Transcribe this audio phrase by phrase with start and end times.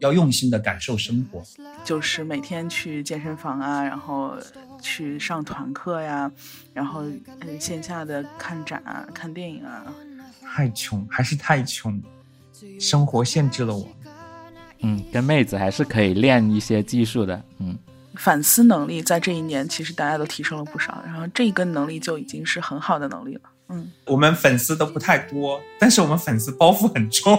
[0.00, 1.42] 要用心的感受生活，
[1.84, 4.34] 就是每天去健身房啊，然后
[4.82, 6.30] 去上团课呀，
[6.74, 7.02] 然后
[7.40, 9.84] 嗯线下的看展啊、看电影啊。
[10.42, 12.02] 太穷，还是太穷，
[12.80, 13.88] 生活限制了我。
[14.80, 17.40] 嗯，跟妹子还是可以练一些技术的。
[17.58, 17.78] 嗯，
[18.14, 23.42] 反思能力在这一年其实大家都提升了不少，然后这一个能力就已经是很好的能力了。
[23.68, 27.38] 嗯，我们粉丝都不太多，但是我们粉丝包袱很重。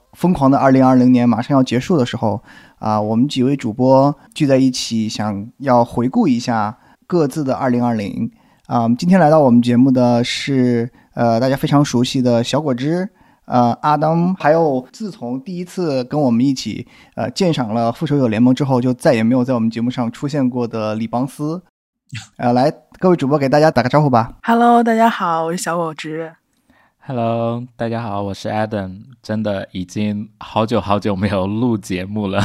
[0.13, 2.41] 疯狂的二零二零年马上要结束的时候，
[2.79, 8.31] 啊，我们几位主播聚在一起，想要回顾一下各自的二零二零。
[8.67, 13.09] 啊，今天来到我们节目的是呃，大家非常熟悉的小果汁。
[13.45, 21.61] 呃，阿当，还有自从第一次跟我们一起呃鉴赏了《复仇者联盟》之后，就再也没有在我们节目上出现过的李邦斯，
[22.37, 24.35] 呃，来，各位主播给大家打个招呼吧。
[24.43, 26.33] Hello，大家好，我是小果汁。
[27.13, 29.01] Hello，大家好，我是 Adam。
[29.21, 32.41] 真的已经好久好久没有录节目了。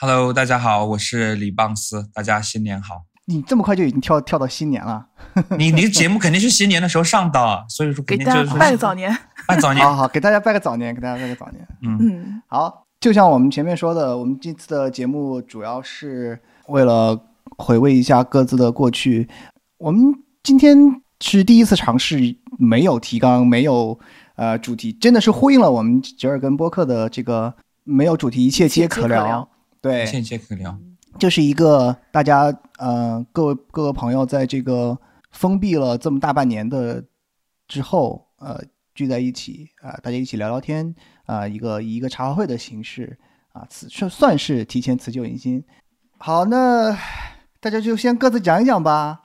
[0.00, 2.10] Hello，大家好，我是李邦斯。
[2.12, 3.04] 大家新年好。
[3.26, 5.06] 你这么快就已经跳跳到新年了？
[5.56, 9.86] 你你的节目肯定是新年的时候上的，所以说给大家拜个早年，拜早年。
[9.86, 11.64] 好好，给大家拜个早年，给大家拜个早年。
[11.82, 16.36] 嗯嗯，好，就像我们前面说的，我们这次的节目主要是
[16.66, 17.16] 为了
[17.58, 19.28] 回味一下各自的过去。
[19.78, 20.02] 我们
[20.42, 23.98] 今天是第一次尝试没有提纲、没有
[24.36, 27.54] 呃主题，真的是呼应了我们折耳根播客的这个
[27.84, 29.48] 没有主题，一切皆可聊。
[29.80, 30.78] 对，一切皆可聊。
[31.18, 34.96] 这是一个大家呃各位各个朋友在这个
[35.32, 37.04] 封闭了这么大半年的
[37.66, 38.60] 之后呃
[38.94, 40.94] 聚在一起啊，大家一起聊聊天
[41.26, 43.18] 啊，一个以一个茶话会的形式
[43.52, 45.62] 啊，此算算是提前辞旧迎新。
[46.18, 46.96] 好，那
[47.58, 49.20] 大家就先各自讲一讲吧，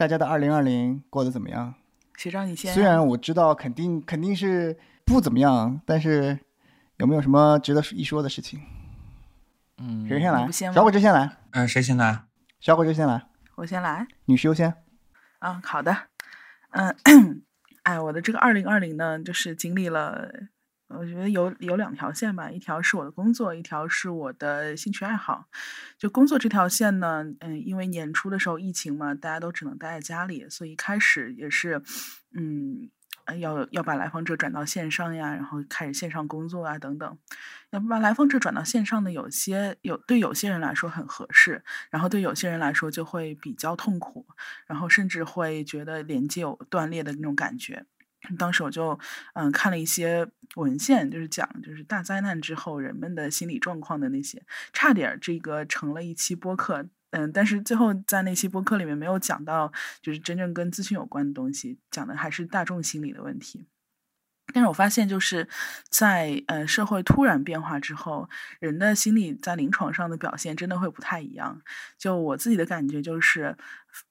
[0.00, 1.74] 大家的二零二零过得怎么样？
[2.16, 2.72] 学长你先。
[2.72, 4.74] 虽然我知道肯定肯定是
[5.04, 6.38] 不怎么样，但是
[6.96, 8.62] 有没有什么值得一说的事情？
[9.76, 10.50] 嗯，谁先来？
[10.50, 11.36] 小果汁先来。
[11.50, 12.22] 嗯，谁先来？
[12.60, 13.26] 小果汁先来。
[13.56, 14.06] 我先来。
[14.24, 14.72] 女士优先。
[15.40, 15.94] 嗯，好的。
[16.70, 16.96] 嗯，
[17.84, 20.30] 哎，我的这个二零二零呢，就是经历了，
[20.90, 25.46] 我觉得有有两条线吧，一条是我的工作，一条是我的兴趣爱好。
[25.98, 31.82] 就工作这条线呢，嗯，因为年初的时候疫情嘛，大家都只能待在家里，所以一开始也是，
[32.32, 32.90] 嗯。
[33.38, 37.18] 要要把来访者转到线上呀，然后开始线上工作啊，等等。
[37.70, 44.26] 要把来访者转到线上的，有些有对有些人来说很合适，然后对有些人来说就会比较痛苦，
[44.66, 47.86] 然后甚至会觉得连接有断裂的那种感觉。
[48.38, 48.98] 当时我就
[49.34, 50.26] 嗯看了一些
[50.56, 54.42] 文献，就是讲就是大灾难之后人们的心理状况的那些，
[54.72, 56.86] 差点这个成了一期播客。
[57.12, 63.66] 嗯，但是最后在那期播客里面没有讲到，就是真正跟咨询有关的东西，讲的还是大众心理的问题。
[64.52, 65.48] 但是我发现，就是
[65.88, 71.60] 在呃社会突然变化之后，人的心理在临床上的表现真的会不太一样。
[71.98, 73.56] 就我自己的感觉就是，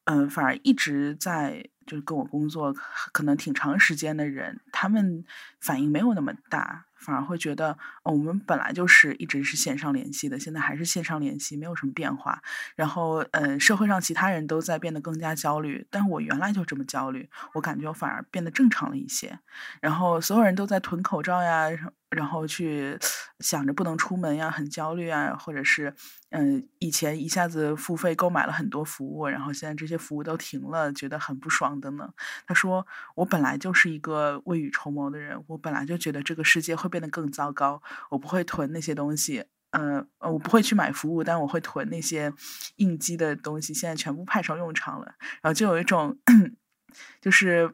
[0.06, 2.72] 嗯，反而一直在就是跟我工作
[3.12, 5.26] 可能挺长时间的人，他们
[5.60, 6.86] 反应没有那么大。
[7.00, 7.72] 反而会觉得，
[8.04, 12.42] 哦，我们本来就是一直是线上联系的，现在还是线上联系，没有什么变化。
[12.76, 19.40] 然后，嗯，社会上其他人都在变得更加焦虑，但我原来就这么焦虑，我感觉我反而变得正常了一些。
[19.82, 21.70] 然后，所有人都在囤口罩呀。
[22.10, 22.98] 然后去
[23.40, 25.94] 想着不能出门呀，很焦虑啊，或者是
[26.32, 32.14] 嗯，以前一下子付费购买了很多服务，然后现在这些服务都停了，觉得很不爽等等。
[32.48, 42.34] 他说：“我本来就是一个未雨绸缪的人，我本来就觉得这个世界会变得更糟糕，我不会囤那些东西，嗯，我不会去买服务，但我会囤那些
[42.78, 45.14] 应激的东西，现在全部派上用场了。
[45.42, 46.18] 然后就有一种，
[47.22, 47.74] 就是。”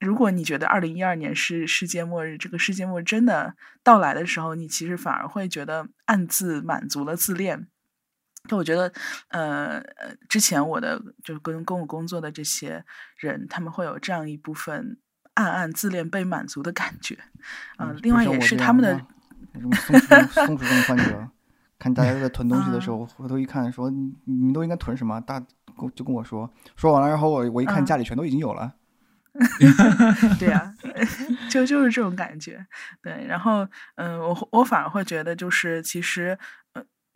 [0.00, 7.66] 如果你觉得二零一二年是世界末日，这个世界末日真的到来的时候，你其实反而会觉得暗自满足了自恋。
[8.48, 8.92] 就我觉得，
[9.30, 12.84] 呃呃，之前我的就跟跟我工作的这些
[13.16, 15.00] 人，他们会有这样一部分
[15.38, 17.16] 暗暗自恋被满足的感觉。
[17.78, 19.00] 嗯，另外也是他们的
[19.76, 21.28] 松鼠松鼠症患者，
[21.78, 25.20] 看大家都在囤东西的时候，回头一看，说你们都应该囤什么？
[25.20, 25.40] 大
[25.94, 28.74] 就跟我说，说完了，然后我我一看家里全都已经有了。
[30.40, 30.74] 对呀，
[31.48, 32.66] 就就是这种感觉。
[33.00, 33.64] 对，然后
[33.94, 36.36] 嗯，我我反而会觉得，就是其实，
[36.67, 36.67] 呃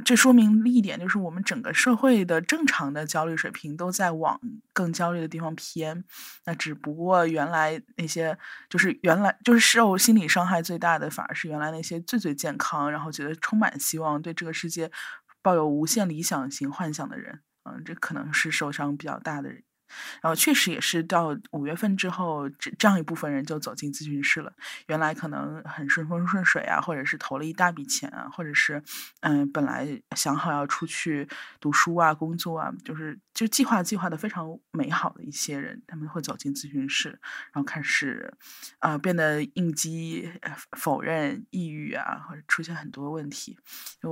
[0.05, 4.41] 这说明一点，就是我们整个社会的正常的焦虑水平都在往
[4.73, 6.05] 更焦虑的地方偏。
[6.45, 8.37] 那只不过原来那些
[8.69, 14.91] 就是原来就是受心理伤害最大的，反而是原来那些最最健康，然后觉得充满希望，对这个世界
[15.41, 17.41] 抱有无限理想型幻想的人。
[17.65, 19.51] 嗯，这可能是受伤比较大的。
[20.21, 24.53] 然后确实也是到五月份之后，这这样一部分人就走进咨询室了。
[24.87, 28.83] 原来可能很顺风顺水啊，或者是投了一大笔钱啊，或者是
[29.21, 31.29] 嗯本来想好要出去
[31.61, 37.09] 读书啊、工作啊，就是就计划计划的非常美好的一些人，他们会走进咨询室，
[37.53, 38.33] 然后开始
[38.79, 40.31] 啊变得应激、
[40.73, 43.59] 否认、抑郁啊，或者出现很多问题。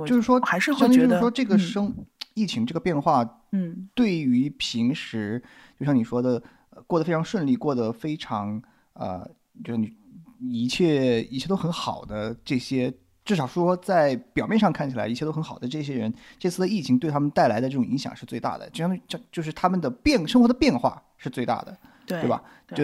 [0.07, 1.93] 就是说，还是会觉得说这个生
[2.33, 5.41] 疫情这个变化，嗯，对于平时。
[5.79, 6.41] 就像你说的，
[6.85, 8.61] 过得非常顺利，过得非常
[8.93, 9.27] 呃，
[9.63, 9.91] 就是你
[10.39, 12.93] 一切一切都很好的这些，
[13.25, 21.75] 至少说在表面上看起来一切都很好的这些人，这次的疫情对他们带来的这种影响是最大的，就相当于就就是他们的变生活的变化是最大的，
[22.05, 22.43] 对吧？
[22.75, 22.83] 就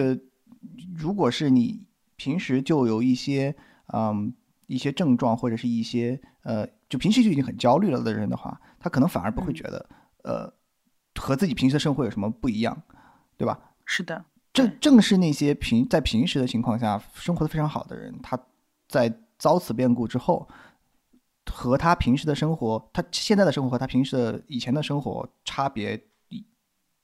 [0.96, 1.80] 如果是你
[2.16, 3.54] 平时就有一些
[3.92, 4.34] 嗯
[4.66, 9.88] 一些症状或者是一些呃就平时就已经很焦虑了的人的话，他可能反而不会觉得
[10.22, 10.52] 呃。
[11.20, 12.80] 和自己平时的生活有什么不一样，
[13.36, 13.58] 对吧？
[13.84, 18.38] 是的，正正是那些平在平时的情况下生活的非常好的人，他
[18.86, 20.48] 在遭此变故之后，
[21.50, 26.00] 和他平时的生活，他现在的生活和他平时的以前的生活差别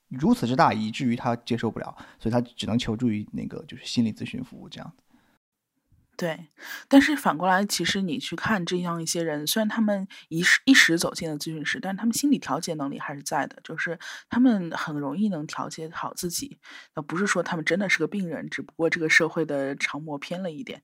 [0.07, 4.93] 如此之大，以至于他接受不了，所以他只能求助于那个就是心理咨询服务这样
[6.17, 6.47] 对，
[6.87, 16.57] 但是反过来，其实你去看这样一些人，虽然他们一时一时走进了咨询室，但是他们心理调节能力还是在的，就是他们很容易能调节好自己。
[16.95, 20.81] 那不是说他们真的是个病人，只不过这个社会的长模偏了一点。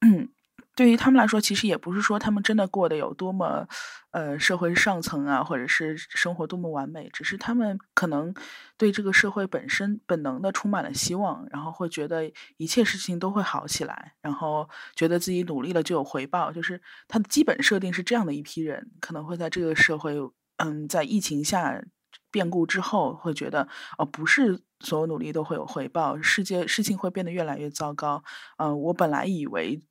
[0.78, 3.66] 对于他们来说，其实也不是说他们真的过得有多么，
[4.12, 8.32] 呃，社会上层啊，或者是生活多么完美，只是他们可能
[8.76, 20.14] 对这个社会本身本能的充满了希望，然后会觉得一切事情都会好起来，然后觉得自己努力了就有回报，就是他的基本设定是这样的一批人，可能会在这个社会，
[20.58, 21.82] 嗯，在疫情下
[22.30, 23.66] 变故之后，会觉得
[23.98, 28.22] 哦，不是所有努力都会有回报，世界事情会变得越来越糟糕，
[28.58, 29.82] 嗯，我本来以为。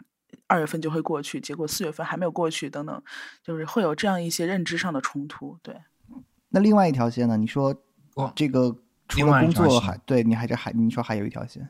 [0.48, 3.04] 二月份就会过去，结果四月份还没有过去，等等，
[3.44, 5.58] 就是会有这样一些认知上的冲突。
[5.62, 5.76] 对，
[6.50, 7.38] 那另外一条线呢？
[7.38, 7.76] 你说
[8.36, 8.76] 这个
[9.08, 11.68] 除了工作还对你还这还你说还有一条线？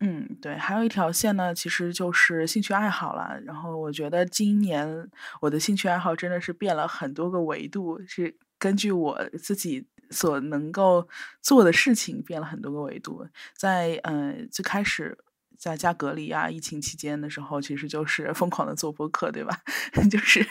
[0.00, 3.40] 嗯，对，还有一条线呢，其实就是兴趣爱好了。
[3.44, 5.10] 然后我觉得今年
[5.40, 11.08] 我的兴趣爱好真的是变了很多个维度，是根据我自己所能够
[11.42, 13.26] 做的事情变了很多个维度。
[13.56, 15.18] 在嗯最开始。
[15.58, 19.60] 在家隔离啊，疫情期间的时候，其实就是疯狂的做播客，对吧？
[20.10, 20.46] 就是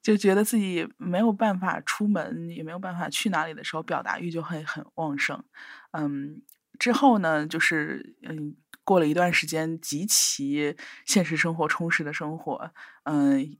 [0.00, 5.42] 就觉得自己没有办法出门，也没有办法去哪里的时候，表达欲就会很旺盛。
[5.90, 6.40] 嗯，
[6.78, 8.54] 之后呢，就是嗯，
[8.84, 12.70] 过了一段时间，极其现实生活充实的生活，
[13.04, 13.56] 嗯，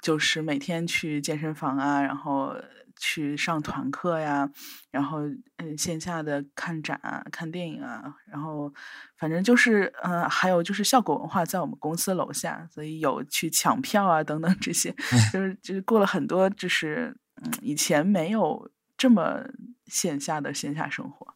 [0.00, 2.54] 就是每天去健身房啊，然后。
[2.96, 4.50] 去上团课呀，
[4.90, 5.20] 然后
[5.56, 8.72] 嗯，线下的看展啊、看电影啊，然后
[9.18, 14.94] 反正就是嗯，还有就是效果文化在我们公司楼下，所以有去抢票啊等等这些，
[15.32, 19.40] 就是就是过了很多就是嗯，以前没有这么
[19.86, 21.26] 线下的线下生活，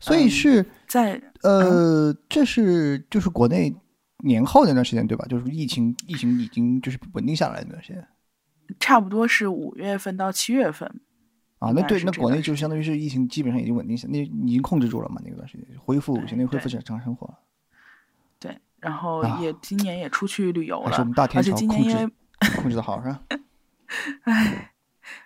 [0.00, 3.74] 所以是在呃，这是就是国内
[4.24, 5.26] 年后那段时间对吧？
[5.28, 8.06] 就是疫情疫情已经就是稳定下来那段时间，
[8.78, 11.00] 差不多是五月份到七月份。
[11.58, 15.20] 啊，那对，那国内就相当于是疫情基本上已经稳定下，那已经控制住了嘛？
[15.24, 17.34] 那段时间恢复，相当于恢复正常生活。
[18.38, 20.96] 对，然后也今年也出去旅游了，
[21.34, 22.08] 而且今年因为
[22.56, 23.20] 控制的好是吧？
[24.22, 24.72] 唉，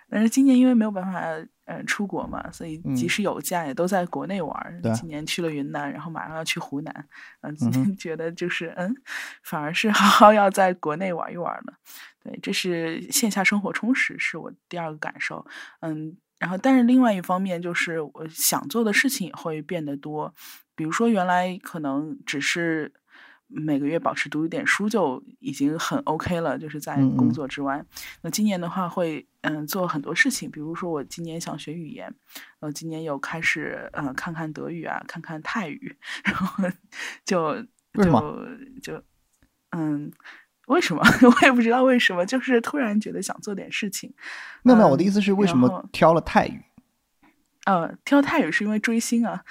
[0.09, 1.21] 但是今年因为没有办法
[1.65, 4.81] 呃出国嘛，所以即使有假也都在国内玩。
[4.95, 7.07] 今年去了云南，然后马上要去湖南，
[7.41, 8.95] 嗯，今 天觉得就是嗯，
[9.43, 11.73] 反而是 好好要在国内玩一玩了。
[12.23, 15.45] 对，这是线下生活充实，是我第二个感受。
[15.81, 16.17] 嗯。
[16.43, 20.35] 然后，但是另外一方面，就是我想做的事情也会变得多。
[20.75, 22.91] 比如说，原来可能只是
[23.47, 27.81] 每个月保持读一点书就已经很 OK 了，就是在工作之外。
[28.23, 30.51] 那今年的话，会嗯做很多事情。
[30.51, 32.13] 比如说，我今年想学语言，
[32.59, 35.95] 呃，今年有开始呃看看德语啊，看看泰语，
[36.25, 36.69] 然后
[37.23, 37.55] 就
[37.93, 38.03] 就
[38.81, 39.01] 就
[39.71, 40.11] 嗯。
[40.73, 44.13] 为什么 我也不知道为什么，就是突然觉得想做点事情。
[44.63, 46.61] 没有没有，我的意思是为什么挑了泰语？
[47.65, 49.43] 呃，挑泰语是因为追星啊。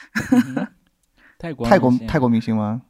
[1.39, 2.83] 泰国泰国泰国明星吗？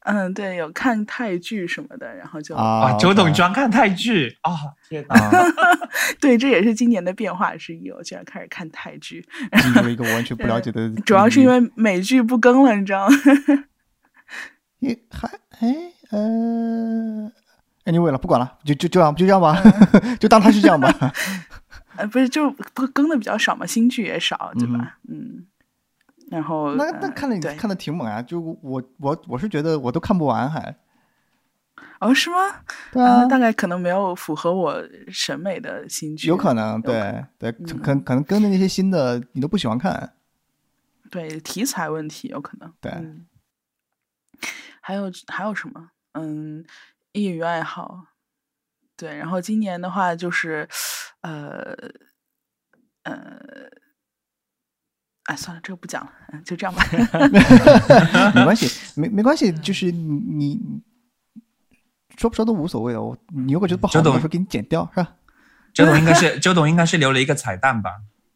[0.00, 4.52] 嗯，对，有看泰剧什么的，然后就啊，九董专看泰剧啊！
[4.88, 5.30] 天哪，啊，
[6.20, 7.90] 对，这也是今年的变化之一。
[7.90, 9.26] 我居然开始看泰剧，
[9.60, 13.16] 进入了一个我完全不了解的，主要是因为美剧不更了，你知道吗？
[14.78, 15.28] 也还
[15.58, 15.74] 哎
[16.10, 17.32] 呃
[17.86, 19.56] ，anyway 了，不管了，就就就这样就这样吧，
[20.20, 20.92] 就当它是这样吧。
[21.96, 24.98] 呃，不是，就不更的比较少嘛，新剧也少，对吧？
[25.08, 25.46] 嗯，
[26.30, 30.76] 然后那呃那看了对看的挺猛啊，就我我我是觉得我都看不完还。
[32.00, 32.36] 哦，是吗？
[32.92, 40.12] 对啊那，大概可能没有符合我审美的新剧，有可能，对对，嗯可可能跟的那些新的你都不喜欢看，
[41.10, 42.70] 对题材问题有可能。
[42.82, 43.26] 对嗯，
[44.82, 45.88] 还有还有什么？
[46.12, 46.62] 嗯，
[47.16, 48.06] 业余爱好。
[48.96, 50.66] 对，然后今年的话就是，
[51.20, 51.76] 呃，
[53.02, 53.38] 呃，
[55.24, 56.82] 哎，算了，这个不讲了，嗯，就这样吧。
[58.34, 60.82] 没关系，没没关系，就是你你
[62.16, 63.02] 说不说都无所谓的。
[63.02, 65.16] 我你如果觉得不好，我到时候给你剪掉，是吧？
[65.74, 67.90] 周董应该是周董应该是留了一个彩蛋吧？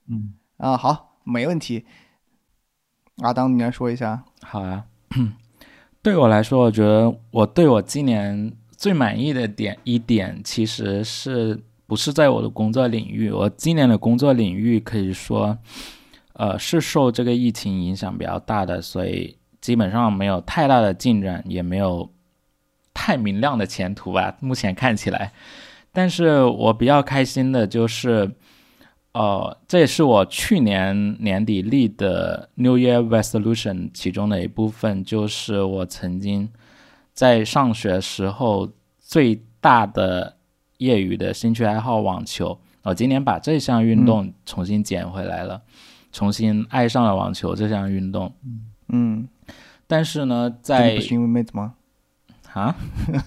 [0.08, 1.86] 嗯， 啊，好，没问题。
[3.22, 4.24] 阿当，你来说一下。
[4.42, 4.84] 好啊，
[6.02, 13.30] 对我来说，我觉得我对我今年最满意的点一点，其实是不是在我的工作领域？
[13.30, 15.58] 我今年的工作领域可以说，
[16.32, 22.10] 呃，是受这个疫情影响比较大的，所以基本上没有太大的进展，也没有
[22.94, 24.34] 太明亮的前途吧。
[24.40, 25.30] 目前看起来，
[25.92, 28.32] 但是我比较开心的就是。
[29.12, 36.48] 哦，这也是我去年年底立的 New Year Resolution 其中的一部分，就是我曾经
[37.12, 40.36] 在上学时候最大的
[40.78, 42.58] 业余的兴趣爱好网球。
[42.82, 45.60] 我今年把这项运动重新捡回来了，
[46.12, 48.32] 重新爱上了网球这项运动。
[48.88, 49.28] 嗯，
[49.86, 51.74] 但是呢，在不是因为妹子吗？
[52.52, 52.74] 啊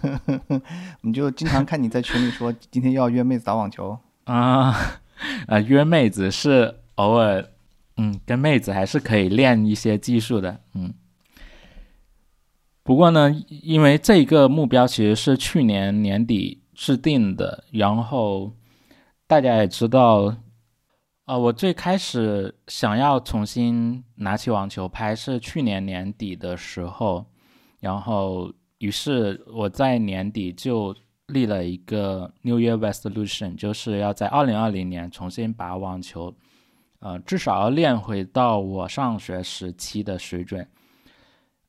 [0.50, 0.60] 我
[1.02, 3.98] 们就经常看你在群里说今天要约妹子打网球。
[4.26, 4.76] 啊
[5.48, 7.46] 呃约妹子是偶尔，
[7.98, 10.94] 嗯，跟妹子还是可以练一些技术的，嗯。
[12.84, 18.52] 不过呢，因为这一个目标其实是去年年底制定的，然后
[19.26, 20.36] 大家也知道，
[21.26, 27.26] 呃，我最开始想要重新拿起网球拍是去年年底的时候，
[27.80, 30.94] 然后于是我在年底就
[31.28, 36.36] 立了一个 New Year Resolution，就是要在二零二零年重新把网球，
[37.00, 40.68] 呃，至少要练回到我上学时期的水准。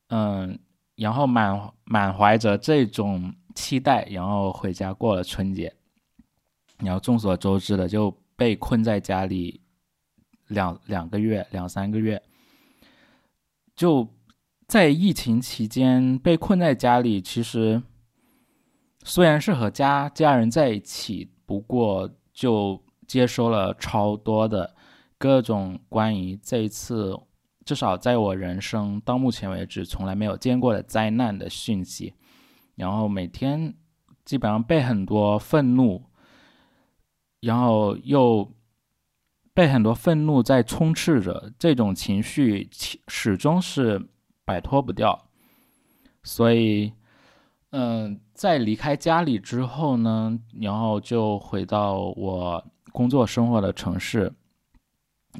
[0.09, 0.59] 嗯，
[0.95, 5.73] 然后满满怀着这种期待，然后回家过了春节。
[6.79, 9.61] 然后众所周知的，就被困在家里
[10.47, 12.21] 两两个月、两三个月，
[13.75, 14.07] 就
[14.67, 17.81] 在疫情期间被困在家里，其实。
[19.07, 24.75] 虽然是和家家人在一起，不过就接收了超多的
[25.19, 27.15] 各种关于这一次，
[27.65, 32.13] 至少在我人生到目前为止从来没有见过的灾难的讯息，
[32.75, 33.73] 然后每天
[34.23, 36.03] 基本上被很多愤怒，
[37.41, 38.49] 然后又
[39.53, 42.69] 被很多愤怒在充斥着，这种情绪
[43.07, 44.09] 始终是
[44.45, 45.27] 摆脱不掉，
[46.23, 46.93] 所以。
[47.71, 54.31] 嗯，在离开家里之后呢，然后就回到我工作生活的城市，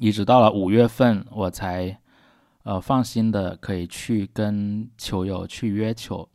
[0.02, 1.98] 一直到了五月份，我才
[2.66, 6.28] 呃放心的可以去跟球友去约球。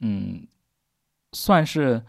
[0.00, 0.46] 嗯，
[1.32, 2.04] 算是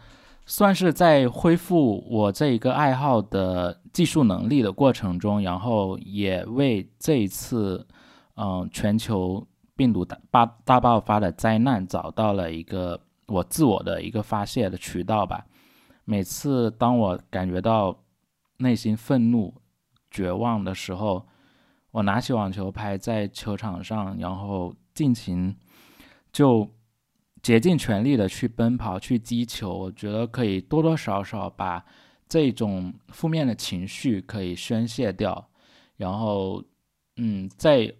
[0.46, 7.88] 算是在恢复我这一个爱好的技术能力的过程中，然后也为这一次
[8.36, 9.48] 嗯全球。
[9.78, 15.46] 病毒大大大爆发的灾难，找到了一个我自我的一个发泄的渠道吧。
[16.04, 17.96] 每次当我感觉到
[18.58, 19.54] 内心愤怒、
[20.10, 21.28] 绝望的时候，
[21.98, 25.56] 我拿起网球拍在球场上，然后尽情
[26.32, 26.70] 就
[27.42, 29.76] 竭尽全力的去奔跑、去击球。
[29.76, 31.84] 我觉得可以多多少少把
[32.30, 35.50] 这种负面的情绪可以宣泄掉，
[35.96, 36.64] 然后
[37.16, 37.92] 嗯，在。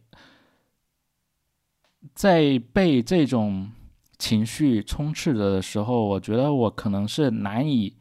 [2.14, 3.70] 在被这种
[4.18, 7.98] 情绪充斥着的时候，我觉得我可能是难以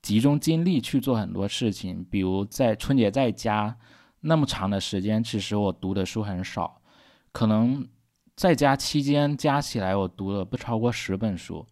[0.00, 2.04] 集中精力去做很多事情。
[2.08, 3.76] 比如在春节在家
[4.22, 6.80] 那么长的时间，其实我读的书很少，
[7.30, 7.86] 可能
[8.34, 11.66] 在家期间加起来我读了不超过十本书，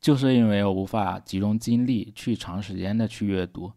[0.00, 3.70] 就是因为我无法集中精力去长时间的去阅读。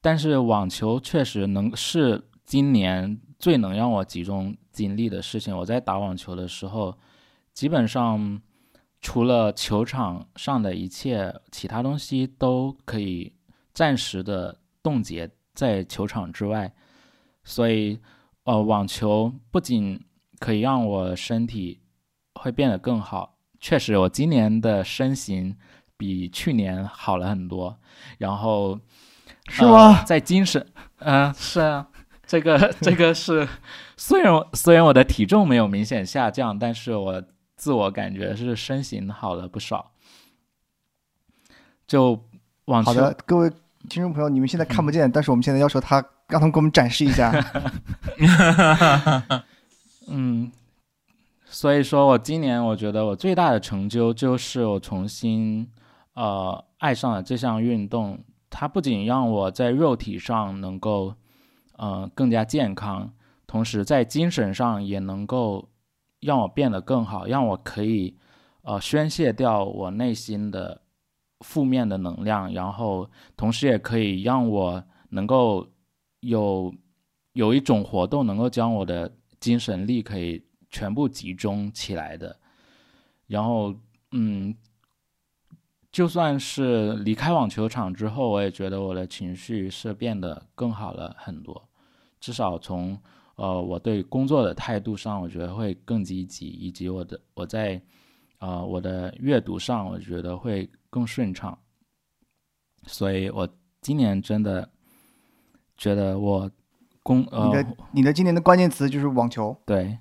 [0.00, 4.56] 但是网球确实能是今年最能让我集中。
[4.70, 6.96] 精力的事情，我在打网球的时候，
[7.52, 8.40] 基本上
[9.00, 13.34] 除了球场上的一切其他东西都可以
[13.74, 16.72] 暂时的冻结在球场之外，
[17.42, 17.98] 所以
[18.44, 20.00] 呃，网球不仅
[20.38, 21.80] 可以让我身体
[22.36, 25.56] 会变得更好，确实我今年的身形
[25.96, 27.76] 比去年好了很多，
[28.18, 28.78] 然后
[29.48, 29.96] 是吗？
[29.98, 30.64] 呃在精神，
[30.98, 31.88] 嗯、是啊，
[32.24, 33.48] 这个这个是，
[33.96, 37.24] 虽然我虽然我的体重没有明显下降，但是我
[37.56, 39.90] 自我感觉是身形好了不少。
[41.88, 42.24] 就
[42.66, 43.50] 网球好的，各位
[43.88, 45.96] 听众朋友，你们现在看不见，但是我们现在要求他
[46.28, 47.32] 让他们给我们展示一下。
[50.08, 50.52] 嗯，
[51.46, 55.68] 所以说我今年我觉得我最大的成就就是我重新
[56.14, 58.18] 呃爱上了这项运动。
[58.50, 61.14] 它不仅让我在肉体上能够
[61.76, 63.12] 呃更加健康，
[63.46, 65.68] 同时在精神上也能够
[66.20, 68.16] 让我变得更好，让我可以
[68.62, 70.80] 呃宣泄掉我内心的
[71.40, 75.66] 负面的能量，然后同时也可以让我能够
[76.20, 76.74] 有
[77.32, 82.36] 有一种活动能够将我的精神力可以全部集中起来的。
[83.26, 83.74] 然后，
[84.12, 84.54] 嗯，
[85.92, 91.68] 就算是离开网球场之后，我也觉得我的情绪是变得更好了很多。
[92.20, 92.98] 至少从
[93.36, 97.80] 呃我对工作的态度上，我觉得会更积极，以及我的我在
[98.38, 101.58] 呃我的阅读上，我觉得会更顺畅。
[102.86, 103.48] 所以我
[103.80, 104.70] 今年真的
[105.76, 106.50] 觉得我
[107.02, 109.56] 工你呃的你的今年的关键词就是网球。
[109.66, 109.98] 对，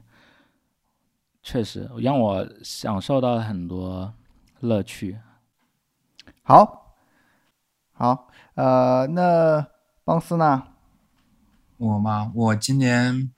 [1.41, 4.13] 确实让我享受到了很多
[4.59, 5.19] 乐趣。
[6.43, 6.95] 好，
[7.93, 9.67] 好，呃，那
[10.03, 10.63] 邦斯呢？
[11.77, 13.31] 我嘛，我今年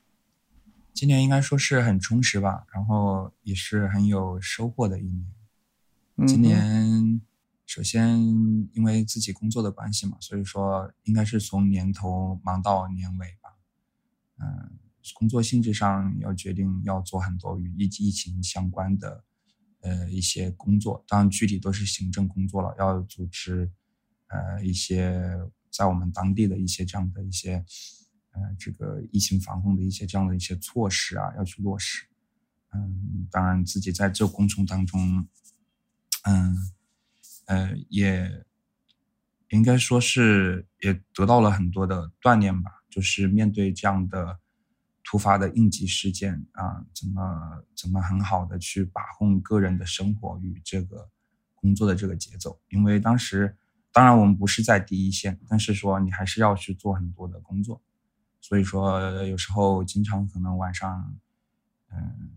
[1.00, 6.28] 今年应该说是很充实吧，然后也是很有收获的一年。
[6.28, 7.22] 今年
[7.66, 8.20] 首先
[8.74, 13.56] 因为自己工作的关系嘛，所以说应该是从年头忙到年尾吧。
[14.40, 14.78] 嗯，
[15.14, 19.24] 工作性质上要决定要做很多与疫疫情相关的
[19.80, 23.72] 呃一些工作，当然具体都是行政工作了，要组织
[24.28, 25.40] 呃一些
[25.72, 27.64] 在我们当地的一些这样的一些
[28.32, 32.06] 呃这个疫情防控的一些这样的一些措施啊，要去落实。
[32.72, 35.28] 嗯，当然自己在这个工程当中，
[36.24, 36.56] 嗯，
[37.48, 38.46] 呃，也
[39.50, 44.39] 应该说是也得到了很多的锻炼吧，就是面对这样的
[45.04, 51.10] 突发的应急事件啊，怎么怎么很好的去把控个人的生活与这个
[51.56, 53.58] 工作的这个节奏，因为当时
[53.92, 57.82] 当然我们不是在第一线，但是说你还是要去做很多的工作，
[58.41, 61.17] 所以说有时候经常可能晚上，
[61.91, 62.36] 嗯。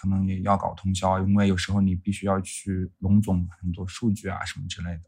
[0.00, 5.02] 可能也要搞通宵，因为有时候你必须要去拢总很多数据啊什么之类的，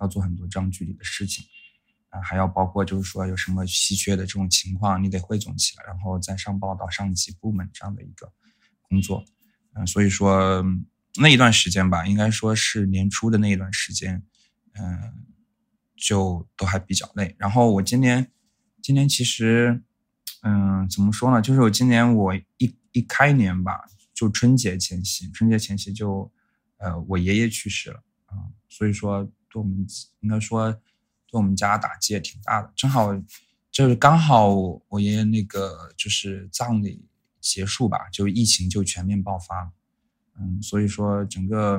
[0.00, 1.44] 要做很多这样具体的事情，
[2.10, 8.32] 啊，还要包括就是说有什么稀缺的这种情况，你得汇总起来，然后再上报到上级部门这样的一个
[8.82, 9.24] 工作，
[9.72, 10.64] 嗯、所以说
[11.20, 14.22] 那一段时间吧，应该说是年初的那一段时间，
[14.74, 15.26] 嗯、
[15.96, 17.34] 就都还比较累。
[17.40, 18.30] 然后我今年，
[18.88, 19.82] 今年其实，
[20.40, 21.42] 嗯、怎么说呢？
[21.42, 26.32] 就是我今年我一一开年吧，就春节前夕，春节前夕就，
[26.78, 29.86] 呃，我爷爷去世了啊、所以说对我们
[30.20, 30.80] 应该说对
[31.32, 32.72] 我们家打击也挺大的。
[32.74, 33.14] 正好
[33.70, 34.48] 就是刚好
[34.88, 37.06] 我爷爷那个就是葬礼
[37.42, 39.70] 结束吧，就疫情就全面爆发，
[40.40, 41.78] 嗯，所以说整个，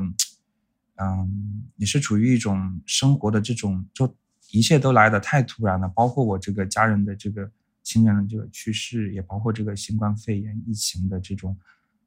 [0.97, 4.15] 嗯，也是处于一种生活的这种，就
[4.51, 7.49] 一切都来得太突然了，包括我这个家人的这个
[7.83, 11.57] 亲人的这个去世，也包括这个新冠肺炎疫情的这种，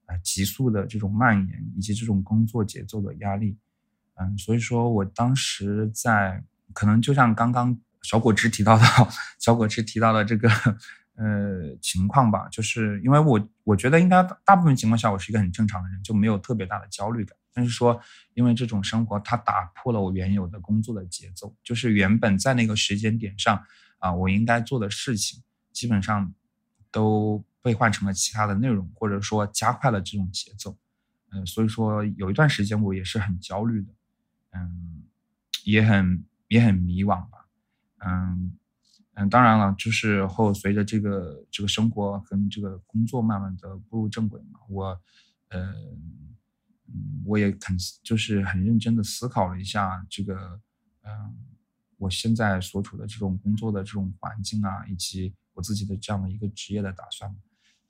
[0.06, 3.56] 呃，急速的这种蔓延，以及这种工作节奏的压力，
[4.14, 8.84] 嗯，所以说我当时在，可能就像刚刚小果汁提到的，
[9.38, 10.48] 小果汁提到的这个。
[11.14, 17.36] 呃，情况吧，就是因为我我觉得应该大部分情况下我是一个很正常的人，就没有特别大的焦虑感。
[17.52, 18.00] 但是说，
[18.34, 23.62] 因为这种生活它打破了我原有的工作的节奏，就是原本在那个时间点上
[23.98, 26.32] 啊，我应该做的事情，基本上
[26.90, 30.76] 都被换成了其他的内容，或者说加快了这种节奏。
[31.30, 33.94] 嗯、所以说有一段时间我也是很焦虑的，
[34.52, 35.02] 嗯，
[35.64, 37.46] 也很也很迷惘吧，
[37.98, 38.58] 嗯。
[39.14, 44.98] 嗯，当然了，就是后随着这个这个生活跟这个工作慢慢的步入正轨嘛，我，
[45.48, 45.74] 呃，
[47.24, 50.60] 我也很就是很认真的思考了一下这个，
[51.02, 51.36] 嗯、
[51.98, 57.34] 我现在所处的这种工作的这种环境啊，以及我自己的这样的一个职业的打算，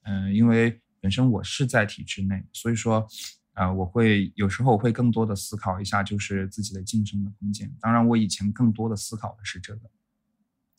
[0.03, 3.07] 嗯、因为本身我是在体制内，所以说，
[3.55, 7.75] 呃，我会有时候会更多的思考一下，就是自己的晋升的空间。
[7.81, 9.91] 当然，我以前更多的思考的是这个，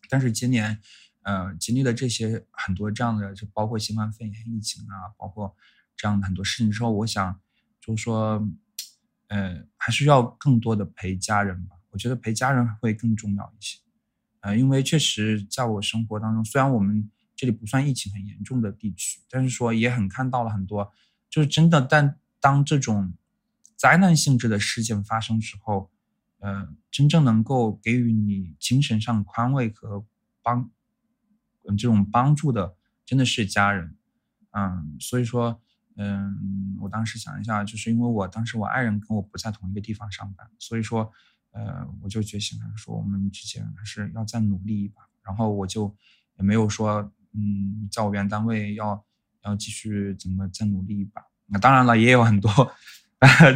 [0.09, 0.79] 但是今年，
[1.23, 5.55] 呃，经历了这些很多这样的，就包括新冠肺炎疫情啊，包括
[5.97, 7.41] 这样的很多事情之后，我想
[7.85, 8.47] 就是说，
[9.27, 11.75] 呃，还是要更多的陪家人吧。
[11.89, 13.79] 我觉得陪家人会更重要一些。
[14.39, 20.91] 呃，因为确实在我生活当中，虽然我们这里不算疫情很严重的地区，但是说也很看到了很多，
[21.29, 23.13] 就是真的，但当这种
[23.75, 25.91] 灾难性质的事件发生之后，
[26.39, 30.05] 呃，真正能够给予你精神上宽慰和
[30.41, 30.69] 帮，
[31.67, 33.97] 嗯，这种帮助的，真的是家人，
[34.51, 35.61] 嗯，所以说，
[35.97, 41.12] 嗯，我当时想一下，就是因为我当时我爱人跟我不在同一个地方上班，所以说。
[41.56, 45.03] 呃，我就觉醒了，说我们之间还是要再努力一把。
[45.21, 45.95] 然后我就
[46.39, 49.06] 也没有说，嗯，在我原单位要
[49.43, 51.21] 要继续怎么再努力一把。
[51.45, 52.51] 那当然了，也有很多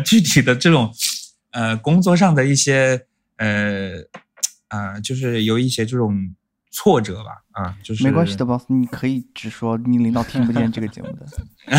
[0.06, 0.94] 具体的这种
[1.50, 3.94] 呃工作上的一些呃
[4.68, 6.36] 啊，就是有一些这种。
[6.80, 11.26] 挫折吧，啊，就是没关系的，boss，你可以只说你领导听不见这个节目的，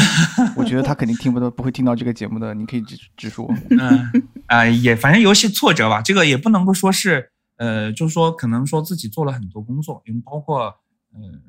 [0.56, 3.48] 我觉得他肯定听不到，不会听到这个节目的，你可以直直说。
[3.70, 4.10] 嗯
[4.48, 10.74] 啊，也反正游戏挫折吧，这个也不能够说是，呃，就是说可能说自己做了很多工作，因为包括，
[11.14, 11.42] 嗯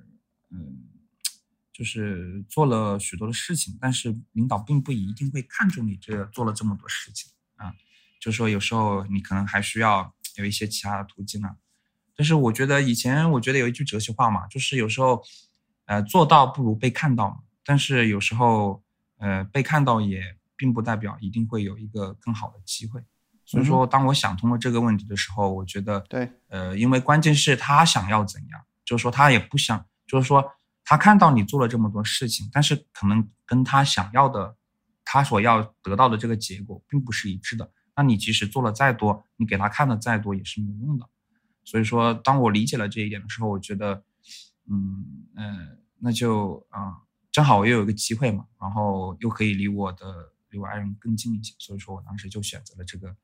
[0.51, 0.83] 嗯，
[1.73, 7.73] 就是做了许多的事情，但是领导并不一定会看重你这做了这么多事情啊，
[8.21, 11.55] 就是说有时候你可能还需要有一些其他的途径啊。
[12.19, 15.23] 但是我觉得以前我觉得有一句哲学话嘛，就是有时候，
[15.85, 17.37] 呃，做到不如被看到嘛。
[17.63, 18.83] 但是有时候，
[19.19, 20.21] 呃，被看到也
[20.57, 23.01] 并不代表一定会有一个更好的机会。
[23.45, 30.43] 所以说，当我想通了这个问题的时候，我觉得，对，呃，因为关键是他想要怎样，就是说他也不想，就是说
[30.83, 34.57] 他看到你做了这么多事情，但是可能跟他想要的，
[35.05, 37.71] 他所要得到的这个结果并不是一致的。
[37.95, 41.07] 那你即使做了再多，你给他看的再多也是没有用的。
[41.69, 44.03] 所以说，当我理解了这一点的时候，我觉得，
[44.67, 45.05] 嗯
[45.35, 46.97] 嗯，那就啊，
[47.31, 53.15] 正好我又有一个机会嘛，然后又可以离我的离我爱人更近一些，所以说我当时就选择了这个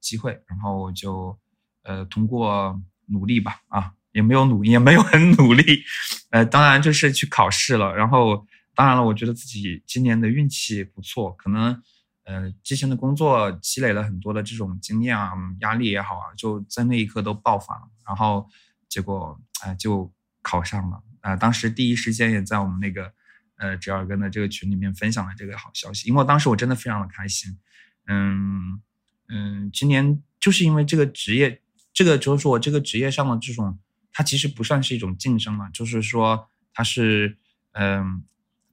[0.00, 1.38] 机会，然后我就
[1.82, 5.82] 呃通过努力吧，啊，也没有努也没有很努力，
[6.30, 11.82] 呃，当然就是去考试了，然后当然了，我觉得自己今年的运气不错，可能。
[12.30, 18.48] 呃，之前的工作积累了很多的这种经验啊，压力也好啊，就在那一刻都爆发了，然后
[18.88, 20.08] 结果哎就
[20.40, 21.34] 考上了啊！
[21.34, 23.12] 当时第一时间也在我们那个
[23.56, 27.58] 呃折耳根的这个群里面分享了这个好消息，因为当时我真的非常的开心。
[28.06, 28.80] 嗯
[29.26, 31.60] 嗯，今年就是因为这个职业，
[31.92, 33.76] 这个就是说我这个职业上的这种，
[34.12, 37.36] 它其实不算是一种晋升嘛，就是说它是
[37.72, 38.22] 嗯，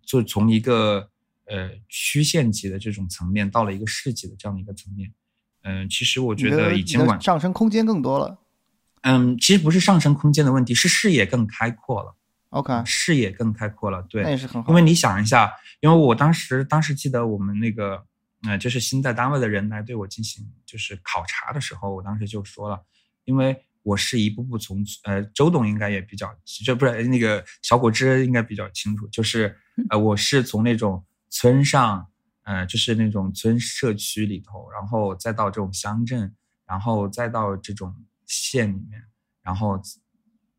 [0.05, 1.09] 就从一个。
[1.47, 5.13] 呃，区县级的这种层面到了一个市级的这样的一个层面，
[5.63, 8.38] 嗯，其实我觉得已经晚上升空间更多了。
[9.03, 12.13] 嗯，其实不是上升空间的问题，是视野更开阔了。
[12.49, 14.69] OK，视野更开阔了，对，那也是很好。
[14.69, 18.03] 因为你想一下，因为我当时当时记得我们那个，
[18.45, 22.81] 呃，就是新在单位的人来对我进行就是考察的时候，我当时就说了，
[23.23, 26.29] 因为我是一步步从呃，周董应该也比较，
[26.65, 29.57] 就不是那个小果汁应该比较清楚，就是
[29.89, 31.01] 呃，我是从那种。
[31.29, 32.07] 村上，
[32.43, 36.33] 呃，就是那种村社区里头，然后再到这种乡镇，
[36.65, 37.93] 然后再到这种
[38.25, 39.03] 县里面，
[39.41, 39.79] 然后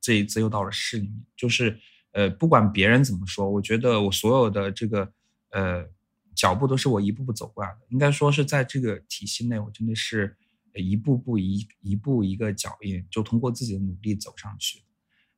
[0.00, 1.24] 这一次又到了市里面。
[1.34, 1.80] 就是，
[2.12, 5.10] 呃，不管别人怎么说，我觉得我所有的这个，
[5.50, 5.88] 呃，
[6.34, 7.86] 脚步都是我一步步走过来的。
[7.88, 10.36] 应该说是在这个体系内，我真的是
[10.74, 14.82] 一步步一一步一个脚印，就通过自己的努力走上去。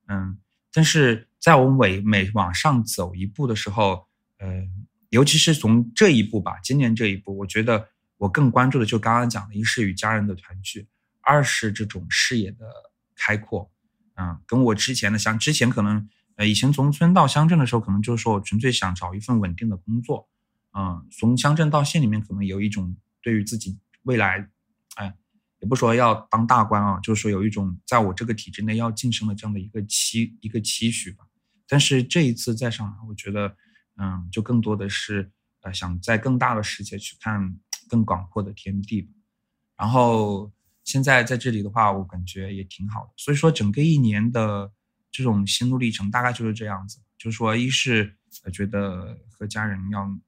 [0.07, 0.37] 嗯，
[0.73, 4.67] 但是在我每每往上走一步的时候，呃。
[5.11, 10.87] 尤其是从这一步吧，今年这一步，我觉得我更关注的就刚刚讲的，一是与家人的团聚，
[11.19, 12.65] 二是这种视野的
[13.13, 13.69] 开阔。
[14.15, 20.29] 嗯，跟我之前的像之前可能，呃，以前从村到乡镇的时候，可能就是说我纯粹想找一份稳定的工作。
[20.71, 24.47] 嗯，从乡镇到县里面，可能有一种对于自己未来，
[24.95, 25.13] 哎，
[25.59, 31.25] 也不说要当大官啊，就是说有一种在我这个体制内要晋升的这样的一个期一个期许吧。
[31.67, 33.57] 但是这一次再上来，我觉得。
[33.97, 37.55] 嗯，就更多的是，呃，想在更大的世界去看
[37.87, 39.11] 更广阔的天地。
[39.77, 40.51] 然后
[40.83, 43.13] 现在在这里的话，我感觉也挺好的。
[43.17, 44.71] 所以说，整个一年的
[45.11, 46.99] 这种心路历程大概就是这样子。
[47.17, 48.17] 就是说，一是
[48.51, 50.19] 觉得和家人要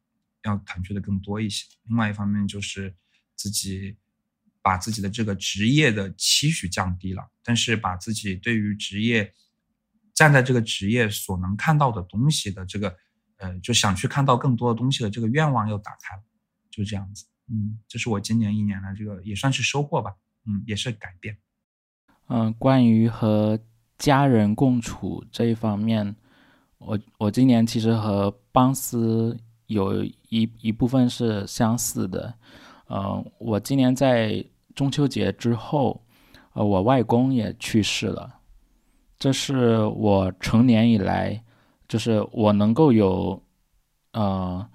[0.43, 2.93] 要团聚的更多一些；，另外一方面就是
[3.35, 3.97] 自己
[4.61, 9.33] 把自己的这个职业的期许降低了，但是把自己对于职业
[10.13, 12.95] 站在这个职业所能看到的东西的这个。
[13.43, 16.23] 呃，就想去看到更多的东西的这个愿望又打开了，
[16.71, 17.25] 就这样子。
[17.51, 20.15] 嗯，这是我今年一年的这个也算是收获吧。
[20.45, 21.37] 嗯，也是改变。
[22.27, 23.59] 嗯，关于和
[23.97, 26.15] 家人共处这一方面，
[26.77, 32.33] 我我今年其实和邦斯有一一部分是相似的。
[32.89, 36.05] 嗯，我今年在中秋节之后，
[36.53, 38.39] 呃，我外公也去世了。
[39.17, 41.41] 这是我成年以来，
[41.93, 43.39] 就是我能够有，
[44.13, 44.67] 呃，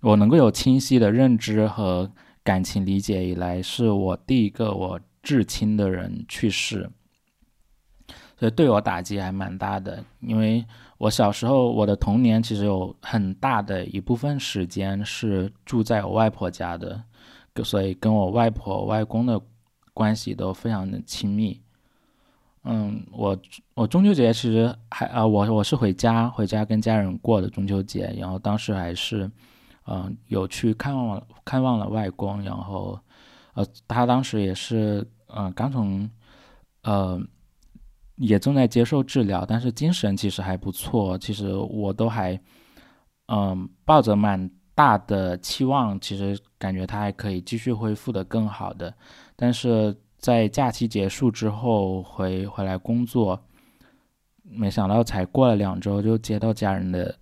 [0.00, 2.10] 我能够有清晰的认知和
[2.42, 6.90] 感情理解以来，是我第一个我至亲的人去世，
[8.38, 10.02] 所以对我打击还蛮大的。
[10.20, 10.64] 因为
[10.96, 16.98] 我小时候，我的童年其实有很大的一部分时间是住在我外婆家的，
[17.62, 19.38] 所以跟我外婆、外公的
[19.92, 21.60] 关系都非常的亲密。
[22.66, 23.38] 嗯，我
[23.74, 29.30] 我中秋节其实还啊，我我是回家回家跟家人过的中秋节，然后当时还是，
[29.86, 32.98] 嗯，有去看望看望了外公，然后，
[33.52, 36.08] 呃，他当时也是嗯刚从，
[36.84, 37.20] 呃，
[38.16, 42.40] 也正在接受治疗，但是精神其实还不错，其实我都还，
[43.26, 48.94] 嗯，抱着蛮大的期望，其实感觉他还可以继续恢复的更好的，
[49.36, 49.94] 但是。
[50.24, 53.38] 在假期结束之后回回来工作，
[54.42, 57.14] 没想到才过了两周就接到家人的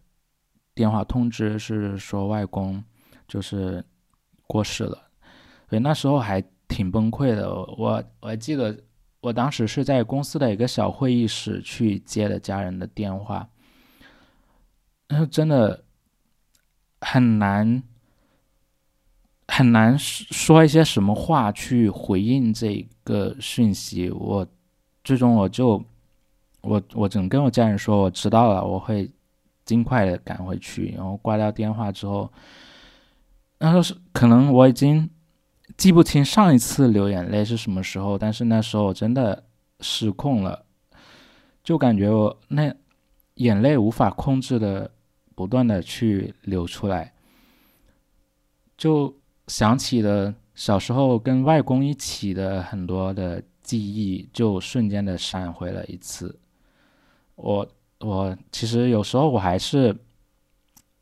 [0.72, 2.80] 电话通知，是说外公
[3.26, 3.84] 就是
[4.46, 4.96] 过世了，
[5.68, 7.52] 所以那时候还挺崩溃的。
[7.52, 8.78] 我我还记得
[9.20, 13.48] 我当时是在公司的一个小会议室去接的家人的电话，
[15.08, 15.84] 那真的
[17.00, 17.82] 很难。
[19.48, 24.11] 很难说一些什么话去回应这个讯息。
[24.11, 24.46] 我
[25.05, 25.83] 最终我就
[26.62, 29.11] 我我只能跟我家人说，我知道了，我会
[29.64, 30.94] 尽快的赶回去。
[30.96, 32.33] 然后挂掉电话之后，
[33.59, 35.11] 那时候是可能我已经
[35.76, 39.44] 记不清上一次流眼泪是什么时候，但是那时候我真的
[39.81, 40.64] 失控了，
[41.62, 42.74] 就感觉我那
[43.35, 44.90] 眼泪无法控制的
[45.35, 47.12] 不断的去流出来，
[48.78, 49.14] 就。
[49.52, 56.40] 想起了小时候跟外公一起的很多的记忆，就瞬间的闪回了一次。
[57.34, 57.68] 我
[58.00, 59.94] 我其实有时候我还是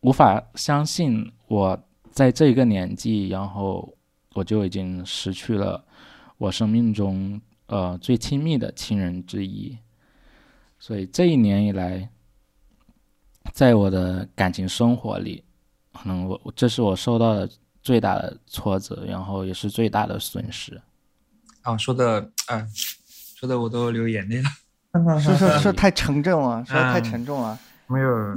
[0.00, 3.96] 无法相信，我在这个年纪，然后
[4.34, 5.84] 我就已经失去了
[6.36, 9.78] 我生命中呃最亲密的亲人之一。
[10.80, 12.10] 所以这一年以来，
[13.52, 15.44] 在我的感情生活里，
[15.92, 17.48] 可能我这是我受到的。
[17.82, 20.80] 最大的挫折，然后也是最大的损失。
[21.62, 22.66] 啊，说的，啊，
[23.36, 24.48] 说的我都流眼泪了。
[25.20, 27.58] 说说说太沉重了，说的太沉重了。
[27.86, 28.36] 没有。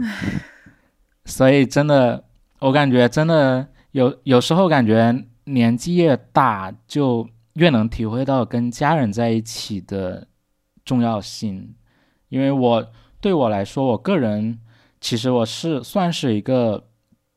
[1.26, 2.24] 所以真的，
[2.60, 10.28] 我感觉真的有有时候感觉年纪越大，就越能体会到跟家人在一起的
[10.86, 11.76] 重要性。
[12.30, 14.60] 因为我对我来说，我个人
[15.02, 16.88] 其实我是算是一个。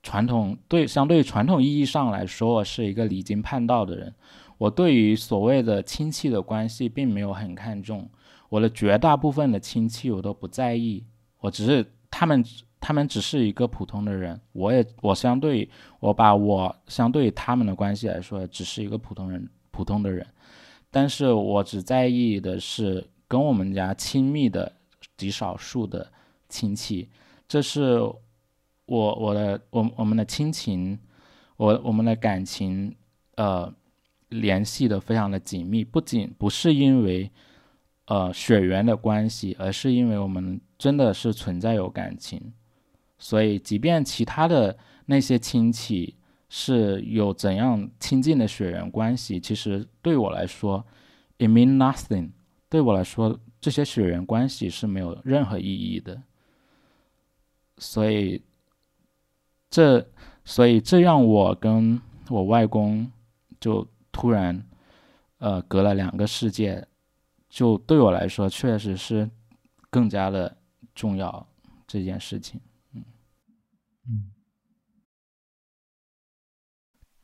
[0.07, 4.15] 传统对相对传统意义上来说，我是一个离经叛道的人。
[4.57, 8.09] 我对于所谓的亲戚的关系并没有很看重，
[8.49, 11.05] 我的绝大部分的亲戚我都不在意。
[11.41, 12.45] 我只是他们，
[12.79, 14.41] 他们只是一个普通的人。
[14.53, 20.25] 我也我相对我把我相对于他们的关系来说，只是一个普通人，普通的人。
[20.89, 24.73] 但是我只在意的是跟我们家亲密的
[25.17, 26.09] 极少数的
[26.49, 27.09] 亲戚，
[27.49, 28.01] 这是。
[28.87, 30.97] 我我的我我们的亲情，
[31.57, 32.95] 我我们的感情，
[33.35, 33.73] 呃，
[34.29, 35.85] 联系的非常的紧密。
[35.85, 37.29] 不仅不是因为，
[38.05, 42.41] 呃，血缘的关系，而是因为我们真的是存在有感情。
[43.19, 46.15] 所以，即便其他的那些亲戚
[46.49, 50.87] 是有怎样亲近的血缘关系，其实对我来说
[51.39, 52.31] ，it mean nothing。
[52.69, 56.23] 对我来说，这些血缘关系是没有任何意义的。
[57.79, 58.41] 所以。
[59.77, 60.09] 这，
[60.43, 63.13] 所以这让我跟我外公
[63.61, 64.65] 就突然，
[65.37, 66.89] 呃，隔了两个世界，
[67.51, 69.29] 就对我来说确实是
[69.91, 70.57] 更加的
[70.95, 71.47] 重要
[71.87, 72.59] 这件事情。
[72.95, 73.05] 嗯
[74.09, 74.31] 嗯，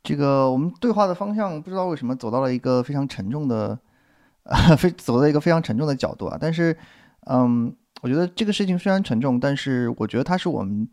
[0.03, 3.79] 这个我们对话的方向不知道为什么走到了一个非常沉重的，
[4.45, 6.37] 呃，非走到一个非常沉重的角度啊。
[6.39, 6.77] 但是，
[7.21, 10.87] 嗯，我觉得这个事情虽然沉重，但是我觉得它是我们。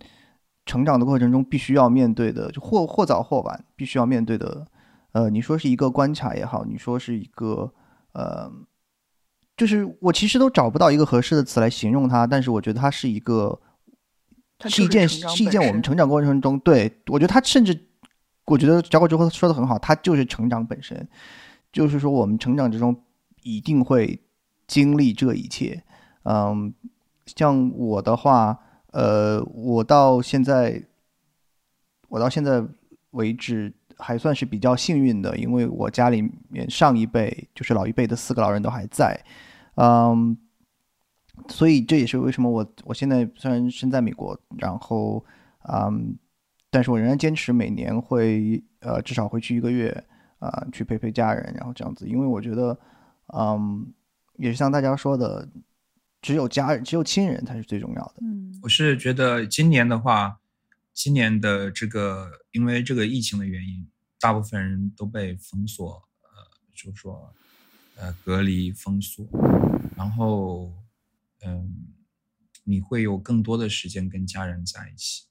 [0.70, 4.68] 成长的过程中必须要面对的，就或或早或晚必须要面对的，
[5.14, 7.74] 呃，你说是一个关卡也好，你说是一个，
[8.14, 8.52] 呃，
[9.58, 13.60] 就是我其实都找不到一个合适的词来形容它，但是我觉得它是一个
[14.68, 17.88] 是一件是一件我们成长过程中，对我觉得他甚至，
[18.46, 21.10] 我觉得小果之后说的很好，他就是成长本身，
[21.74, 22.96] 就是说我们成长之中
[23.42, 24.22] 一定会
[24.68, 25.84] 经历这一切。
[26.24, 26.72] 嗯，
[27.26, 28.60] 像我的话，
[28.92, 30.84] 呃，我到现在，
[32.08, 32.64] 我到现在
[33.12, 39.24] 为止还算是比较幸运的，因为我家里面上一辈就是老一辈的四个老人都还在，
[39.76, 40.38] 嗯。
[41.48, 45.24] 所以这也是为什么我我现在虽然身在美国，然后，
[45.72, 46.14] 嗯，
[46.70, 49.90] 但是我仍然坚持每年会呃至少回去一个月
[50.40, 52.78] 啊去陪陪家人，然后这样子，因为我觉得，
[53.34, 53.88] 嗯，
[54.36, 55.48] 也是像大家说的，
[56.22, 58.16] 只有家人，只有亲人才是最重要的。
[58.22, 60.40] 嗯，我是觉得今年的话，
[60.94, 66.30] 今年的这个因为这个疫情的原因，大部分人都被封锁，呃，
[66.76, 67.34] 就是说，
[67.96, 69.28] 呃，隔离封锁，
[69.96, 70.74] 然后。
[71.42, 71.96] 嗯，
[72.66, 75.24] 你会有更多的时间跟家人在一起，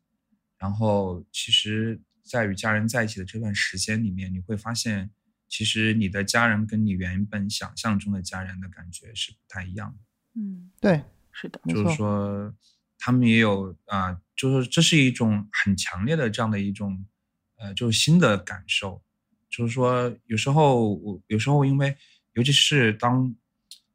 [0.56, 5.10] 然后其实，在与家人在一起的这段时间里面，你会发现，
[5.50, 9.98] 其实你的家人跟你原本想象中的家人的感觉是不太一样的。
[10.38, 12.54] 嗯，对，是的，就是说，
[12.98, 17.04] 他们也有啊，就是这是一种很强烈的这样的一种，
[17.56, 19.02] 呃，就是新的感受，
[19.50, 21.96] 就是说，有时候我有时候因为，
[22.34, 23.34] 尤其是当，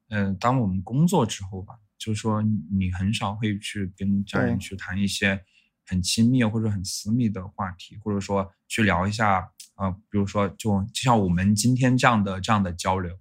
[0.10, 1.80] 嗯，当我们工作之后吧。
[1.96, 5.42] 就是说，你很少会去跟家人去谈一些
[5.86, 13.18] 很亲密或者很私密的话题，或者说去聊一下，呃，比如说，就就像我们今天这样的这样的交流，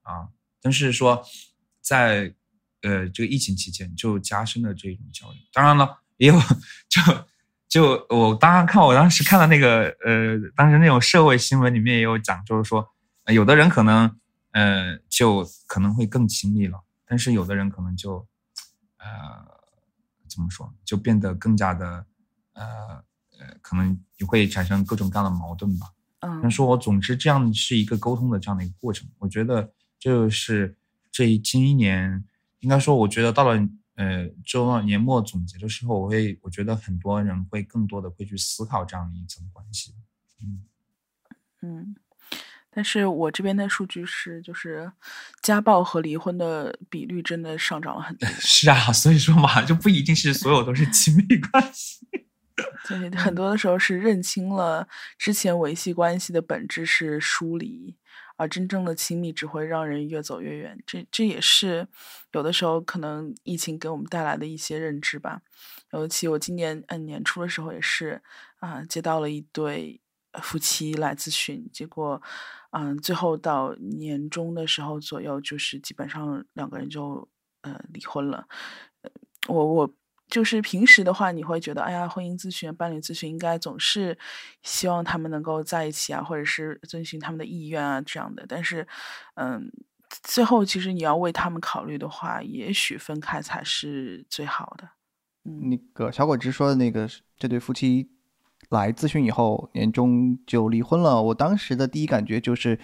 [0.00, 0.30] 啊，
[0.62, 1.22] 但是说，
[1.82, 2.34] 在
[2.86, 5.36] 呃这个疫情期间就加深了这种交流。
[5.52, 6.34] 当然了，也有
[6.88, 7.02] 就
[7.68, 12.88] 就我当然看我当时看到那个呃当时那种社会新闻里面也有讲，就是说，
[13.26, 14.18] 有的人可能
[14.52, 16.80] 呃就可能会更亲密了。
[17.08, 18.26] 但是有的人可能就，
[18.98, 19.06] 呃，
[20.28, 22.04] 怎么说，就变得更加的，
[22.54, 22.64] 呃
[23.38, 25.86] 呃，可能也会产生各种各样的矛盾吧。
[26.20, 26.40] 嗯。
[26.42, 29.08] 但是我总之这样是一个沟通的这样的一个过程。
[29.18, 29.70] 我觉得
[30.00, 30.76] 这是
[31.12, 32.24] 这今一年，
[32.66, 33.56] 应该说，我觉得到了
[33.94, 39.94] 呃周二年末总结的时候，我会我觉得很多人会更多的会去思考这样一层关系。
[40.42, 40.64] 嗯
[41.62, 41.96] 嗯。
[42.72, 44.90] 但是我这边的数据是，就是
[45.42, 48.28] 家暴和离婚的比率真的上涨了很多。
[48.40, 52.04] 是啊，所以说嘛，就不一定是所有都是亲密关系。
[52.88, 57.94] 对， 很多的时候是认清了之前维系关系的本质是疏离，
[58.36, 60.78] 而真正的亲密只会让人越走越远。
[60.86, 61.88] 这这也是
[62.32, 65.42] 有的时候可能疫情给我们带来的一些认知吧。
[65.92, 68.22] 尤其我今年嗯年初的时候也是
[68.60, 70.00] 啊，接到了一对。
[70.42, 72.20] 夫妻来咨询，结果，
[72.72, 77.26] 嗯，最后到年终的时候左右，就是基本上两个人就
[77.62, 78.46] 呃离婚了。
[79.48, 79.94] 我我
[80.28, 84.16] 就是平时的话，你会觉得，哎呀，婚姻咨询、伴侣咨询应该总是
[84.62, 88.44] 希望他们能够在一起啊，或者是遵循他们的意愿啊这样的。
[88.48, 88.86] 但是，
[89.34, 89.70] 嗯，
[90.22, 94.88] 最后其实你要为他们考虑的话，也许分开才是最好的。
[95.44, 97.08] 嗯，那个小果汁说的那个
[97.38, 98.10] 这对夫妻。
[98.70, 101.22] 来咨询以后，年终就离婚了。
[101.22, 102.76] 我当时的第一感觉就是，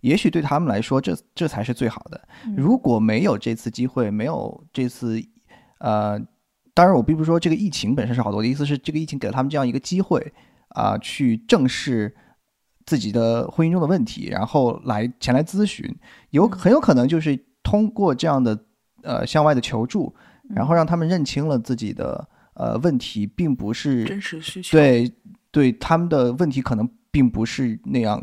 [0.00, 2.28] 也许对他们来说，这这才是最好的。
[2.54, 5.18] 如果没有这次机会，没有这次，
[5.78, 6.20] 呃，
[6.74, 10.32] 当然我并不是说这个疫情本身是好的，我的意思是这个疫情给了他们这样一个机会
[10.68, 12.14] 啊，去正视
[12.86, 15.88] 自己的婚姻中的问题，然后来前来咨询，
[16.30, 18.58] 有很有可能就是通过这样的
[19.02, 20.14] 呃向外的求助，
[20.48, 22.28] 然后让他们认清了自己的。
[22.54, 24.76] 呃，问题并不是真实需求。
[24.76, 25.10] 对，
[25.50, 28.22] 对，他们的问题可能并不是那样，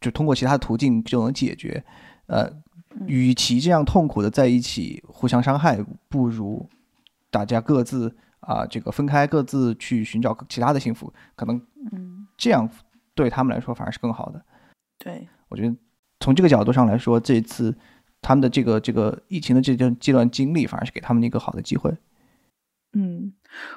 [0.00, 1.80] 就通过其他途径就能解决。
[2.26, 2.50] 呃，
[3.06, 6.68] 与其这样痛苦的在一起互相伤害，不如
[7.30, 11.12] 大家各自啊，这个分开，各自去寻找其他的幸福。
[11.34, 11.60] 可能，
[11.92, 12.68] 嗯，这样
[13.14, 14.44] 对他们来说反而是更好的。
[14.98, 15.74] 对，我觉得
[16.20, 17.76] 从这个角度上来说，这次
[18.20, 21.96] 他们的这个这个疫情的这段这段经历，反而是给他们一个好的机会。
[22.92, 23.32] 嗯。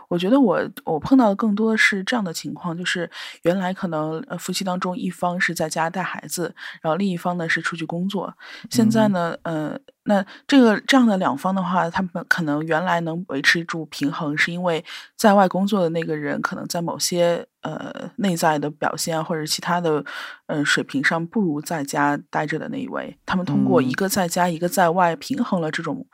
[0.07, 3.09] 我觉得我我碰到的更多的是这样的情况，就是
[3.43, 8.33] 原来可能呃夫妻当中一方是在家带孩子，然后另一方呢是出去工作。
[8.69, 14.83] 现在呢，呃，那这个这样的两方的话，他们可能原来能维持住平衡，是因为
[15.15, 20.03] 在外工作的那个人可能在某些呃内在的表现啊，或者其他的
[20.47, 23.17] 呃水平上不如在家待着的那一位。
[23.25, 26.05] 他们通过一个在家，一个在外，平衡了这种。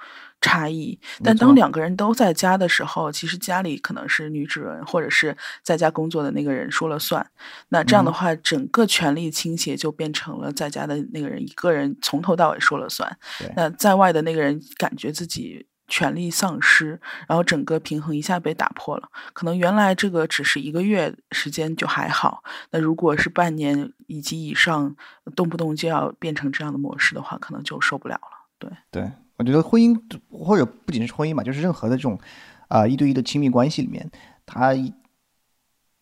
[0.42, 7.26] 差异，但当两个人都在家的时候，其实家里可能是女主人或者是在家工作的那个人说了算。
[7.70, 13.18] 那这样的话，整个权力倾斜就变成了在家的那个人一个人从头到尾说了算。
[13.56, 19.10] 那在外的那个人感觉自己权力丧失，然后整个平衡一下被打破了。
[19.34, 24.96] 可能原来这个只是一个月时间就还好，那如果是半年以及以上，
[25.36, 28.48] 动不动就要变成这样的模式的话，可能就受不了了。
[28.60, 29.98] 对对，我觉得婚姻
[30.30, 32.20] 或者不仅是婚姻嘛，就是任何的这种
[32.68, 34.08] 啊、一对一的亲密关系里面，
[34.46, 34.94] 它一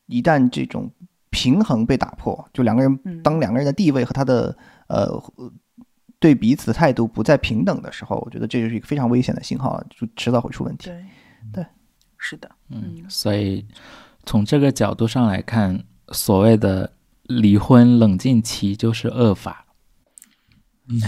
[0.07, 0.91] 一旦这种
[1.29, 4.57] 平衡被打破，就两个人嗯当两个人的地位和他的
[4.87, 5.23] 呃
[6.19, 10.87] 对彼此的态度不再平等的时候，我觉得这就是一个非常危险的信号，就迟早会出问题。
[10.87, 11.05] 对
[11.53, 11.65] 对，
[12.17, 13.63] 是的，嗯，所以
[14.25, 19.66] 从这个角度上来看，所谓的离婚冷静期就是恶法。
[20.89, 20.99] 嗯，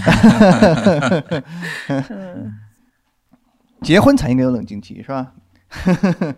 [3.82, 5.32] 结婚才应该有冷静期，是吧？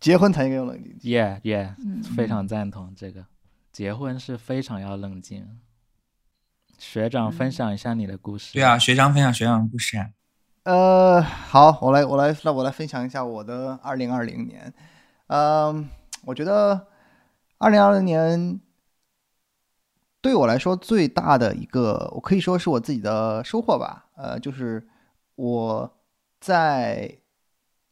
[0.00, 1.08] 结婚才应该有冷静期。
[1.10, 3.24] Yeah, yeah，嗯非常赞同这个。
[3.72, 5.60] 结婚是非常要冷静。
[6.78, 8.54] 学长，分享一下你的故事。
[8.54, 10.10] 对啊，学长分享学长的故事啊。
[10.64, 14.72] 呃，好，我来，我来，那我来分享一下我的二零二零年。
[15.28, 15.88] 嗯，
[16.24, 16.86] 我觉得
[17.58, 18.60] 二零二零年
[20.20, 24.06] 对我来说最大的一个，我可以说是我自己的收获吧。
[24.16, 24.86] 呃，就是
[25.36, 25.98] 我
[26.40, 27.18] 在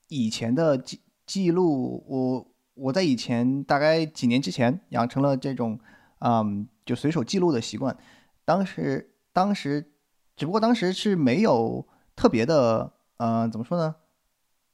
[0.08, 5.78] 以前的记记录，我我在以前大概几年之前养成了这种
[6.18, 7.96] 嗯，就随手记录的习惯。
[8.44, 9.92] 当时当时
[10.36, 13.94] 只不过当时是没有特别的，呃，怎么说呢？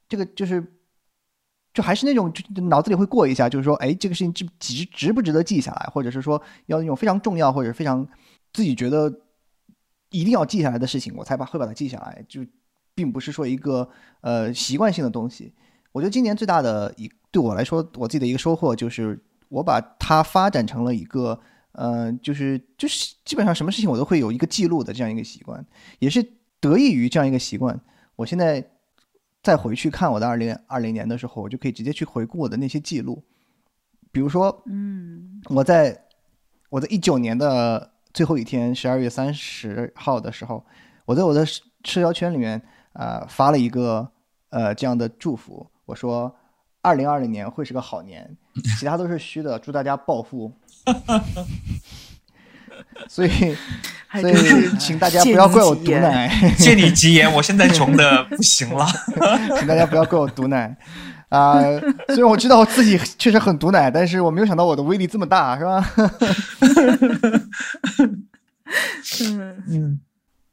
[0.08, 0.80] 这个就是，
[1.72, 8.06] 就还是那种就脑子里会过一下，就是说，哎，这个事情值值值不值得记下来，或者是说要那种非常重要或者非常
[8.52, 9.12] 自己觉得
[10.10, 12.44] 一定要记下来的事情，我才把会把它记下来，就
[12.94, 13.88] 并不是说一个
[14.20, 15.52] 呃习惯性的东西。
[15.92, 19.18] 我觉得今年最大的一对我来说，我自己的一个收获就是
[19.48, 21.40] 我把它发展成了一个。
[21.74, 25.64] 呃，就是就是基本上什么事情我都会有一个记录的这样一个习惯，
[26.00, 26.22] 也是
[26.60, 27.80] 得益于这样一个习惯，
[28.14, 28.62] 我现在
[29.42, 33.22] 再回去看我的二零二零年的时候，我就可以直接去回顾我的那些记录，
[34.12, 35.40] 比如说嗯。
[35.48, 36.00] 我在
[36.70, 40.64] 我在一九年的最后一天，十二月三十号的时候，
[41.04, 42.62] 我在我的社社交圈里面
[42.92, 44.08] 呃发了一个
[44.50, 46.32] 呃这样的祝福，我说
[46.80, 48.36] 二零二零年会是个好年，
[48.78, 50.52] 其他都是虚的，祝大家暴富。
[53.08, 53.28] 所以，
[54.20, 54.34] 所以
[54.78, 58.86] 请大家不要怪我毒奶， 借你吉言，我现在穷的不行了。
[59.58, 60.76] 请大家不要怪我毒奶。
[61.28, 61.62] 啊、
[62.08, 65.90] 虽然我知道我自己确实很毒奶，但是我没有想到我的威力这么大，是吧？
[69.24, 70.00] 嗯嗯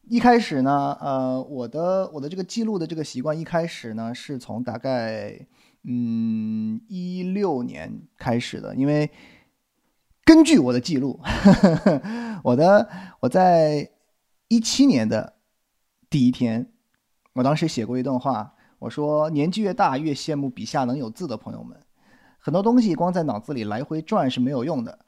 [0.08, 5.38] 一开始呢，呃，我的我的这个记录的这个习惯，一开始呢是从大概
[5.84, 9.12] 嗯一六年开始的，因为
[10.30, 11.20] 根据我的记录，
[12.46, 12.88] 我的
[13.20, 13.90] 我在
[14.48, 15.34] 一七年的
[16.08, 16.72] 第一天，
[17.34, 21.76] 我当时写过一段话，我说年纪越大越羡慕笔下能有字的朋友们，
[22.38, 25.00] 很多东西光在脑子里来回转是没有用的。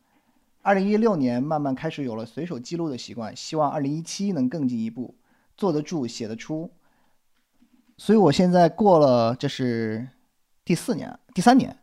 [0.64, 5.14] 二零一六年慢慢开始有了随手记录的习惯，希望二零一七能更进一步，
[5.56, 6.72] 坐得住，写得出。
[7.96, 10.08] 所以我现在过了，这是
[10.66, 11.78] 第四年、第三年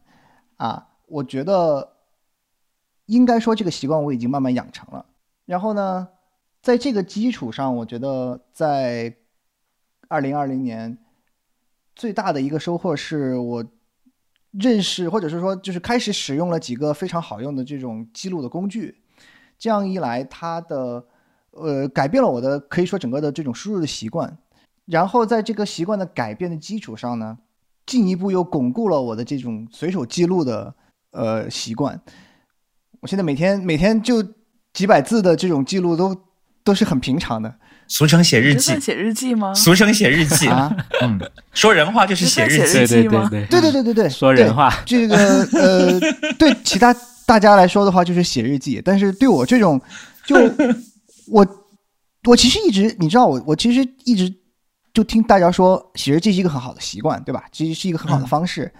[0.56, 1.97] 啊，我觉得
[3.08, 5.04] 应该说这个习惯我已经慢慢养成了。
[5.46, 6.08] 然后呢，
[6.62, 9.16] 在这个基础上，我觉得在
[10.08, 10.98] 二零二零年
[11.96, 13.64] 最大的一个收获是我
[14.52, 19.02] 认识，或者是说就是开始使用了几个非常好用的这种记录的工具。
[19.58, 21.06] 这样一来，它的
[21.52, 24.36] 呃改变了我的可以说整个的这种输入的习惯。
[24.84, 27.38] 然后在这个习惯的改变的基础上呢，
[27.86, 30.74] 进一步又巩固了我的这种随手记录的
[31.12, 32.00] 呃习惯。
[33.00, 34.22] 我现在每天每天就
[34.72, 36.16] 几百字的这种记录都
[36.64, 37.52] 都是很平常的
[37.86, 39.54] 俗称写日记写日记吗？
[39.54, 40.46] 俗称写日记。
[40.48, 40.74] 啊。
[41.00, 41.18] 嗯，
[41.52, 42.78] 说人话就是写日记。
[42.80, 44.72] 日记吗对对对对，对对对对对，说人话。
[44.84, 45.16] 这个
[45.52, 45.98] 呃，
[46.38, 46.94] 对其他
[47.24, 49.80] 大家来说的话就是写日记，但是对我这种，
[50.26, 50.36] 就
[51.32, 51.46] 我
[52.24, 54.30] 我其实一直你知道我我其实一直
[54.92, 57.44] 就听大家说写日记是一个很好的习惯，对吧？
[57.52, 58.70] 其实是一个很好的方式，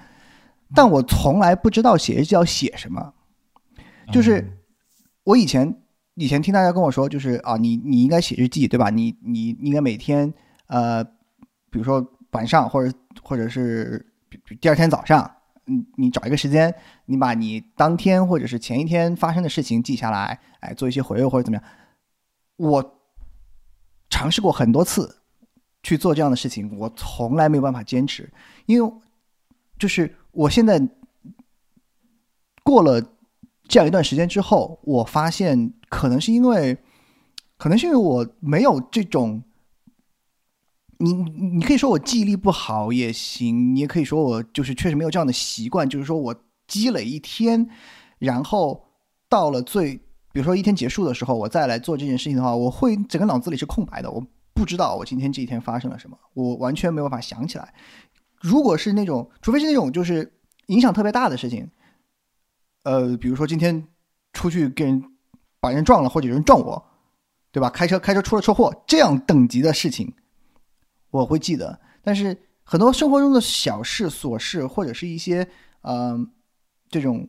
[0.74, 3.14] 但我从来不知道写日记要写什么。
[4.12, 4.58] 就是
[5.24, 5.82] 我以前
[6.14, 8.90] 以前听大家跟我说，就是啊，你你应该写日记，对吧？
[8.90, 10.32] 你你你应该每天
[10.66, 14.04] 呃，比如说晚上或者或者是
[14.60, 15.30] 第二天早上，
[15.64, 16.74] 你你找一个时间，
[17.06, 21.64] 你把你当天或者是前一天发生的事情记下来，哎，做一些回味或者怎么样。
[22.56, 23.00] 我
[24.10, 25.20] 尝试过很多次
[25.82, 28.28] 去做这样的事情，我从来没有办法坚持，
[28.66, 28.92] 因为
[29.78, 30.80] 就是我现在
[32.64, 33.00] 过了
[33.68, 36.76] 这样一段时间之后，我发现可能是因为，
[37.58, 39.42] 可能是因为我没有这种
[40.98, 46.34] 你你可以说我记忆力不好也行，你也可以说我就是确实没有这样的习惯，就是说我
[46.66, 47.68] 积累一天，
[48.18, 48.84] 然后
[49.28, 49.94] 到了最，
[50.32, 57.72] 比如说一天结束的时候，我再来做这件事情的话，我会整个脑子里是空白的，我不知道我今天这一天发生了什么，我完全没有办法想起来。
[58.40, 60.32] 如果是那种，除非是那种就是
[60.66, 61.68] 影响特别大的事情，
[62.88, 63.86] 呃，比如说今天
[64.32, 65.04] 出去跟人
[65.60, 66.82] 把人撞了，或者有人撞我，
[67.52, 67.68] 对吧？
[67.68, 70.14] 开车开车出了车祸，这样等级的事情
[71.10, 71.78] 我会记得。
[72.02, 72.34] 但是
[72.64, 75.46] 很多生活中的小事、琐事，或者是一些
[75.82, 76.32] 嗯、
[76.88, 77.28] 这种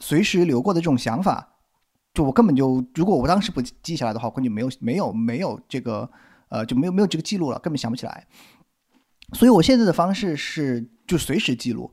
[0.00, 1.54] 随时流过的这种想法，
[2.12, 6.10] 就我根本就如果我当时不记下来的话，我就没有没有没有这个
[6.48, 8.26] 呃就没有没有这个记录了，根本想不起来。
[9.34, 11.92] 所以我现在的方式是就随时记录，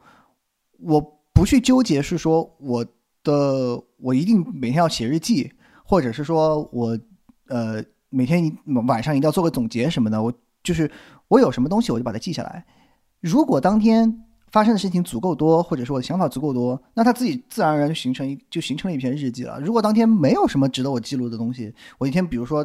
[0.80, 1.00] 我
[1.32, 2.86] 不去纠结是说我
[3.24, 5.52] 的我一定每天要写日记，
[5.86, 6.98] 或者是说我
[7.48, 8.54] 呃每天一
[8.88, 10.22] 晚上一定要做个总结什么的。
[10.22, 10.90] 我就是
[11.28, 12.66] 我有什么东西我就把它记下来。
[13.20, 19.60] 如果当天发生的事情足够多，或者说我的想法足够多，那它自己自然而然就形成一就形成了一篇日记了。
[19.60, 22.64] 如果当天没有什么值得我记录的东西，我一天比如说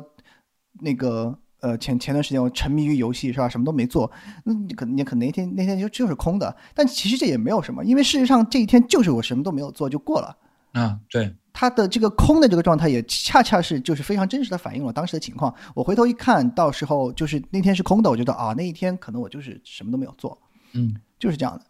[0.81, 4.11] 那个呃前前段时间我沉迷于游戏是吧，什么都没做，
[4.45, 6.55] 那你可你可能那天那天就就是空的。
[6.75, 10.37] 但其实这也没有什么，因为事实上这一天就是我什么都没有做就过了。
[10.79, 15.55] 啊，对，它的这个空的这个状态也恰恰是就是非常真实的反映了当时的情况。
[15.75, 20.39] 我回头一看，到时候就是那天是空的，我觉得啊那一天可能我就是什么都没有做，
[20.73, 21.65] 嗯，就是这样的。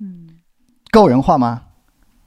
[0.00, 0.28] 嗯，
[0.90, 1.62] 够人话吗？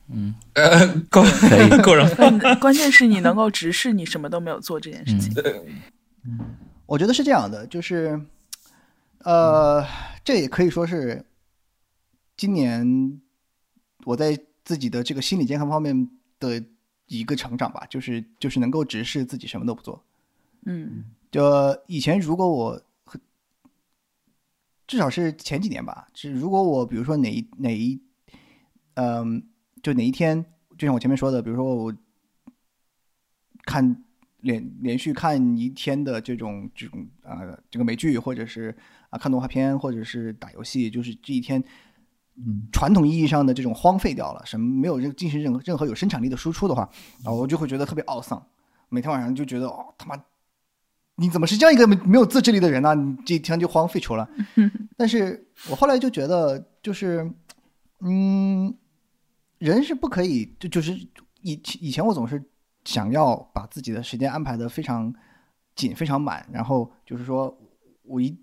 [0.09, 0.33] 嗯。
[0.53, 1.21] 呃，够。
[1.21, 1.81] 可以。
[1.81, 2.09] 够人
[2.59, 5.33] 关键是你能够直视你什么都没有做这件事情。
[6.85, 8.19] 我觉得是这样的，就是，
[9.19, 9.85] 呃，
[10.23, 11.25] 这也可以说是
[12.37, 13.21] 今年
[14.07, 16.63] 我在自己的这个心理健康方面的
[17.07, 20.01] 一个成长吧，就是就是能够直视自己什么都不做。
[20.63, 21.43] 嗯就
[21.87, 22.81] 以前如果我
[24.87, 27.99] 至少是前几年吧，是如果我比如说哪一哪一，
[28.93, 29.45] 嗯、
[29.83, 30.45] 就哪一天，
[30.77, 31.93] 就像我前面说的，比如说我
[33.65, 34.05] 看
[34.39, 38.73] 连连续看一天的这种这种啊、呃这个美剧，或者是
[39.09, 41.61] 啊、看动画片，或者是打游戏，就是这一天。
[42.37, 46.87] 嗯，传统意义上的这种荒废掉了，什么没有任进行任何任何有生产力的输出的话，
[47.23, 48.45] 啊，我就会觉得特别懊丧。
[48.89, 50.15] 每天晚上就觉得哦，他妈，
[51.15, 54.29] 你怎么是这样一个没没有自制力的人呢、你这一天就荒废除了。
[54.95, 57.29] 但是我后来就觉得，就是，
[58.01, 58.73] 嗯，
[59.57, 60.93] 人是不可以，就就是
[61.41, 62.41] 以以前我总是
[62.85, 65.11] 想要把自己的时间安排的非常
[65.75, 67.57] 紧、非常满，然后就是说
[68.03, 68.37] 我一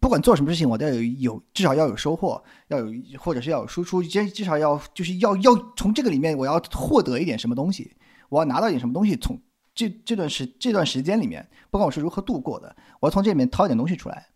[0.00, 2.86] 不管做什么事情，我都要有有至少要有收获，要有
[3.18, 7.94] 或者是要有输出，至至少要就是要要从这个里面我要获得一点什么东西，
[8.30, 9.38] 我要拿到一点什么东西，从
[9.74, 14.26] 这这段时这段时间里面，不管我是如何度过的，我要从这里面掏一点东西出来。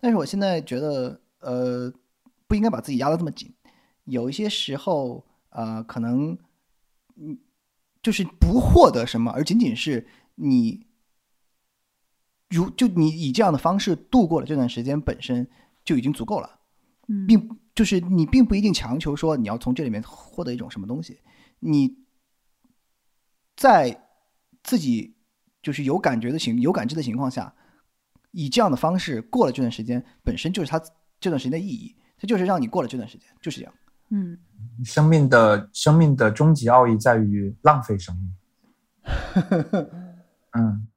[0.00, 1.92] 但是我现在觉得，呃，
[2.46, 3.52] 不应该把自己压得这么紧。
[4.04, 6.38] 有一些时候，呃，可能，
[7.16, 7.36] 嗯，
[8.02, 10.06] 就是不获得什么，而仅仅是
[10.36, 10.86] 你，
[12.50, 15.48] 如就你以这样的方式度过了这段时间，本身
[15.84, 16.58] 就已经足够了。
[17.08, 21.20] 嗯，并就是你并不一定强求说你要从这里面获得一种什么东西，
[21.60, 21.96] 你
[23.56, 24.06] 在
[24.62, 25.16] 自己
[25.62, 27.54] 就是有感觉的情有感知的情况下，
[28.32, 30.80] 以这样的方式过了这段时间，本身就是它
[31.18, 33.74] 这段时间的意义，它就是让你过了这段时间，就是这样。
[34.12, 34.38] 嗯
[34.84, 38.34] 生命的生命的终极奥义在于浪费生命。
[40.58, 40.88] 嗯，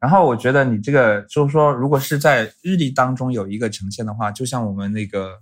[0.00, 5.38] 然后我觉得你这个就是说，如果是在日历当中有一个呈现的话，就像我们那个，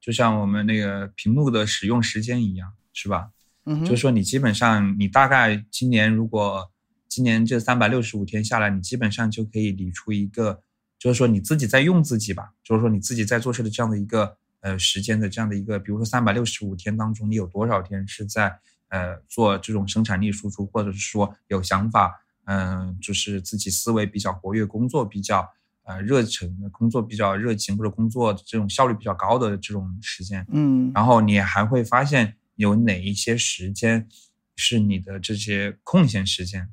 [0.00, 3.30] 就像我们那个屏幕的使用时间一样，是吧？
[3.64, 6.70] 嗯，就是说你基本上你大概今年如果
[7.08, 10.60] 今年这三百六十五天下来，你基本上就可以理出一个，
[10.98, 18.56] 就是说你自己在用自己吧，就是说你自己在做事的这样的一个呃时间的这样的一个，比如说三百六十五天当中，你有多少天是在
[18.90, 22.14] 呃做这种生产力输出，或者是说有想法，
[22.46, 25.48] 嗯、就是自己思维比较活跃，工作比较
[25.84, 30.90] 呃热忱，工作比较热情或者工作这种效率比较高的这种时间，嗯。
[30.94, 34.08] 然后你还会发现有哪一些时间
[34.54, 36.68] 是你的这些空闲时间，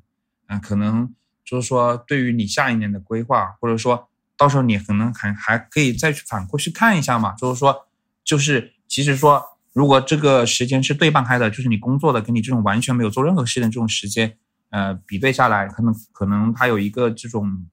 [0.46, 1.14] 嗯、可能
[1.44, 7.86] 就是说对于你下一年的规划，或者说到时候你可能还还可以再去反过去看一下嘛，就是说，
[8.24, 14.38] 就是其实说如果这个时间是对半开的，就是你工作的跟你这种完全没有做任何事的这种时间，
[14.74, 17.64] 呃，比对下来，可能可能它有一个这种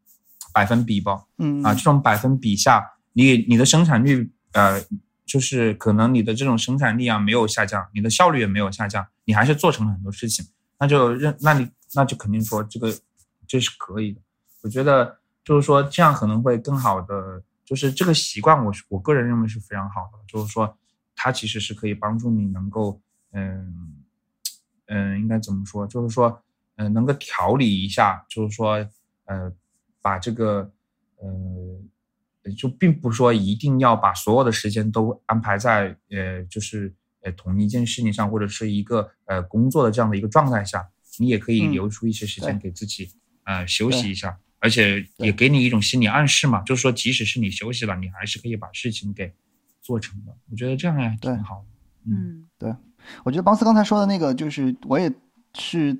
[0.54, 4.80] 百分比吧，嗯啊，这种百分比下，你你的生产率，呃，
[5.26, 10.46] 就是可能你的这种生产力啊没有下降，你的效率也没有下降，你还是做成了很多事情，
[10.78, 12.94] 那就认，那你那就肯定说这个
[13.48, 14.22] 这是可以的。
[14.62, 20.78] 我觉得，就是说这样可能会更好的，就是这个习惯，我是我个人认为是非常好的，就是说
[21.16, 23.96] 它其实是可以帮助你能够，嗯
[24.86, 25.88] 嗯，应该怎么说？
[25.88, 26.44] 就是说，
[26.76, 28.74] 嗯，能够调理一下，就是说，
[29.26, 29.52] 呃，
[30.02, 30.72] 把这个，
[31.18, 43.10] 呃，就并不说一定要把所有的时间都安排在，呃，就是呃同一件事情上，或者是一个呃工作的这样的一个状态下，你也可以嗯留出一些时间给自己，
[43.44, 44.40] 呃，休息一下。
[44.64, 49.34] 而且也给你一种心理暗示嘛，就是说，即使是你休息了，你还是可以把事情给
[49.82, 50.38] 做成的。
[50.52, 51.66] 我觉得这样也对挺好。
[52.06, 52.72] 嗯对
[53.24, 55.12] 我觉得邦斯刚才说的那个，就是我也
[55.56, 55.98] 是，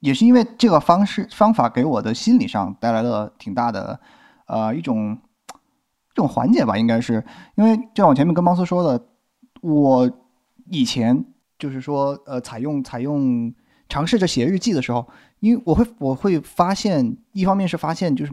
[0.00, 3.98] 也是因为这个方式方法给我的心理上带来了挺大的
[4.46, 5.18] 呃一种
[6.14, 7.24] 这种缓解吧，应该是
[7.56, 9.04] 因为就像我前面跟邦斯说的，
[9.60, 10.10] 我
[10.70, 11.24] 以前
[11.58, 13.52] 就是说呃采用采用
[13.88, 15.08] 尝试着写日记的时候，
[15.40, 18.32] 因为我会我会发现，一方面是发现就是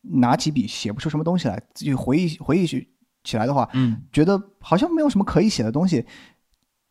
[0.00, 2.88] 拿起笔写不出什么东西来，自己回忆回忆起
[3.24, 6.06] 起来的话，嗯觉得好像没有什么可以写的东西。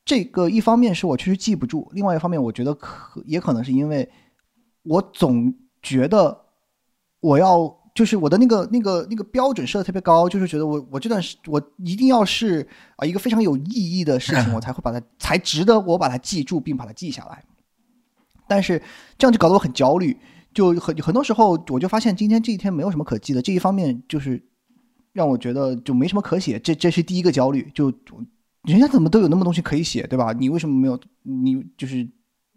[0.06, 4.10] 这个一方面是我确实记不住，另外一方面我觉得可也可能是因为
[4.84, 6.38] 我总觉得
[7.22, 17.44] 我要就是我的那个那个那个标准设的特别高，就是觉得我我这段时我一定要是啊一个非常有意义的事情， 我才会把它才值得我把它记住并把它记下来。
[18.46, 18.82] 但是
[19.18, 20.18] 这样就搞得我很焦虑，
[20.54, 24.44] 就很很多时候我就发现今天这一天没有什么可记的，这一方面就是
[25.14, 27.72] 让我觉得就没什么可写，这这是第一个焦虑。
[27.74, 27.90] 就
[28.64, 30.34] 人家怎么都有那么东西可以写，对吧？
[30.34, 31.00] 你为什么没有？
[31.24, 32.10] 你就是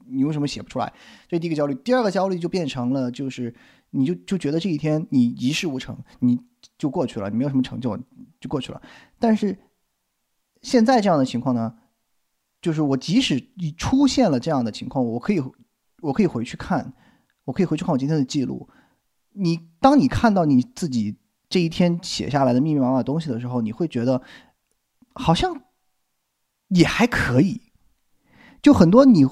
[0.07, 0.93] 你为什么写不出来？
[1.29, 1.75] 这第一个焦虑。
[1.75, 3.53] 第二个焦虑就变成了，就是
[3.91, 6.39] 你就就觉得这一天你一事无成，你
[6.79, 7.99] 就过去了，你没有什么成就
[8.41, 8.81] 就过去了。
[9.19, 9.59] 但是
[10.63, 11.77] 现在这样的情况呢，
[12.63, 15.43] 就是我即使你出现了这样的情况，我可以
[16.01, 16.95] 我可以回去看，
[17.45, 18.69] 我可以回去看我今天的记录。
[19.33, 21.17] 你当你看到你自己
[21.49, 24.23] 这一天写下来的密密麻麻东西的时候，你会觉得
[25.15, 25.63] 好像
[26.69, 27.61] 也还可以。
[28.63, 29.25] 就很多你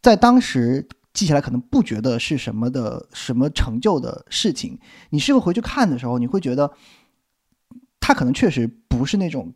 [0.00, 4.78] 在当时记下来可能不觉得是什么的什么成就的事情，
[5.10, 6.72] 你事后回去看的时候，你会觉得
[8.00, 9.52] 它可能确实不是那种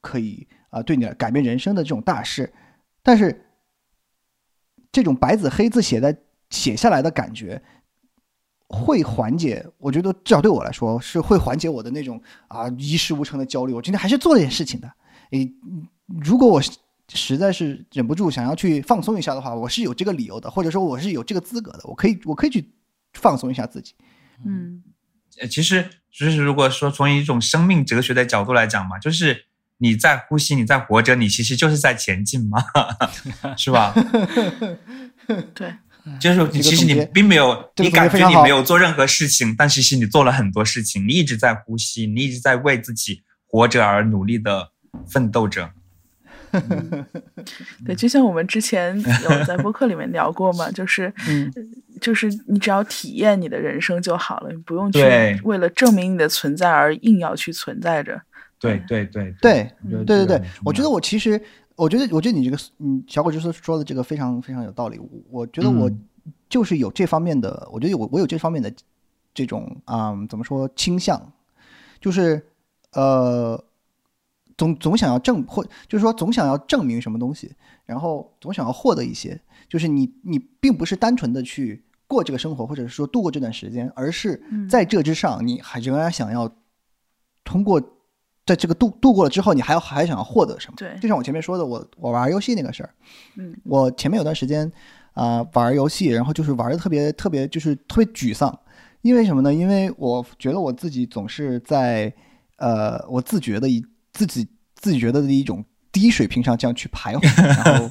[0.00, 2.52] 可以啊、对你改变人生的这种大事，
[3.02, 3.46] 但是
[4.92, 6.16] 这种白纸黑字写在
[6.50, 7.62] 写下来的感觉，
[8.68, 9.66] 会缓解。
[9.78, 13.72] 我觉得至少对我来说是会缓解我的那种啊一事无成的焦虑。
[13.72, 14.92] 我今天还是做了点事情的。
[15.30, 15.50] 诶，
[16.06, 16.72] 如果我实
[17.08, 22.72] 实在是忍不住想要去放松一下的话，我是有这个理由的，或者说我是有这个资格的，我可以我可以去
[23.14, 23.94] 放松一下自己。
[24.44, 24.82] 嗯
[25.40, 29.44] 呃，其实就是如果说从一种生命哲学的角度来讲嘛，就是
[29.78, 32.64] 你在呼吸，你在活着，你其实就是在前进嘛，
[33.56, 33.94] 是吧？
[35.54, 35.74] 对，
[36.18, 44.72] 就是你其实你并没有，你感觉你没有做任何事情，但其实你做了很多事情，你一直在呼吸，你一直在为自己活着而努力的
[45.06, 45.70] 奋斗着。
[47.84, 51.52] 对，就像我们之前有在播客里面聊过嘛，就是 嗯，
[52.00, 55.00] 就是你只要体验你的人生就好了，你不用去
[55.44, 58.20] 为了证明你的存在而硬要去存在着。
[58.58, 61.40] 对对对对对对对我觉得我其实，
[61.74, 64.98] 我觉得，我觉得你这个，嗯，小果就是说的这个非常非常有道理。
[64.98, 66.04] 我我觉得我嗯
[66.48, 68.72] 就是有这方面的，我觉得我我有这方面的
[69.34, 71.32] 这种啊、嗯怎么说倾向，
[72.00, 72.42] 就是
[72.92, 73.62] 呃，
[74.56, 77.54] 总总想要证或就是说总想要证明什么东西，
[77.84, 86.50] 然后总想要获得一些，就是你你并不是单纯的去过这个生活，或者是说度过这段时间，而是嗯在这之上，你还仍然想要
[87.44, 87.80] 通过
[88.46, 90.74] 在这个度度过了之后，你还要还想要获得什么？
[90.76, 92.90] 对就像我前面说的，我我玩游戏那个事儿，
[93.36, 94.70] 嗯我前面有段时间
[95.12, 98.56] 啊、玩游戏，然后就是玩的特别特别就是特别沮丧，
[99.02, 99.52] 因为什么呢？
[99.52, 102.12] 因为我觉得我自己总是在
[102.56, 103.84] 呃我自觉的一
[104.16, 107.88] 自己自己觉得的一种低水平上这样去徘徊，然后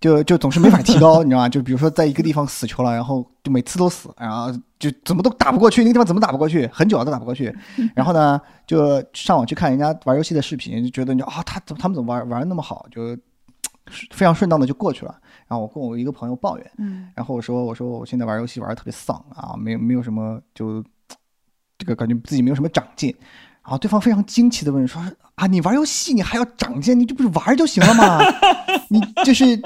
[0.00, 1.48] 就 就总是没法提高，你知道吗？
[1.48, 7.54] 就比如说在一个地方死球了，然后就每次都死，然后就怎么都打不过去，那个地方怎么打不过去，很久了都打不过去。
[7.94, 13.16] 然后呢，就上网去看人家玩游戏的视频，就觉得你啊，他怎么他们怎么玩玩的那么好，就
[14.10, 15.14] 非常顺当的就过去了。
[15.48, 20.82] 然后我跟我一个朋友抱怨，嗯然后我说我说我现在玩游戏玩的特别丧啊，没有没有什么就
[21.78, 23.14] 这个感觉自己没有什么长进。
[23.62, 25.00] 然后对方非常惊奇的问说
[25.36, 26.98] 啊，你玩游戏你还要长进？
[26.98, 28.18] 你这不是玩就行了吗？
[28.90, 29.60] 你就是，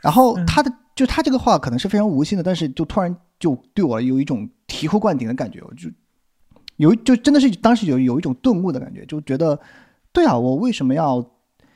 [0.00, 5.90] 然后他的就他这个话可能是非常无心的，但是就突然就对我有一种醍醐灌顶的感觉，我就
[6.76, 9.58] 有就真的是当时有有一种顿悟的感觉，就觉得
[10.12, 11.20] 对啊，我为什么要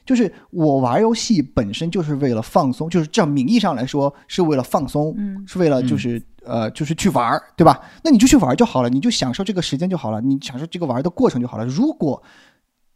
[0.08, 7.78] 就是我玩游戏本身就是为了放松，就是这样名义上来说是为了放松，嗯是为了就是、呃就是去玩儿，对吧？
[8.02, 11.66] 那你就去玩儿就好了，你就享受这个时间就好了，你享受这个玩儿的过程就好了。
[11.66, 12.22] 如果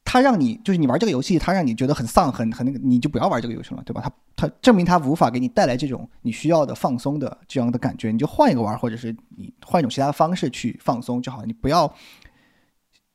[0.07, 4.01] 他让你就是你玩这个游戏，他让你觉得很丧、很很那个，你就不要玩这个游戏了，对吧？
[4.01, 11.47] 他他证明他无法给你带来这种你需要的放松的这样的感觉，你就换一个玩儿，或者是你换一种其他的方式去放松就好了。
[11.47, 11.95] 你不要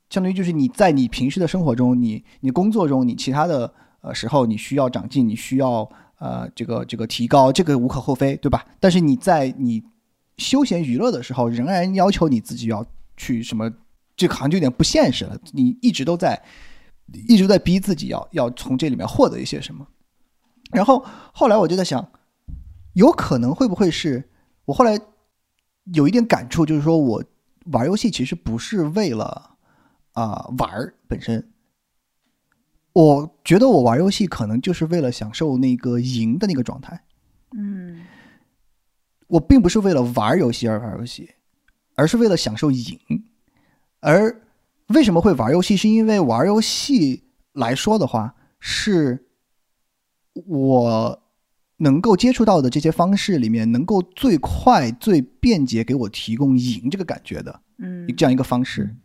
[0.09, 3.73] 相当于就是你在你平时的生活中，你你工作中，你其他的
[4.13, 5.89] 时候你需要长进，你需要
[6.19, 8.65] 呃这个这个提高，这个无可厚非，对吧？
[8.79, 9.83] 但是你在你
[10.37, 12.85] 休闲娱乐的时候，仍然要求你自己要
[13.15, 13.71] 去什么，
[14.15, 15.37] 这好像就有点不现实了。
[15.51, 16.41] 你一直都在
[17.27, 19.87] 一直在逼自己要要从这里面获得一些什么。
[20.71, 21.03] 然后
[21.33, 22.11] 后来我就在想，
[22.93, 24.29] 有可能会不会是
[24.65, 24.99] 我后来
[25.93, 27.23] 有一点感触，就是说我
[27.71, 29.51] 玩游戏其实不是为了
[30.13, 31.47] 啊、玩本身，
[32.97, 36.99] 我觉得我玩游戏可能就是为了享受那个赢的那个状态。
[37.55, 38.01] 嗯
[39.27, 41.29] 我并不是为了玩游戏而玩游戏，
[41.93, 42.97] 而是为了享受赢。
[43.99, 44.41] 而
[44.87, 45.77] 为什么会玩游戏？
[45.77, 49.27] 是因为玩游戏来说的话，是
[50.33, 51.21] 我
[51.77, 58.95] 能够接触到的这些方式里面，能够最快、最便捷给我提供赢这个感觉的嗯这样一个方式。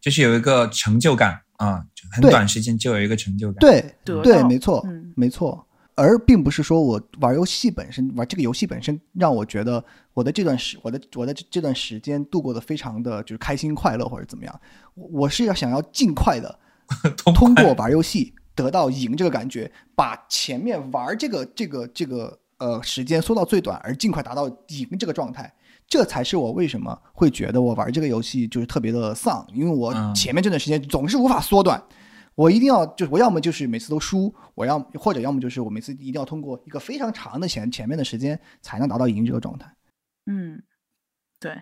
[0.00, 3.56] 就是有一个成就感啊，就很短时间就有一个成就感。
[3.60, 5.66] 对对，没错，嗯没错。
[5.94, 9.84] 而并不是说我玩游戏本身，玩这个游戏本身让我觉得
[10.14, 14.60] 我的这段时，我的我的这这段时间度过的非常的就是开心快乐或者怎么样。
[14.94, 16.58] 我我是要想要尽快的
[17.18, 25.52] 通通过玩游戏得到赢这个感觉，把前面玩这个这个这个呃时间缩到最短，而尽快达到赢这个状态。
[25.90, 31.82] 这才是我为什么会觉得我玩这个游戏就是特别的丧，因为我嗯前面这段时间总是无法缩短。
[32.36, 39.74] 我一定要就是我要么就是每次都输，我要或者要么就是我每次一定要通过一个非常长的前前面的时间才能达到赢这个状态。
[40.26, 40.62] 嗯，
[41.40, 41.60] 对。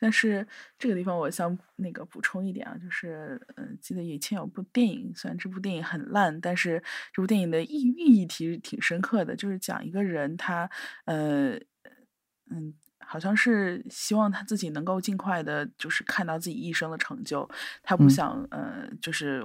[0.00, 0.48] 但是
[0.78, 6.82] 这个地方我想那个补充一点啊，就是呃，记得以前有部电影，虽然这部电影很烂，但是
[7.12, 10.68] 这部电影的意寓意其实挺深刻的，就是讲一个人他
[11.04, 11.52] 呃
[12.50, 12.72] 嗯。
[13.04, 17.48] 好像是希望他自己能够尽快的，就是看到自己一生的成就。
[17.82, 19.44] 他不嗯想、呃，就是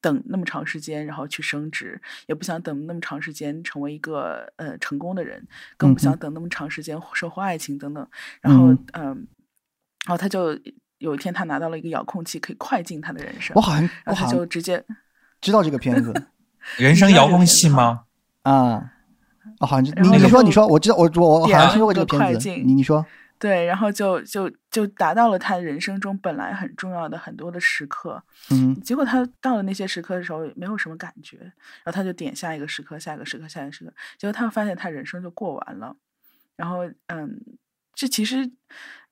[0.00, 5.46] 等那么长时间，然后去升职，也不想等那么长时间成为一个呃成功的人，
[5.76, 8.06] 更不想等那么长时间收获爱情等等。
[8.40, 9.06] 然后嗯嗯、
[10.06, 10.58] 然后他就
[10.98, 14.84] 有一天他拿到了一个遥控器，可以快进他的人生我，好像我然后他好像就直接
[15.40, 16.12] 知道这个片子
[16.78, 18.04] 人生遥控器吗？
[18.42, 18.93] 啊，
[19.60, 23.04] 哦，好像是你你说你说我知道我我我好像听说过这个片子，进你你说
[23.38, 28.22] 对，然后就就就达到了他人生中本来很重要的很多的时刻。
[28.50, 35.94] 嗯结果他到了那些时刻的时候，没有什么感觉，然后他就点下一个时刻，下一个时刻，下一个时刻，结果他发现他人生就过完了。
[36.56, 37.38] 然后，嗯，
[37.94, 38.48] 这其实，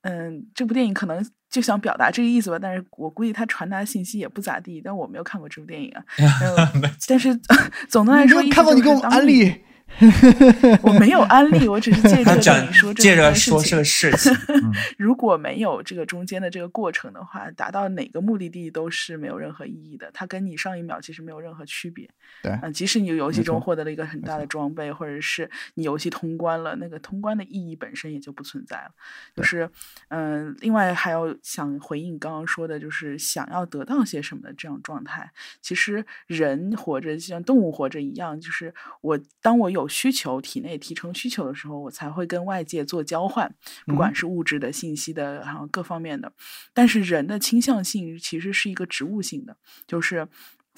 [0.03, 4.81] 嗯，这部电影可能就想表达这个意思吧，但是我估计他传达信息也不咋地。
[4.81, 7.37] 但我没有看过这部电影啊， 嗯但是
[7.91, 9.61] 总的来说，你看过你给我们安利，
[10.83, 20.11] 我没有安利， 我只是借着件事情说这个事情， 嗯如果没有这个中间的这个过程的话，达到哪个目的地都是没有任何意义的。
[20.13, 22.09] 它跟你上一秒其实没有任何区别。
[22.43, 28.91] 对嗯、即使你游戏中获得了一个很大的装备，或者是你游戏通关了，那个通关的意义本身也就不存在了。
[29.37, 29.69] 就是，
[30.09, 35.31] 嗯、另外还有想回应刚刚说的，就是想要得到些什么的这种状态。
[35.61, 43.55] 其实人活着就像动物活着一样，就是我当我有需求，体内提成需求的时候，我才会跟外界做交换，
[43.87, 46.33] 不管嗯是物质的、信息的，然后各方面的。
[46.73, 49.57] 但是人的倾向性其实是一个植物性的，
[49.87, 50.27] 就是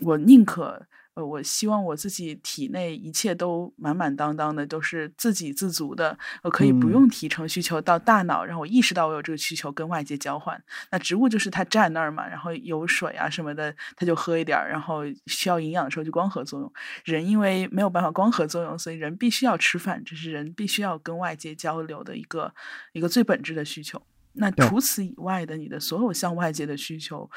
[0.00, 0.86] 我宁可。
[1.14, 10.60] 呃，我希望我自己体内一切都满满当当的，都是自给自足的，我可以不嗯用提成需求到大脑，让我意识到我有这个需求跟外界交换。
[10.90, 16.72] 那植物就是它站那儿嘛，然后有水啊什么的，它就喝一点儿，然后需要营养的时候就光合作用。
[17.04, 22.52] 人因为没有办法光合作用，所以人必须要吃饭，这是人必须要跟外界交流的一个
[22.92, 24.02] 一个最本质的需求。
[24.32, 27.30] 那除此以外的，你的所有向外界的需求，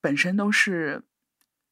[0.00, 1.00] 本身都是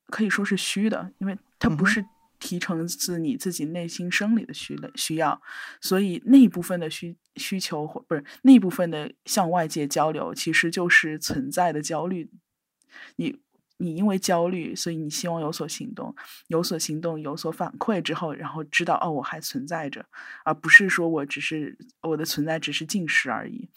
[0.08, 2.04] 可以说是虚的，因为它不是
[2.38, 5.40] 提成自你自己内心生理的需的需要，
[5.80, 12.30] 所以那一部分的需需求或不是那一部分的向外界交流，其实就是存在的焦虑。
[13.16, 13.38] 你
[13.76, 16.14] 你因为焦虑，所以你希望有所行动，
[16.48, 20.04] 有所行动，有所反馈之后，然后知道哦，我还存在着，
[20.44, 23.68] 而不是说我只是我的存在只是进食而已。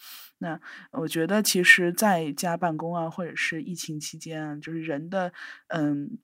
[0.42, 5.32] 那我觉得，其实在家办公啊，或者是疫情期间啊，就是人的
[5.68, 6.18] 嗯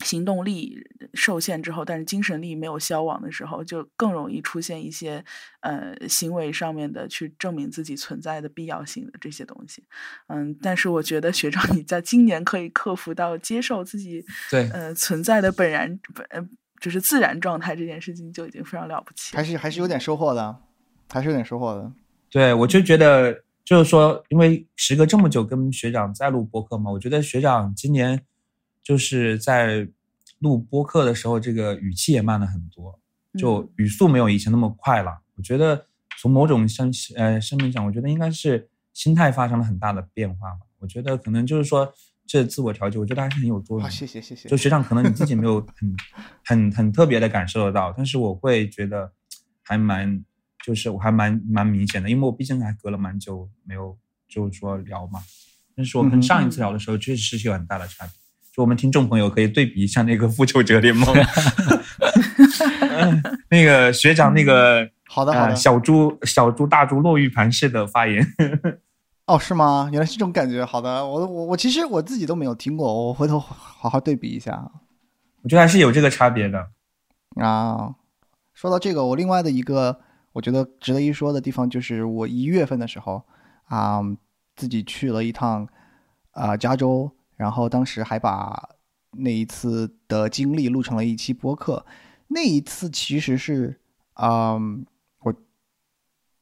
[0.00, 0.82] 行动力
[1.12, 5.22] 受限之后，但是精神力没有消亡的时候，就更容易出现一些
[5.60, 9.84] 呃行为上面的去证明自己存在的必要性的这些东西。
[10.28, 16.48] 嗯，但是我觉得学长你在今年可以克服到接受自己对呃存在的本然本呃
[16.80, 19.38] 就是自然状态这件事情就已经非常了不起了。
[19.38, 20.56] 还是还是有点收获的，
[21.10, 21.92] 还是有点收获的。
[22.30, 28.22] 对，我就觉得就是说，因为时隔这么久跟学长在录播客嘛，我觉得学长今年
[28.82, 29.88] 就是在
[30.40, 32.98] 录播客的时候，这个语气也慢了很多，
[33.38, 35.20] 就嗯语速没有以前那么快了。
[35.36, 35.84] 我觉得
[36.18, 40.60] 从某种生呃生命上，我觉得应该是心态发生了很大的变化吧。
[40.78, 41.92] 我觉得可能就是说
[42.26, 43.90] 这自我调节，我觉得还是很有作用。
[43.90, 44.56] 谢谢谢谢就。
[44.56, 45.96] 学长可能你自己没有很
[46.44, 49.12] 很很特别的感受得到，但是我会觉得
[49.62, 50.24] 还蛮，
[50.64, 53.96] 就是我还蛮蛮明显的，因为我毕竟还隔了蛮久没有
[54.28, 55.20] 就是说聊嘛，
[55.74, 58.12] 但是我跟上一次聊的时候确实是有很大的差别。
[58.52, 61.08] 就我们听众朋友可以对比一下那个《复仇者联盟
[62.80, 68.26] 》嗯，那个学长那个好的好的呃小猪小猪大猪落玉盘式的发言，
[69.26, 69.88] 哦，是吗？
[69.92, 70.64] 原来是这种感觉。
[70.64, 74.70] 好的，我我我其实我自己都没有听过，我回头好好对比一下
[75.42, 76.66] 我觉得还是有这个差别的。
[77.36, 77.94] 啊。
[78.52, 80.00] 说到这个，我另外的一个
[80.32, 83.22] 我觉得值得一说的地方，就是我一月份的时候
[83.64, 84.00] 啊、
[84.56, 85.68] 自己去了一趟
[86.32, 88.70] 啊、加州，然后当时还把
[89.12, 91.84] 那一次的经历录成了一期播客。
[92.28, 93.80] 那一次其实是
[94.14, 94.54] 啊、
[95.20, 95.34] 我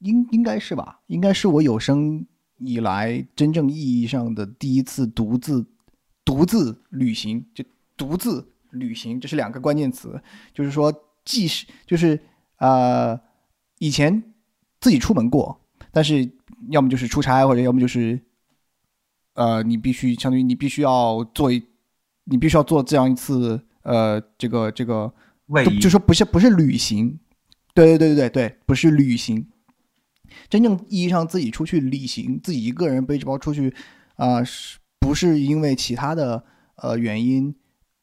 [0.01, 2.27] 应应该是吧，应该是我有生
[2.59, 5.65] 以来真正意义上的第一次独自
[6.25, 7.65] 独自旅行，就
[7.97, 10.21] 独自旅行，这是两个关键词。
[10.53, 10.93] 就是说，
[11.25, 12.21] 既是就是
[12.59, 13.19] 呃，
[13.79, 14.23] 以前
[14.81, 15.61] 自己出门过，
[15.93, 16.31] 但是
[16.71, 18.21] 要么就是出差，或者要么就是
[19.35, 21.63] 呃，你必须相当于你必须要做一，
[22.25, 25.13] 你必须要做这样一次呃，这个这个
[25.65, 27.19] 就就说不是不是旅行，
[27.75, 29.49] 对对对对对，不是旅行。
[30.51, 33.75] 真正意义上自己出去旅行，自己一个人背着包出去，
[34.17, 36.45] 啊、是不是因为其他的
[36.77, 37.55] 呃原因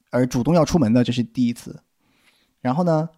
[0.09, 1.83] 而主动要出门的，这是第一次。
[2.61, 3.09] 然后呢，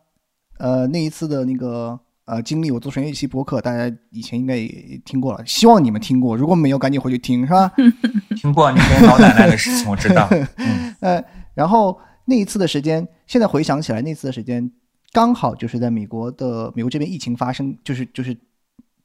[0.58, 1.98] 呃，那一次的那个
[2.28, 7.72] 呃经历，我做成一期播客，大家以前应该也听过了，希望你们听过，如果没有，赶紧回去听，是吧？
[8.36, 10.28] 听过你跟老奶奶的事情，我知道。
[10.58, 11.24] 嗯，呃，
[11.54, 14.70] 然后那一次的时间，现在回想起来，那次的时间
[15.14, 18.38] 刚好就是在美国的美国这边疫情发生，就是就是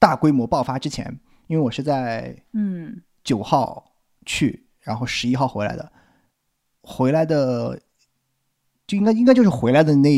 [0.00, 1.06] 大规模爆发之前，
[1.46, 3.92] 因为我是在嗯九号
[4.26, 5.92] 去，然后十一号回来的，
[6.82, 7.80] 回来的
[8.84, 10.10] 就应该应该就是回来的那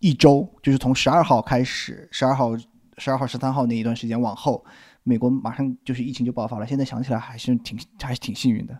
[0.00, 2.56] 一周，就是从十二号开始，十二号、
[2.98, 4.64] 十二号、十三号那一段时间往后，
[5.02, 6.66] 美国马上就是疫情就爆发了。
[6.66, 8.78] 现在想起来还是挺还是挺幸运的，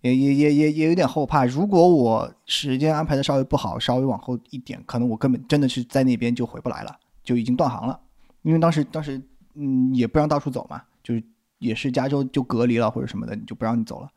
[0.00, 1.44] 也也也也也有点后怕。
[1.44, 8.00] 如果我时间安排的稍微不好，稍微往后一点，可能我根本真的是在那边就回不来了，就已经断航了。
[8.42, 9.20] 因为当时当时
[9.54, 11.22] 嗯也不让到处走嘛，就是
[11.58, 14.08] 也是加州就隔离了或者什么的，就不让你走了。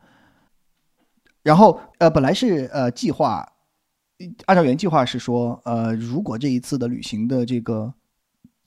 [1.44, 3.48] 然后呃，本来是呃计划，
[4.46, 7.94] 按照原计划是说，呃，如果这一次的旅行的这个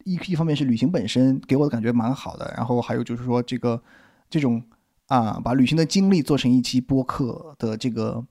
[0.04, 3.82] 一一方面是旅行本身给我的感觉蛮好的，然后还有就是说这个
[4.28, 4.62] 这种
[5.06, 8.24] 啊，把旅行的经历做成一期播客的这个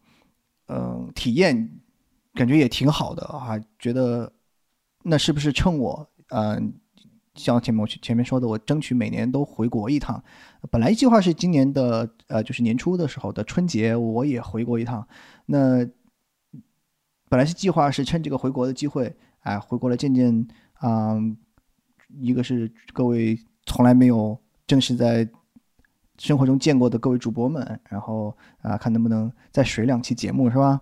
[0.68, 1.70] 呃体验，
[2.34, 4.32] 感觉也挺好的啊，觉得
[5.04, 6.62] 那是不是趁我呃。
[7.36, 10.22] 像前面我前面说的，我争取每年都回国一趟。
[10.70, 15.08] 本来计划是今年的呃，就是年初的时候的春节，我也回国一趟。
[15.46, 15.88] 那
[17.30, 20.48] 本来是计划是趁这个回国的机会，哎，回国来见见
[20.80, 21.16] 啊、
[22.20, 25.30] 一个是各位从来没有正式在
[26.18, 30.82] 生活中见过的各位主播们，然后啊、看能不能再水两期节目，是吧？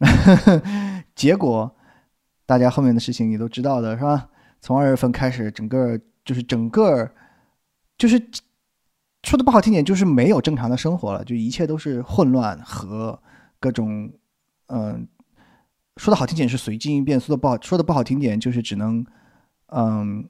[1.14, 1.76] 结果
[2.46, 4.28] 大家后面的事情也都知道的，是吧？
[4.60, 7.10] 从二月份开始，整个就是整个
[7.98, 8.18] 就是
[9.22, 13.20] 说的不好听点，就是没有正常的生活了，就一切都是混乱和
[13.60, 14.10] 各种
[14.66, 15.06] 嗯、
[15.96, 19.04] 说的好听点是随机应变，说的不好说的不好听点就是只能
[19.74, 20.28] 嗯、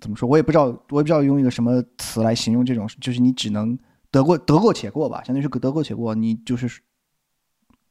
[0.00, 3.78] 怎么说，我也不知道，我也不知道用一个什么词来形容这种，就是你只能
[4.10, 6.68] 得过得过且过吧，相当于是得过且过，你就是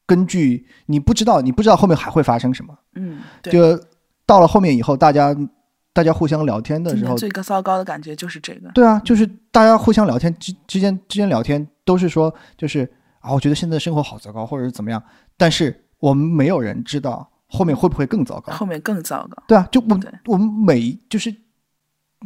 [0.05, 2.77] 根据你不知道，你不知道后面还会发生什么。
[2.95, 3.51] 嗯，对。
[3.51, 3.83] 就
[4.25, 5.35] 到了后面以后，大家
[5.93, 8.69] 大家互相聊天的时候，最个糟糕的感觉就是这个。
[8.73, 12.87] 对啊，就是大家互相聊天之之间之间聊天都是说，就是
[13.19, 15.01] 啊，我觉得现在生活好糟糕，或者是怎么样，
[15.37, 18.51] 但是我们没有人知道后面会不会更糟糕。
[18.51, 19.41] 后面更糟糕。
[19.47, 21.33] 对啊，就我们我们每就是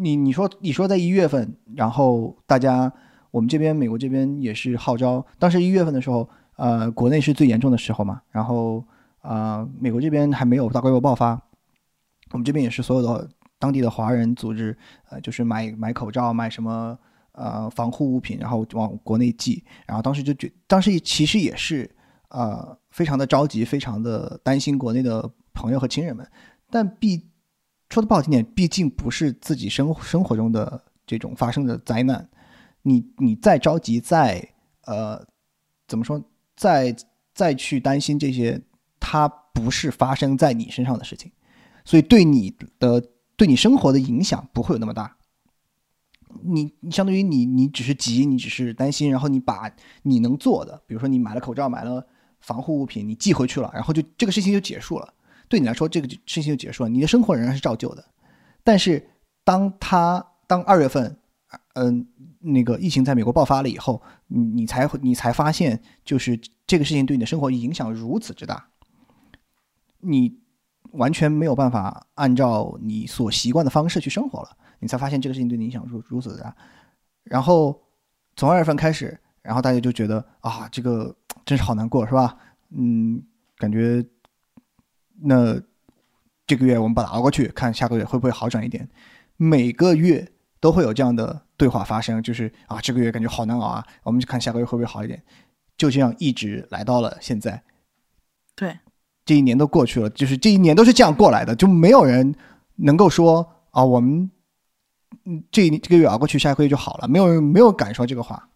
[0.02, 2.92] 你你说你说在一月份，然后大家
[3.30, 8.84] 我们这边美国这边也是号召，当时一月份的时候，呃，国内是最严重的时候嘛，然后
[9.22, 11.40] 啊、美国这边还没有大规模爆发，
[12.32, 14.76] 我们这边也是所有的当地的华人组织，
[15.12, 16.98] 呃，就是买买口罩，买什么
[17.34, 19.64] 呃防护物品，然后往国内寄。
[19.86, 21.88] 然后当时就觉，当时其实也是
[22.30, 26.28] 呃非常的着急，非常的担心国内的朋友和亲人们。
[26.68, 27.30] 但毕
[27.92, 32.28] 说的不好听点，毕竟不是自己生生活中的这种发生的灾难，
[32.82, 34.44] 你你再着急，再
[34.86, 35.24] 呃
[35.88, 36.20] 怎么说，
[36.56, 36.96] 再
[37.36, 38.60] 再去担心这些，
[39.00, 41.32] 它不是发生在你身上的事情，
[41.86, 43.00] 所以对你的
[43.36, 45.16] 对你生活的影响不会有那么大。
[46.42, 49.72] 你你相当于你你只是急，你只是担心，然后你把
[50.02, 52.04] 你能做的，比如说你买了口罩，买了
[52.48, 55.14] 防护物品，你寄回去了，然后就这个事情就结束了。
[55.50, 58.04] 对你来说，这个事情就结束了，你的生活仍然是照旧的。
[58.64, 59.06] 但是
[59.44, 61.20] 当他当二月份，
[61.74, 62.08] 嗯、
[62.40, 68.70] 那个疫情在美国爆发了以后，你你才会你才发现，就是这个事情对你的生活影响如此之大，
[70.00, 70.40] 你
[70.94, 76.56] 完全没有办法按照你所习惯的方式去生活了，你才发现这个事情对你影响如如此之大。
[77.24, 77.78] 然后
[78.38, 81.14] 从二月份开始，然后大家就觉得啊，这个
[81.48, 82.38] 真是好难过，是吧？
[82.76, 83.24] 嗯，
[83.58, 84.06] 感觉
[85.22, 85.60] 那
[86.46, 88.88] 这个月我们把它熬过去，看下个月会不会好转一点。
[89.38, 90.30] 每个月
[90.60, 95.24] 都会有这样的对话发生，就是啊，这个月感觉好难熬啊，我们就看下个月会不会好一点。
[95.78, 97.64] 就这样一直来到了现在，
[98.56, 98.78] 对，
[99.24, 102.36] 这一年都过去了，就是这一年都是这样过来的，就没有人
[102.76, 104.30] 能够说啊，我们
[105.24, 108.50] 嗯这这个月熬过去，下个月就好了，没有人没有敢说这个话，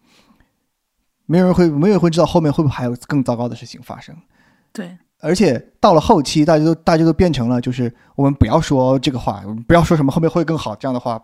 [1.32, 4.14] 没有人会没有人会知道后面会不会还有更糟糕的事情发生。
[4.74, 11.22] 对，而且到了后期，大家都大家都变成了，就是我们不要说这个话，我们不要说什么后面会更好这样的话，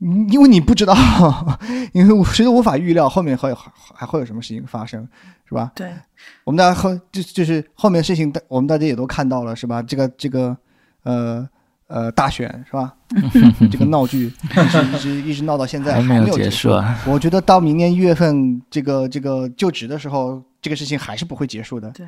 [0.00, 0.94] 嗯因为你不知道，
[1.92, 5.08] 因为我谁都无法预料后面会还还会有什么事情发生，
[5.44, 5.72] 是吧？
[5.74, 5.90] 对，
[6.44, 9.82] 我们大家后就就是后面事情，我们大家也都看到了，是吧？
[9.82, 10.56] 这个这个
[11.02, 11.48] 呃
[11.88, 12.94] 呃大选是吧？
[13.70, 16.70] 这个闹剧一直一直一直闹到现在还没没有结束。
[17.06, 21.90] 我觉得到明年一月份这个这个就职的时候，这个事情还是不会结束的。
[21.90, 22.06] 对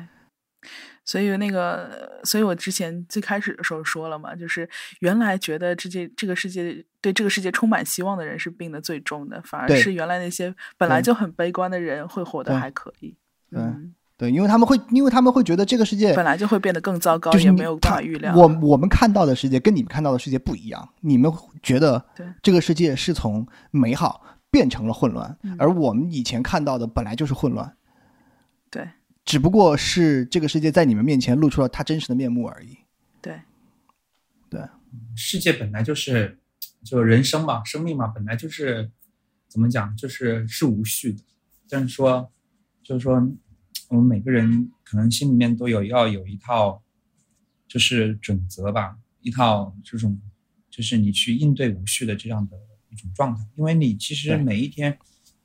[1.05, 4.69] 所以那个，所以我之前最开始的时候说了嘛，就是
[4.99, 13.15] 原来觉得这界这个世界对这个世界充满希望的人是病得最重的，反而是原来那些本来就很悲观的人会活得还可以。
[13.49, 18.35] 对嗯，对，因为他们会，因为他们会觉得这个世界本来就会变得更糟糕，就是也没有办法预料。
[18.35, 21.31] 我我们看到的世界跟你们看到的世界不一样，你们
[21.63, 22.05] 觉得
[22.43, 27.73] 这个世界是从美好变成了混乱，嗯而我们以前看到的本来就是混乱，
[28.69, 28.85] 对
[29.23, 32.77] 只不过是这个世界在你们面前露出了它真实的面目而已。
[33.21, 33.39] 对
[35.15, 36.39] 世界本来就是，
[36.83, 38.89] 就人生嘛，生命嘛，本来就是
[39.47, 41.21] 怎么讲，就是是无序的。
[41.69, 42.31] 但是说，
[42.81, 43.21] 就是说，
[43.89, 46.81] 我们每个人可能心里面都有要有一套，
[47.67, 50.19] 就是准则吧，一套这种，
[50.69, 52.57] 就是你去应对无序的这样的
[52.89, 53.45] 一种状态。
[53.55, 54.97] 因为你其实每一天，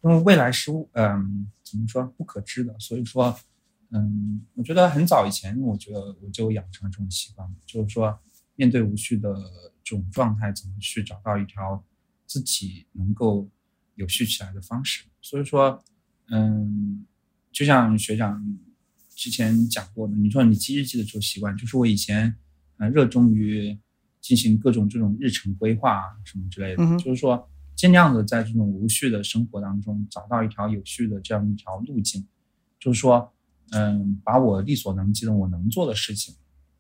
[0.03, 3.37] 因为未来是嗯、怎么说不可知的，所以说。
[3.91, 8.19] 嗯，我觉得很早以前，我觉得我就养成了这种习惯，就是说，
[8.57, 9.33] 面对无序的
[9.85, 11.85] 这种状态，怎么去找到一条
[12.27, 13.49] 自己能够
[13.95, 15.05] 有序起来的方式。
[15.21, 15.81] 所以说，
[16.27, 17.07] 嗯，
[17.55, 18.45] 就像学长
[19.17, 22.35] 之前讲过的，你说你记日记的时候习惯，就是我以前
[22.77, 23.79] 呃热衷于
[24.21, 32.27] 进行各种这种日程规划啊什么之类的，嗯就是说尽量的在这种无序的生活当中找到一条有序的这样一条路径，
[32.79, 33.31] 就是说。
[33.71, 36.35] 嗯，把我力所能及的我能做的事情，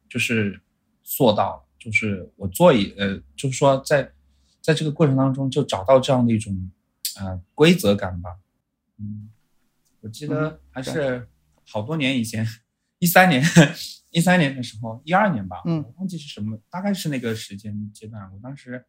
[0.08, 0.60] 就是
[1.02, 4.12] 做到，就是我做一呃，就是说在
[4.60, 6.70] 在这个过程当中就找到这样的一种
[7.18, 8.36] 呃规则感吧。
[8.98, 9.28] 嗯，
[10.04, 11.26] 我记得还是
[11.66, 12.46] 好多年以前，
[13.00, 13.42] 一三年
[14.10, 18.30] 一三年的时候，一二年吧，嗯我忘记是什么，大概是那个时间阶段。
[18.32, 18.84] 我当时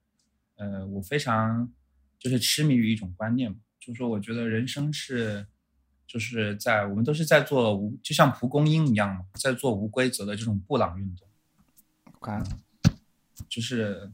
[0.57, 1.71] 呃，我非常
[2.19, 5.47] 就是痴迷于一种观念嘛，就是说我觉得人生是。
[6.07, 11.27] 就是在我们都是在做无，就像蒲公英一样嘛，在做无规则的这种布朗运动，
[12.21, 12.45] 看，
[13.49, 14.11] 就是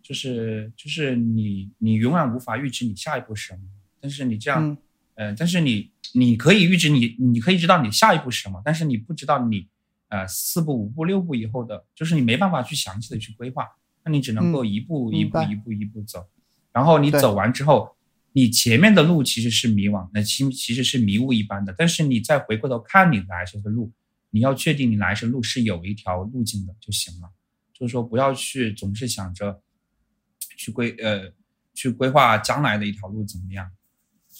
[0.00, 3.62] 就是就是你你永远无法预知你下一步是什么，
[4.00, 4.78] 但是你这样，嗯
[5.14, 9.68] 呃，但是你你可以预知你你可以知道你下一步是什么，但是你不知道你
[10.08, 13.66] 呃四步五步六步以后的，就是你没办法去详细的去规划，
[14.04, 16.26] 那你只能够嗯一步一步一步一步走，
[16.72, 17.96] 然后你走完之后。
[18.34, 21.74] 你前面的路其实是迷惘，那其其实是迷雾一般的。
[21.76, 23.92] 但是你再回过头看你来时的路，
[24.30, 27.30] 你要确定你来时路是有一条路径的就行了。
[27.74, 29.60] 就是说，不要去总是想着
[30.56, 31.30] 去规呃
[31.74, 33.70] 去规划将来的一条路怎么样。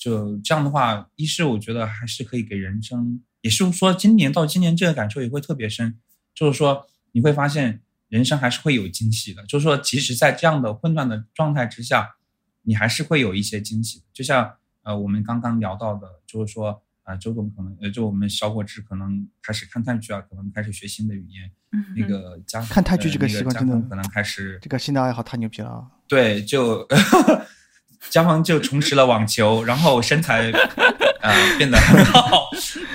[0.02, 5.96] 就这样的话，一是我觉得还是可以给人生也是说今年到今年这个感受也会特别深，
[6.34, 12.16] 就是说你会发现人生还是会有惊喜的，就是说即使在这样的混乱的状态之下，
[12.62, 14.02] 你还是会有一些惊喜。
[14.12, 25.86] 就像呃我们刚刚聊到的，就是说啊、周总可能呃就我们小伙子可能开始看泰剧啊，可能开始学新的语言，嗯那个家看泰剧这个习惯真的可能开始这个新的爱好太牛逼了啊！
[26.08, 26.86] 对，就
[28.10, 30.50] 家芳就重拾了网球，然后身材
[31.22, 32.48] 呃变得很好。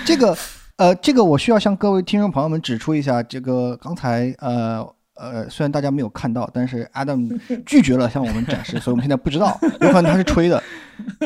[0.05, 0.37] 这个
[0.77, 4.85] 呃，这个我需要向各位听众朋友们指出一下，这个刚才呃
[5.15, 10.61] 呃，虽然大家没有看到，但是 Adam 拒绝了向我们展示，所以我们现在不知道，有可能他是吹的。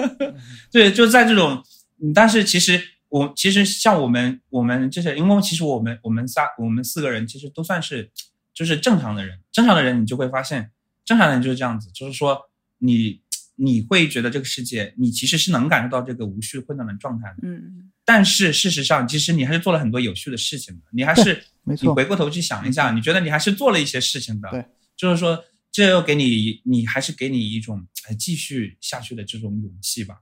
[0.71, 1.61] 对，就在这种，
[2.01, 8.09] 嗯但是其实我其实像我们我们这些，因为其实我们我们仨我们四个人其实都算是
[8.53, 10.71] 就是正常的人，正常的人你就会发现，
[11.03, 13.19] 正常人就是这样子，就是说你
[13.63, 17.91] 你会觉得这个世界你其实是能感受到这个无序混乱的状态的，嗯。
[18.03, 24.65] 但是事实上其实你还是做了很多有序的事情的，你还是没错你回过头去想一下，你觉得你还是做了一些事情的，对，
[24.97, 30.15] 就是说这又给你你还是给你一种哎继续下去的这种勇气吧。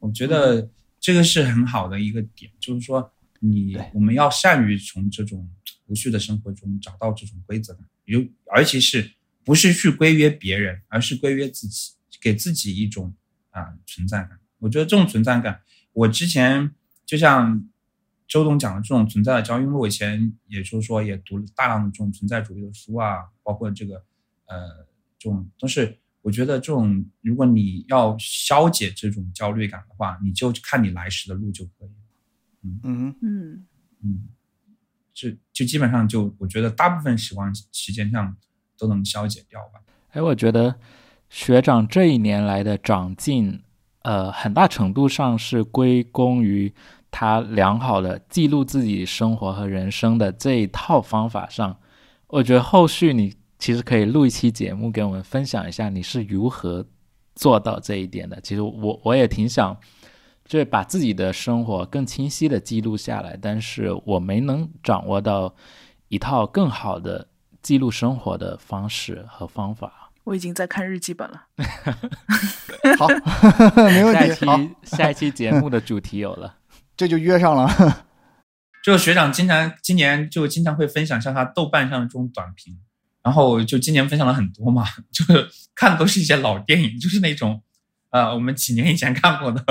[0.00, 0.70] 我觉嗯得
[1.00, 5.48] 这个是很好的一个点，就是说你对我们要善于从这种
[5.86, 9.08] 无序的生活中找到这种规则感，有而且是
[9.44, 13.12] 不是去规约别人，而是规约自己，给自己一种
[13.50, 14.38] 啊、存在感。
[14.60, 15.60] 我觉得这种存在感，
[15.92, 17.68] 我之前就像
[18.26, 23.96] 周董讲的这种存在的焦虑，因为我以前也就是说也读了大量的这种存在主义的书啊，包括这个
[24.46, 24.86] 呃
[25.18, 25.98] 这种都是。
[26.24, 31.94] 我觉得这种，如果你要消解这种焦虑感的话，你就看你来时的路就可以了。
[32.84, 33.66] 嗯，嗯
[34.04, 34.28] 嗯，
[35.12, 38.36] 就就基本上就我觉得大部分时光时间上
[38.78, 39.80] 都能消解掉吧。
[40.10, 40.78] 哎，我觉得
[41.32, 43.62] 学长这一年来的长进，
[44.02, 46.70] 呃，很大程度上是归功于
[47.10, 51.74] 他良好的记录自己生活和人生的这一套方法上。
[52.26, 56.84] 我觉得后续你其实可以录一期节目给我们分享一下你是如何
[57.34, 58.38] 做到这一点的。
[58.42, 59.74] 其实我我也挺想，
[60.44, 65.54] 就是把自己的生活更清晰的记录下来，但是我没能掌握到
[66.08, 67.26] 一套更好的
[67.62, 70.01] 记录生活的方式和方法。
[70.24, 71.46] 我已经在看日记本了。
[72.98, 73.08] 好，
[73.90, 74.46] 没问下一题。
[74.46, 76.56] 好，期下一期节目的主题有了，
[76.96, 78.04] 这就约上了。
[78.84, 82.76] 就学长经常今年就经常会分享像他豆瓣上的这种短评，
[83.22, 87.62] 然后就今年分享了很多嘛，就是看的都是一些老电影，就是那种
[88.10, 89.64] 呃我们几年以前看过的，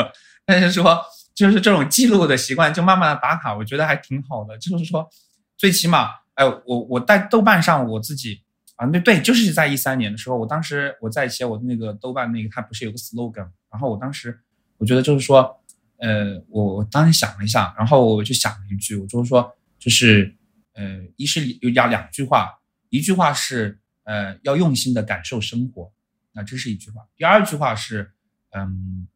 [0.46, 1.02] 但是说
[1.36, 4.58] 就是这种记录的习惯，就慢慢的打卡，我觉得还挺好的。
[4.58, 5.10] 就是说，
[5.58, 8.42] 最起码，哎，我我在豆瓣上我自己
[8.82, 14.40] 啊，对对，就是在一三年的时候，我当时我在写我的那个豆瓣那个，它不是有个 slogan，然后我当时
[14.78, 15.58] 我觉得就是说。
[16.04, 20.36] 呃，我我当时想了一下，然后我就想了一句，我就是说，就是
[20.74, 22.60] 呃，一是有两两句话，
[22.90, 25.94] 一句话是呃要用心的感受生活，
[26.32, 28.14] 那这是一句话；第二句话是
[28.50, 29.08] 嗯，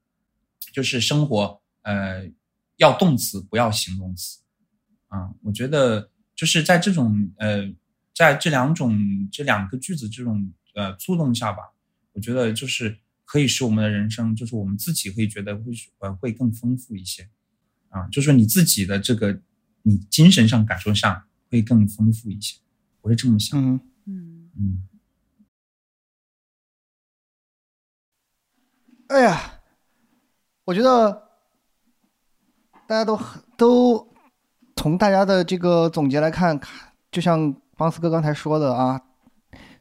[0.72, 2.30] 就是生活呃
[2.76, 4.42] 要动词不要形容词
[5.08, 7.68] 啊、我觉得就是在这种呃
[8.16, 8.98] 在这两种
[9.32, 11.74] 这两个句子这种呃触动下吧，
[12.14, 12.98] 我觉得就是。
[13.28, 17.28] 可以使我们的人生，就是我们自己会觉得会呃会更丰富一些，
[17.90, 19.42] 啊，就是你自己的这个
[19.82, 22.60] 你精神上感受上会更丰富一些，
[23.02, 23.60] 我是这么想。
[23.60, 24.88] 嗯，嗯嗯，
[29.08, 29.60] 哎呀，
[30.66, 31.12] 我觉得
[32.88, 34.14] 大家都很都
[34.76, 36.62] 从大家的这个总结来，看
[37.10, 39.02] 就像邦斯哥刚才说的啊，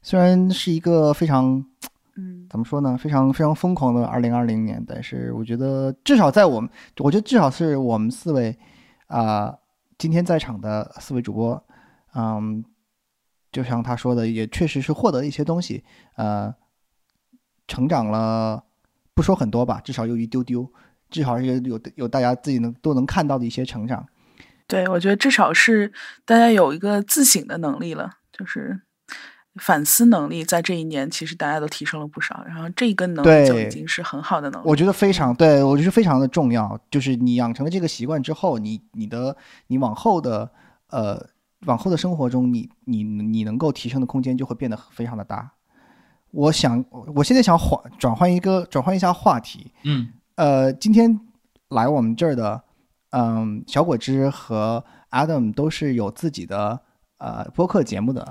[0.03, 1.65] 虽然是一个非常
[2.17, 6.69] 嗯怎么说呢，非常非常疯狂的二零二零年，但是我觉得至少在我们，
[6.99, 8.57] 我觉得至少是我们四位
[9.07, 9.57] 啊、
[9.97, 11.65] 今天在场的四位主播，
[12.15, 12.65] 嗯，
[13.53, 15.85] 就像他说的，也确实是获得一些东西，
[16.17, 16.53] 呃，
[17.69, 18.65] 成长了，
[19.15, 20.69] 不说很多吧，至少有一丢丢，
[21.11, 24.05] 至少是有有大家自己能都能看到的一些成长。
[24.67, 25.93] 对，我觉得至少是
[26.25, 28.81] 大家有一个自省的能力了，就是
[29.57, 32.43] 反思能力，在这一年其实大家都提升了不少。
[32.47, 34.65] 然后这个能力就已经是很好的能力。
[34.67, 36.79] 我觉得非常对，我觉得非常的重要。
[36.91, 39.37] 就是你养成了这个习惯之后，你你的
[39.67, 40.51] 你往后的
[40.89, 41.29] 呃
[41.67, 45.53] 往后的生活中，你你你能够提升的空间就会变得非常的大。
[46.31, 46.85] 我想，
[47.15, 49.71] 我现在想换转换一个转换一下话题。
[49.85, 51.21] 嗯呃，今天
[51.69, 52.61] 来我们这儿的，
[53.17, 56.81] 嗯，小果汁和 Adam 都是有自己的
[57.19, 58.27] 呃播客节目的，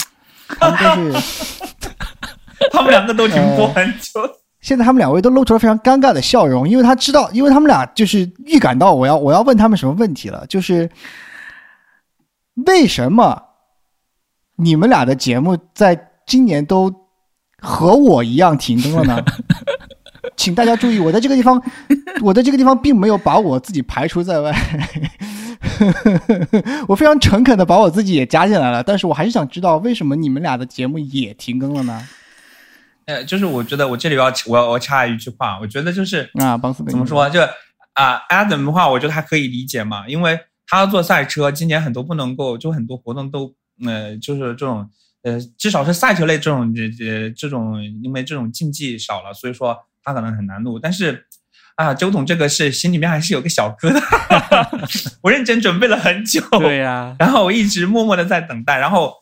[0.48, 1.64] 他们都是。
[2.72, 4.22] 他们两个都停播很久。
[4.62, 10.90] 现在他们两位都露出了非常尴尬的笑容，因为他知道，因为他们俩就是预感到我要我要问他们什么问题了，就是
[12.66, 13.42] 为什么
[14.56, 16.94] 你们俩的节目在今年都
[17.60, 19.24] 和我一样停更了呢？
[20.44, 21.64] 请大家注意，我在这个地方，
[22.22, 24.54] 我在这个地方并没有把我自己排除在外，
[26.86, 28.84] 我非常诚恳的把我自己也加进来了。
[28.84, 32.06] 但是我还是想知道，为什么你们俩的节目也停更了呢？
[33.06, 37.40] 呃，就是我觉得我这里要我要我插一句话，我觉得就是啊，邦斯怎么说，就
[37.94, 40.38] 啊，Adam 的话，我觉得还可以理解嘛，因为
[40.68, 43.54] 他要做赛车，今年很多不能够，就很多活动都
[43.86, 44.90] 呃，就是这种
[45.22, 50.78] 呃，至少是赛车类这种这这这种，因为这种竞技少了，所以说他可能很难录。
[50.78, 51.26] 但是
[51.76, 53.98] 啊，周董这个是心里面还是有个小疙瘩，
[55.24, 59.22] 我认真准备了很久，对呀，然后我一直默默的在等待，然后。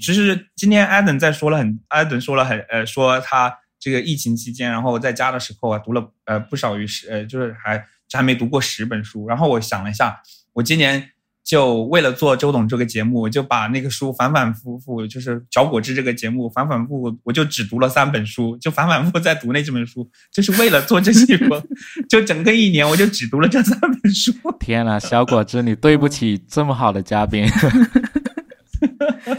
[0.00, 9.26] 其实今天艾登在说了很，艾登说了很，呃，说他这个疫情期间，然后在家的时候啊，读了呃不少于十，呃，就是还还没读过十本书。
[9.26, 10.22] 然后我想了一下，
[10.52, 11.10] 我今年
[11.44, 21.62] 就为了做周董这个节目，我就把那个书反反复复，就是《小果汁》这个节目反反复复，我就只读了三本书，就反反复复在读那几本书，就是为了做这期播，
[22.08, 24.32] 就整个一年我就只读了这三本书。
[24.60, 27.46] 天呐，小果汁，你对不起这么好的嘉宾。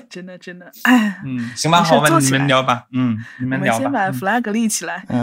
[0.10, 3.80] 真的真的，哎，嗯，行吧，好吧，你们聊吧， 嗯，你们聊吧。
[3.80, 5.04] 先把 flag 立起来。
[5.10, 5.22] 嗯，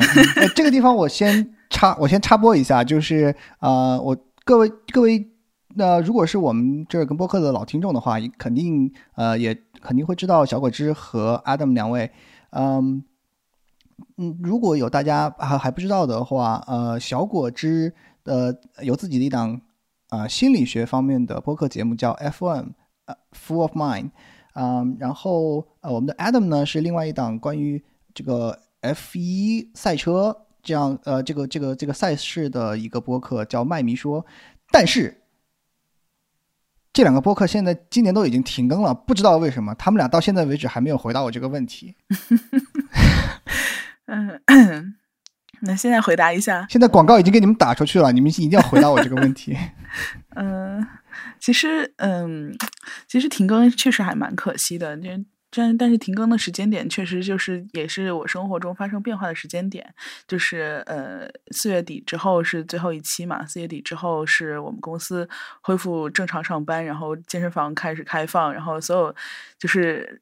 [0.55, 5.27] 这个地方我先插，我先插播一下，就是呃，我各位各位，
[5.75, 12.11] 那如果是我们这儿跟播客的老听众的话，肯定呃也肯定会知道小果汁和 Adam 两位，
[12.51, 13.03] 嗯
[14.17, 17.95] 嗯，如果有大家还还不知道的话，呃，小果汁
[18.25, 19.61] 呃有自己的一档
[20.09, 22.71] 啊心理学方面的播客节目叫 F1。
[23.33, 24.11] Full of mind，
[24.55, 27.83] 嗯，然后呃，我们的 Adam 呢是另外一档关于
[28.15, 34.25] 这个 F 一赛车这样呃这个这个这个赛事的一个播客，叫麦迷说。
[34.71, 35.20] 但是
[36.93, 41.95] 这两个播客现在今年都已经停更了，不知道为什么，他们俩到现在为止还没有回答我这个问题。
[44.07, 44.41] 嗯，
[45.61, 46.67] 那现在回答一下。
[46.69, 49.57] 现在广告已经给你们打出去了，你们一定要回答我这个问题。
[50.35, 50.87] 嗯。
[51.41, 52.57] 其实，嗯，
[53.09, 54.97] 其实停更确实还蛮可惜的。
[54.97, 55.09] 这
[55.51, 59.95] 但，但是停更的时间点确实就是也是我生活中发生变化的时间点。
[60.27, 65.29] 就是呃，四月底之后是最后一期嘛，四月底之后是我们公司
[65.61, 69.15] 恢复正常上班，然后健身房开始开放，然后所有
[69.59, 70.21] 就是。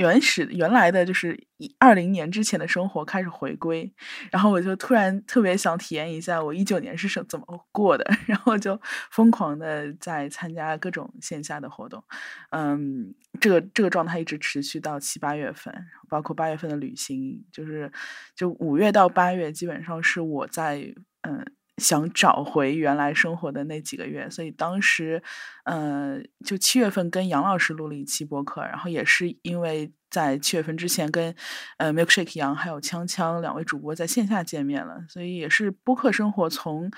[0.00, 3.92] 原始原来的就是一二零年之前的生活开始回归，
[4.30, 12.02] 然后我就突然特别想体验一下我一九年是什怎么过的， 然后就疯狂的在参加各种线下的活动，
[12.50, 15.72] 嗯，这个这个状态一直持续到七八月份，
[16.08, 17.92] 包括八月份的旅行，就是
[18.34, 21.44] 就五月到八月基本上是我在嗯。
[21.80, 25.20] 想找回原来生活的那几个月，所以当时，
[25.64, 31.34] 呃，就七月份跟杨老师录了一期播客，然后也是因为在七月份之前跟
[31.78, 36.90] 呃 Milkshake 杨还有锵锵两位主播在线下见面了，所以也是播客生活从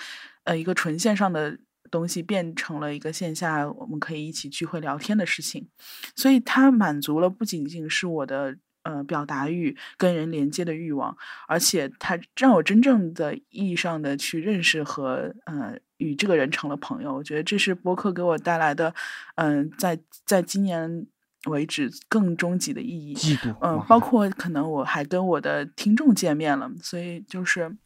[0.45, 1.57] 呃一个纯线上的
[1.91, 5.69] 东西变成了一个线下我们可以一起聚会聊天的事情，
[6.17, 8.57] 所以它满足了不仅仅是我的。
[8.83, 17.15] 呃，表达欲、跟人连接的欲望，而且他让我真正的意义上的去认识和呃与这个人成了朋友。
[17.15, 18.95] 我觉得这是播客给我带来的，
[19.37, 21.07] 嗯，在在今年
[21.47, 23.39] 为止更终极的意义。
[23.61, 27.77] 嗯，包括可能我还跟我的听众见面了，所以就是。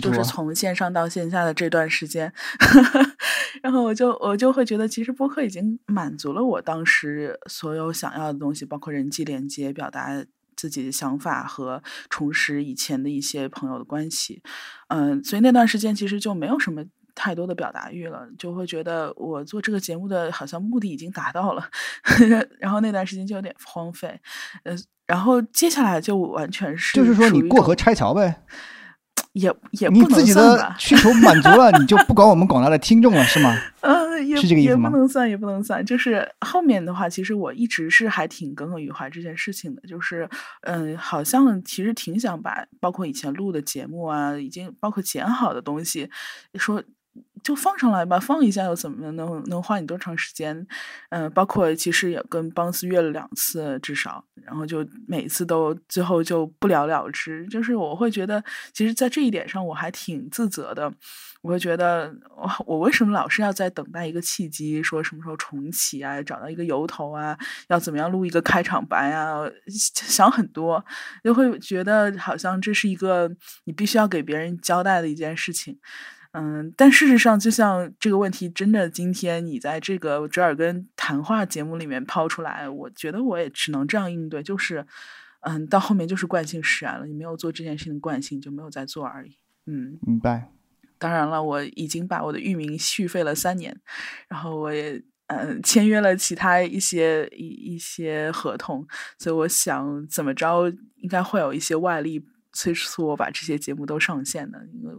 [0.00, 2.32] 就是从线上到线下的这段时间，
[3.62, 10.24] 然后我就我就会觉得，其实播客已经满足了我当时所有想要的东西，包括人际连接、表达
[10.56, 14.42] 自己的想法和重拾以前的一些朋友的关系。
[14.88, 16.84] 嗯，所以那段时间其实就没有什么
[17.14, 21.68] 太多的表达欲了，就会觉得我做这个节目的好像目的已经达到了，
[22.60, 24.20] 然后那段时间就有点荒废。
[24.64, 24.74] 呃，
[25.06, 28.42] 然后接下来就完全是，就是说你过河拆桥呗。
[29.36, 33.54] 也也你自己的需求满足了，你就不管我们广大的听众了，是吗？
[33.82, 34.88] 呃，是这个意思吗？
[34.88, 35.84] 也不能算，也不能算。
[35.84, 39.82] 就是后面的话，其实我一直是还挺耿耿于怀这件事情的。
[39.86, 40.26] 就是，
[40.62, 46.08] 嗯，好像其实挺想把包括以前录的节目啊，已经包括剪好的东西，
[46.54, 46.82] 说。
[47.46, 50.66] 就放上来吧，放一下又怎么能能花你多长时间？
[51.10, 57.46] 嗯，包括其实也跟邦斯约了两次至少，然后就每次都最后就不了了之。
[57.46, 58.42] 就是我会觉得，
[58.72, 60.92] 其实，在这一点上我还挺自责的。
[61.42, 69.48] 我会觉得，我我为什么老是要在等待一个契机，说什么时候重启啊，找到一个由头啊，要怎么样录一个开场白啊？
[69.68, 70.84] 想很多，
[71.22, 73.30] 就会觉得好像这是一个
[73.62, 75.78] 你必须要给别人交代的一件事情。
[76.38, 84.86] 嗯，但事实上，就像这个问题真的今天你在这个折耳根谈话节目里面抛出来，我觉得我也只能这样应对，就是，
[85.40, 89.38] 嗯，到后面就是惯性使然了，你没有做这件事情的惯性就没有在做而已。
[89.64, 90.52] 嗯，明白。
[90.98, 93.74] 当然了，我已经把我的域名续费了三年，
[94.28, 98.86] 然后我也嗯签约了其他一些一一些合同，
[99.18, 102.22] 所以我想怎么着应该会有一些外力
[102.52, 104.94] 催促我把这些节目都上线的，因为。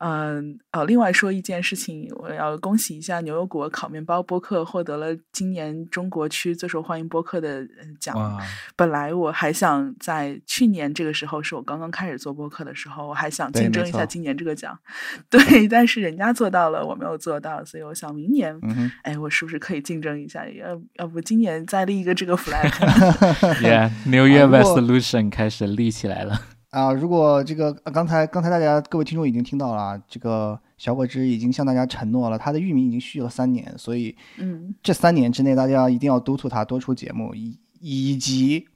[0.00, 8.16] 嗯，哦，另外说一件事情，我要恭喜一下牛油果烤面包播客获得了今年中国区最受欢迎播客的呃奖。
[8.16, 8.38] 哇，
[8.74, 14.78] 本来我还想在去年这个时候，是我刚刚开始做播客的时候，我还想竞争一下今年这个奖，
[15.28, 20.48] 对，但是人家做到了，我没有做到，所以我想明年，嗯哼，哎，我是不是可以竞争一下？
[20.48, 26.40] 要要不今年再立一个这个 flag？Yeah，New Year Resolution 开始立起来了。
[26.70, 38.68] 啊，如果这个呃刚才刚才大家各位听众已经听到了啊，这个小果汁已经向大家承诺了，他的域名已经续了三年，所以嗯，这三年之内，大家一定要督促他多出节目，以以及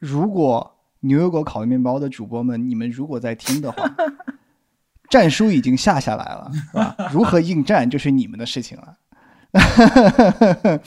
[0.00, 3.88] 如果牛油果烤面包的主播们，你们如果在听的话，
[5.08, 6.96] 战书已经下下来了，是吧？
[7.12, 8.96] 如何应战就是你们的事情了。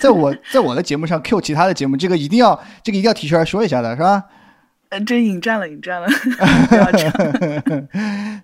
[0.00, 2.54] 在我在我的节目上 Q 其他的节目，这个一定要
[2.84, 4.24] 这个一定要提出来说一下的，是吧？
[4.90, 6.08] 呃，这引战了，引战了，
[6.68, 7.12] 不要这样。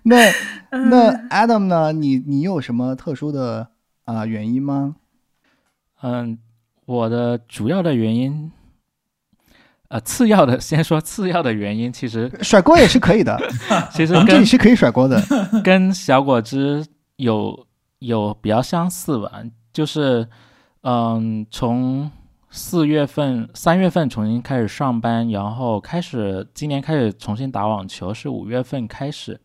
[0.03, 0.31] 那
[0.71, 1.91] 那嗯 Adam 呢？
[1.91, 3.69] 你你有什么特殊的
[4.05, 4.95] 啊、原因吗？
[6.01, 6.37] 嗯，
[6.85, 8.51] 我的主要的原因，
[9.87, 13.35] 呃，次要的先说次要的原因，其实甩锅也是可以的，
[13.91, 15.19] 其实跟我们这里是可以甩锅的。
[15.63, 16.85] 跟小果汁
[17.15, 17.65] 有
[17.99, 19.31] 有比较相似吧，
[19.73, 20.27] 就是
[20.81, 22.11] 嗯，从
[22.55, 29.41] 四月份、三月份重新开始上班，然后开始今年开始重新打网球，是五月份开始，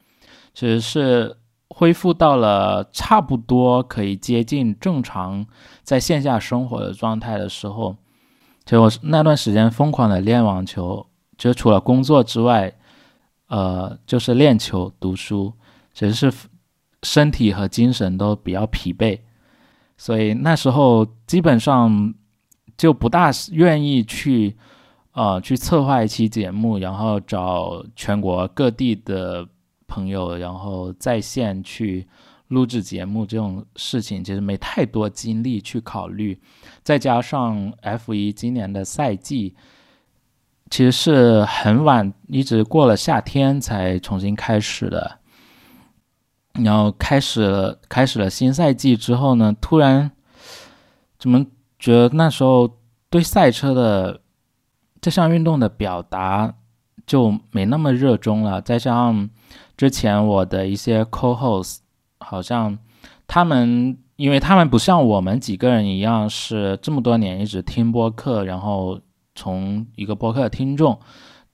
[0.55, 1.37] 其实是
[1.70, 5.45] 恢复到了差不多可以接近正常
[5.82, 7.97] 在线下生活的状态的时候，
[8.65, 11.05] 其实我那段时间疯狂的练网球，
[11.37, 12.73] 就除了工作之外，
[13.49, 15.53] 呃，就是练球、读书，
[15.93, 16.32] 其实是
[17.03, 19.19] 身体和精神都比较疲惫，
[19.97, 22.15] 所以那时候基本上
[22.81, 24.57] 就不大愿意去
[25.12, 29.47] 呃去策划一期节目，然后找全国各地的
[29.86, 32.09] 朋友，然后在线去
[32.48, 36.40] 录制节目这种事情，其实没太多精力去考虑。
[36.82, 39.55] 再加上 F 一今年的赛季。
[40.70, 45.19] 其实是很晚，一直过了夏天才重新开始的。
[46.52, 50.12] 然后开始了开始了新赛季之后呢，突然
[51.19, 51.44] 怎么
[51.81, 52.78] 觉得那时候
[53.09, 54.20] 对赛车的
[55.01, 56.55] 这项运动的表达
[57.07, 58.61] 就没那么热衷了。
[58.61, 59.31] 再加上
[59.77, 61.78] 之前我的一些 co-host
[62.19, 62.78] 好像
[63.27, 69.01] 他们，因为他们不像我们几个人一样是这么多年一直听播客，然后
[69.35, 70.98] 从一个播客的听众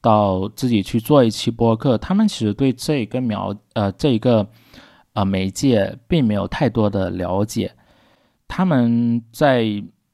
[0.00, 4.44] 到自己去做一期播客，他们其实对这一个描呃这一个
[5.12, 7.72] 呃媒介并没有太多的了解。
[8.48, 9.64] 他们在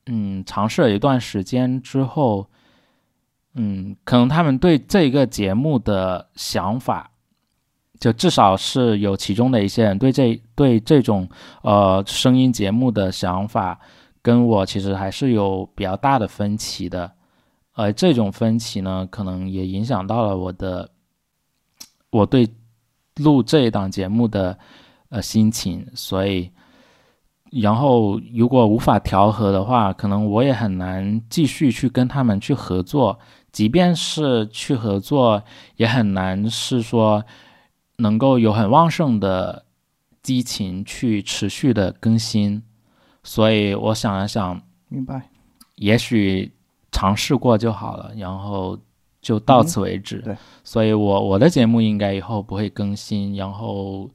[0.07, 2.49] 嗯尝试了一段时间之后，
[3.55, 7.11] 嗯，可能他们对这个节目的想法，
[8.01, 11.29] 就至少是有其中的一些人对这对这种
[11.63, 13.79] 呃声音节目的想法，
[14.21, 17.13] 跟我其实还是有比较大的分歧的。
[17.75, 20.91] 而这种分歧呢，可能也影响到了我的
[22.11, 22.47] 我对
[23.17, 24.59] 录这一档节目的
[25.09, 26.51] 呃心情，所以，
[27.53, 33.19] 然后如果无法调和的话，可能我也很难继续去跟他们去合作，
[33.53, 35.43] 即便是去合作，
[35.77, 37.23] 也很难是说
[37.99, 39.67] 能够有很旺盛的
[40.23, 42.63] 激情去持续的更新，
[43.23, 45.29] 所以我想了想，明白。
[45.77, 46.53] 也许
[46.91, 48.79] 尝试过就好了，然后
[49.21, 50.19] 就到此为止。
[50.19, 54.09] 嗯对，所以我我的节目应该以后不会更新，然后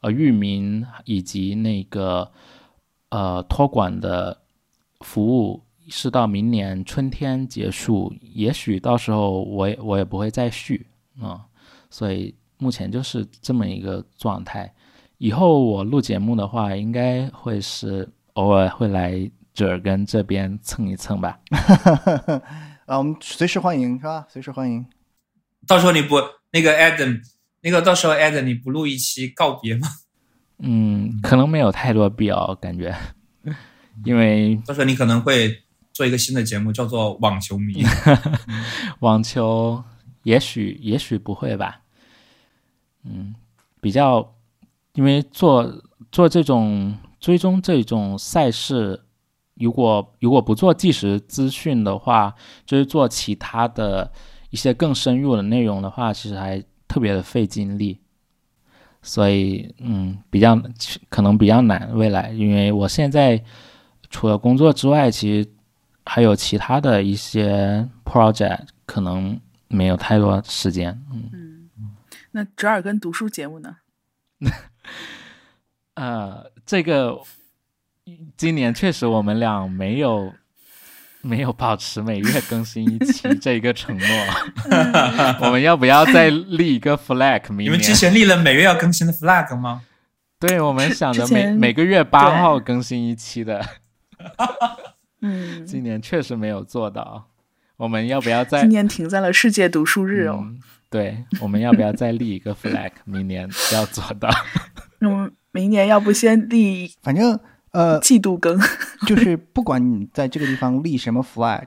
[0.00, 2.30] 呃域名以及那个
[3.12, 4.40] 呃托管的
[5.00, 10.86] 服务是到明年春天结束，也许到时候我也我也不会再续
[11.20, 11.44] 啊、
[11.90, 14.72] 所以目前就是这么一个状态。
[15.18, 21.38] 以后我录节目的话，应该会是偶尔会来折耳根这边蹭一蹭吧。
[22.86, 24.26] 啊，我们随时欢迎，是吧？
[24.30, 24.86] 随时欢迎。
[25.66, 26.16] 到时候你不
[26.50, 27.20] 那个 Adam，
[27.60, 29.86] 那个到时候 Adam 你不录一期告别吗？
[30.64, 32.96] 嗯，可能没有太多必要，感觉，
[34.06, 35.62] 因为到时候你可能会
[35.92, 37.82] 做一个新的节目，叫做网球迷。
[39.00, 39.82] 网球
[40.22, 41.80] 也许也许不会吧，
[43.04, 43.34] 嗯，
[43.80, 44.34] 比较
[44.94, 45.82] 因为做
[46.12, 49.02] 做这种追踪这种赛事，
[49.54, 52.32] 如果如果不做即时资讯的话，
[52.64, 54.12] 就是做其他的
[54.50, 57.98] 一些更深入的内容的话，其实还特别的费精力。
[59.02, 60.56] 所以，嗯，比较
[61.08, 63.42] 可能比较难未来，因为我现在
[64.10, 65.50] 除了工作之外，其实
[66.04, 71.02] 还有其他的一些 project，可能没有太多时间。
[71.12, 71.96] 嗯，嗯，
[72.30, 73.76] 那折耳根读书节目呢？
[75.94, 77.18] 呃，这个
[78.36, 80.32] 今年确实我们俩没有
[81.24, 84.06] 没有保持每月更新一期这一个承诺。
[85.40, 87.48] 我们要不要再立一个 flag？
[87.50, 89.82] 明年你们之前立了每月要更新的 flag 吗？
[90.40, 93.64] 对，我们想着每每个月八号更新一期的，
[95.20, 97.28] 嗯，今年确实没有做到。
[97.76, 100.40] 我们要不要再今年停在了世界读书日哦。
[100.42, 102.90] 嗯对，我们要不要再立一个 flag？
[103.06, 104.28] 明年要做到。
[104.98, 107.40] 那我们明年要不先立反正
[107.72, 108.58] 呃，季度更？
[109.06, 111.66] 就是不管你在这个地方立什么 flag，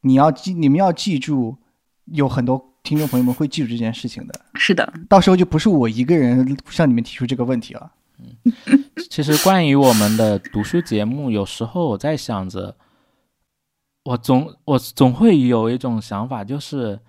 [0.00, 1.58] 你要记，你们要记住，
[2.06, 4.40] 有很多听众朋友们会记住这件事情的。
[4.54, 7.92] 是的，到时候就不是我一个人向你们提出这个问题了。
[8.18, 8.52] 嗯
[9.08, 12.76] 其实关于我们的读书节目，有时候我在想着，
[14.04, 17.00] 我总我总会有一种想法，就是，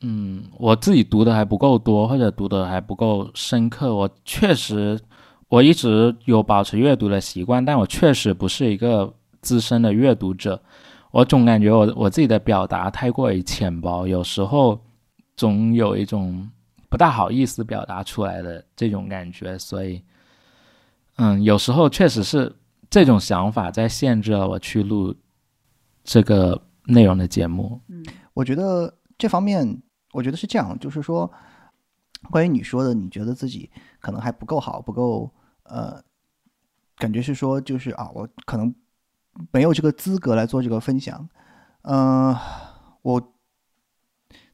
[0.00, 3.94] 嗯，我自己读的还不够多，或者读的还不够深刻。
[3.94, 4.98] 我确实，
[5.52, 9.12] 我一直有保持阅读的习惯，但我确实不是一个
[9.42, 10.58] 资深的阅读者。
[11.10, 14.80] 我总感觉我我自己的表达太过于浅薄，有时候
[15.36, 16.50] 总有一种
[16.88, 20.02] 不大好意思表达出来的这种感觉，所以。
[21.16, 22.50] 嗯，有时候确实是
[22.88, 25.14] 这种想法在限制了我去录
[26.02, 27.78] 这个内容的节目。
[27.88, 28.02] 嗯
[28.32, 29.82] 我觉得这方面，
[30.14, 31.30] 我觉得是这样，就是说，
[32.30, 33.70] 关于你说的，你觉得自己
[34.00, 35.30] 可能还不够好，不够
[35.72, 36.04] 呃，
[36.96, 38.74] 感觉是说，就是啊，我可能
[39.50, 41.26] 没有这个资格来做这个分享。
[41.84, 42.36] 嗯、
[43.00, 43.34] 我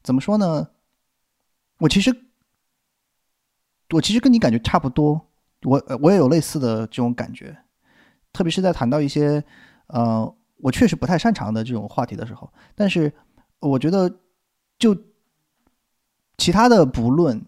[0.01, 0.69] 怎么说呢？
[1.79, 2.15] 我其实，
[3.89, 5.27] 我其实跟你感觉差不多，
[5.63, 7.65] 我我也有类似的这种感觉，
[8.31, 9.43] 特别是在谈到一些
[9.87, 13.13] 呃我确实不太擅长的这种话题的时候，但是
[13.59, 14.19] 我觉得
[14.77, 14.95] 就
[16.37, 17.45] 其他的不论，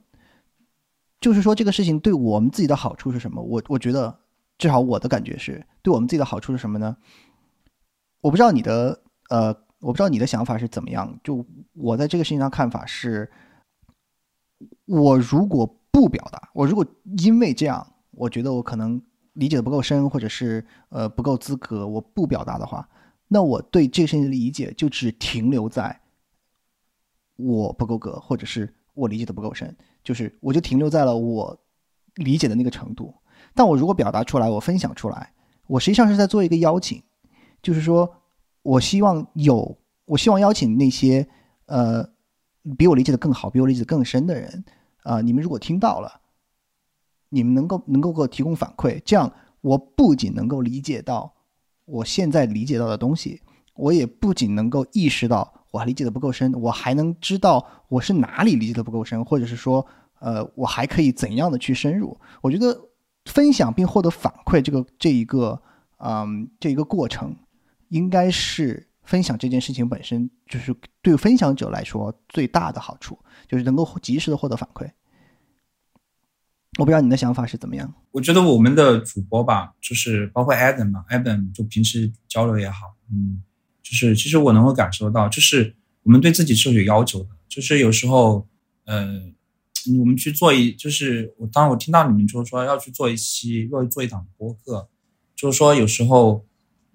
[1.21, 3.41] 就是说这个事情对我们自己的好处是什么？
[3.41, 4.19] 我我觉得
[4.57, 6.97] 至少我的感觉是对我们自己的好处是什么呢？
[8.21, 9.47] 我不知道你的呃，
[9.79, 11.19] 我不知道你的想法是怎么样。
[11.23, 13.31] 就我在这个事情上看法是，
[14.85, 16.85] 我如果不表达，我如果
[17.19, 19.01] 因为这样，我觉得我可能
[19.33, 22.89] 理解的不够深，或者是呃不够资格，我不表达的话，
[23.27, 26.01] 那我对这个事情的理解就只停留在
[27.35, 31.59] 我不够格，或者是我理解的不够深，就是我就停留在了我
[32.15, 33.13] 理解的那个程度。
[33.53, 35.33] 但我如果表达出来，我分享出来，
[35.67, 37.01] 我实际上是在做一个邀请，
[37.61, 38.09] 就是说
[38.61, 41.27] 我希望有，我希望邀请那些
[41.65, 42.07] 呃
[42.77, 44.63] 比我理解的更好、比我理解的更深的人
[45.03, 46.21] 啊、你们如果听到了，
[47.29, 51.33] 你们能够能够给我提供反馈，这样我不仅能够理解到
[51.85, 53.41] 我现在理解到的东西，
[53.73, 59.85] 我也不仅能够意识到我还理解的不够深，我还能知道我是哪里理解的不够深，或者是说，
[60.19, 62.19] 呃，我还可以怎样的去深入。
[62.41, 62.77] 我觉得
[63.25, 65.61] 分享并获得反馈这个这一个，
[65.97, 67.35] 嗯，这一个过程，
[67.89, 73.17] 应该是分享这件事情本身就是对分享者来说最大的好处，
[73.47, 74.89] 就是能够及时的获得反馈。
[76.79, 77.93] 我不知道你的想法是怎么样。
[78.11, 83.43] 我觉得我们的主播吧，就是包括 Adam 嘛，Adam 就平时交流也好，嗯，
[83.91, 88.47] 就是其实我能够感受到，就是我们对自己是有要求的，就是有时候，
[88.85, 89.21] 呃，
[89.99, 94.87] 我们去做一，就是我当我听到你们就是说要去做一期，要做一档播客，
[95.35, 96.45] 就是说有时候，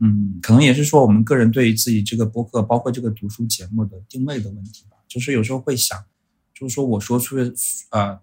[0.00, 6.02] 嗯，可能也是说我们个人对于自己这个播客，包括这个读书节目的定位的问题吧，就是有时候会想，
[6.54, 7.52] 就是说我说出的，
[7.90, 8.20] 呃。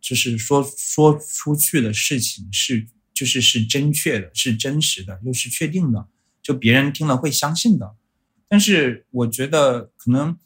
[0.00, 6.06] 就是说说出去的事情是就是是正确的，是真实的，又是确定的，
[6.40, 7.96] 就别人听了会相信的。
[8.48, 10.36] 但是我觉得可能，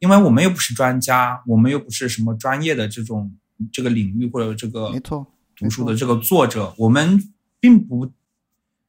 [0.00, 3.32] 因为我们又不是专家，我们又不是什么专业的这种
[3.72, 5.26] 这个领域或者这个没错，
[5.56, 7.22] 读书的这个作者，我们
[7.60, 8.06] 并不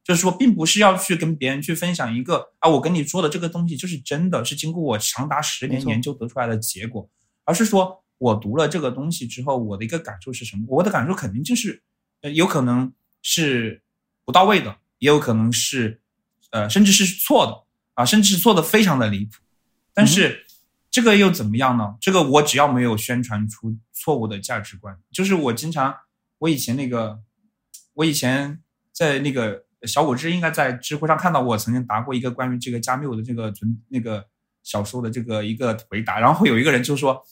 [0.02, 7.08] 就是说，并不是要去跟别人去分享一个啊，我跟你说的这个东西就是真的，是经过我长达十年研究得出来的结果，
[7.44, 10.64] 而是说我读了这个东西之后，我的一个感受是什么？
[10.68, 11.82] 我的感受肯定就是，
[12.22, 13.82] 呃，有可能是
[14.24, 16.00] 不到位的，也有可能是，
[16.50, 17.65] 呃，甚至是错的
[17.96, 19.40] 啊，甚至是错的非常的离谱。
[19.92, 20.44] 但是
[20.90, 21.96] 这个又怎么样呢？
[22.00, 25.94] 这个我只要没有宣传出错误的价值观，就是我经常
[26.38, 27.18] 我以前那个，
[27.94, 28.60] 我以前
[28.92, 34.26] 在那个小果汁应该在知乎上看到我曾经答过一个关于这个加缪的这个存那个
[34.62, 37.24] 小说的这个一个回答，然后有一个人就说，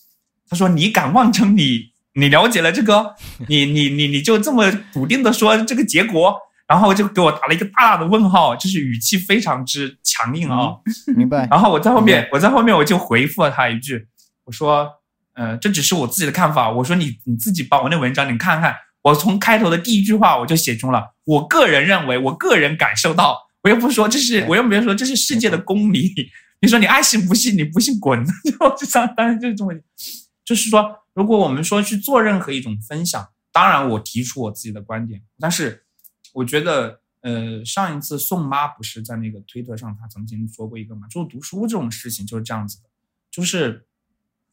[0.49, 3.15] 他说你敢妄称你你了解了这个，
[3.49, 10.77] 你你你你就这么笃定的说这个结果，然后就给我打了一个大大的问号，就是语气非常之强硬啊。
[11.17, 11.47] 明白。
[11.51, 14.07] 然后我在后面我在后面我就回复了他一句，
[14.45, 14.89] 我说，
[15.35, 18.75] 呃，这只是我自己的看法，我说你你自己把我那文章你看看。
[19.03, 26.15] 我从开头的第一句话我就写中了，我个人认为，我个人感受到，我又不说这是，我又没有说这是世界的公理。
[26.63, 28.25] 你说你爱信不信，你不信滚。
[28.25, 29.75] 就当然就是这么，
[30.43, 35.84] 就是说，如果我们说去做任何一种分享，当然我提出我自己的观点，但是
[36.35, 42.91] 我觉得，呃，上一次宋妈不是在那个推特上，她曾经说过一个嘛，就是读书这种事情就是这样子的，
[43.31, 43.87] 就是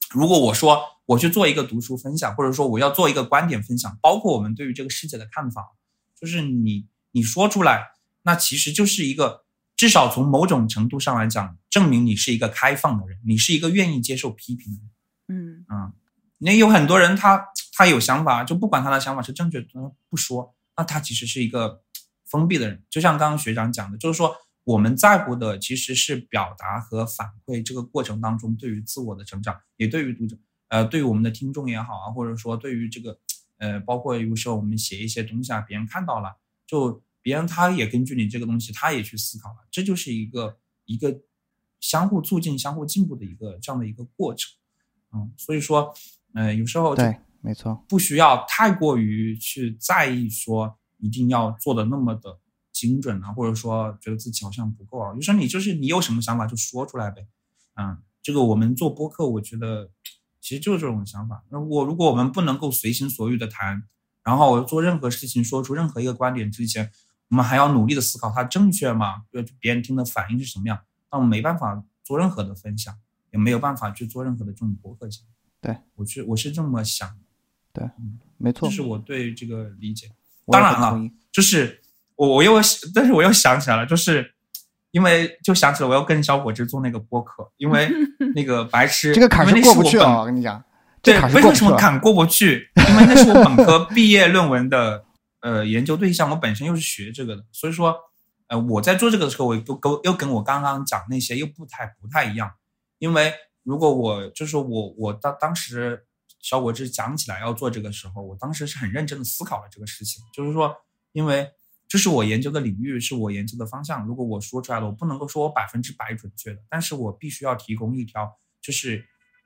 [0.09, 0.81] 如果我说。
[1.07, 5.73] 我去做一个读书分享，或者说我要做一个观点分享，包括我们对于这个世界的看法，
[6.17, 7.91] 就是你你说出来，
[8.21, 9.43] 那其实就是一个
[9.75, 14.89] 至少从某种程度上来讲，证明你是一个开放的人，你是一个愿意接受批评的人。
[15.27, 15.91] 嗯嗯，
[16.37, 19.67] 那有很多人他他有想法，就不管他的想法是正确的
[20.07, 21.83] 不说，那他其实是一个
[22.25, 22.83] 封闭的人。
[22.89, 30.35] 就像刚刚学长讲的，就是说我们在乎的其实是表达和反馈这个过程当中对于自我的成长，也对于读者。
[30.69, 33.19] 呃，对于我们的听众也好啊，或者说对于这个，
[33.57, 41.21] 呃，包括有时候我们写一些东西啊，别人看到了，就别人他也根据你这个东西，他也去思考了，这就是一个一个
[41.79, 44.49] 相互促进、相互进步的一个这样的一个过程，
[45.13, 45.93] 嗯，所以说，
[46.33, 52.39] 呃，有时候对，没错，不需要太过于去在意说一定要做的那么的
[52.71, 57.27] 精准啊，或者说觉得自己好像不够啊，就说你就是你有什么想法就说出来呗，
[57.75, 59.89] 嗯，这个我们做播客，我觉得。
[60.43, 61.43] 其实就是这种想法。
[61.49, 63.83] 那我如果我们不能够随心所欲的谈，
[64.23, 66.91] 然后我做任何事情，说出任何一个观点之前，
[67.27, 69.21] 我们还要努力的思考它正确吗？
[69.29, 70.81] 对别人听的反应是什么样？
[71.11, 72.91] 那我们没办法做任何的分享，
[73.31, 75.27] 也没有办法去做任何的这种博客节目。
[75.61, 77.15] 对我是我是这么想的。
[77.73, 77.89] 对，
[78.37, 80.07] 没错，这是我对这个理解。
[80.47, 80.99] 当然了，
[81.31, 81.79] 就是
[82.15, 82.53] 我我又
[82.93, 84.33] 但是我又想起来了，就是。
[84.93, 87.89] 因为就想起了我要跟小伙子做那个播客，因为
[88.35, 90.19] 那个白痴这个坎是过不去啊！
[90.19, 90.61] 我跟你讲，
[91.01, 92.69] 对，为什么坎过不去？
[92.89, 95.05] 因为那是我本科毕业论文的
[95.39, 97.95] 呃研究对象，我本身又是学这个的，所以说
[98.47, 102.51] 呃我在做这个的时候，我又跟又跟我刚刚讲那些又不太不太一样。
[102.99, 103.33] 因为
[103.63, 106.03] 如果我就是我我当当时
[106.41, 110.75] 小果子讲起来要做这个时候，我当时是很认真的思考了这个事情，就是说
[111.13, 111.49] 因为。
[111.91, 114.05] 这是我研究的领域，是我研究的方向。
[114.07, 119.05] 如果我说出来了，我不能够说我百分之百准确的，但是我必须要提供一条，就是，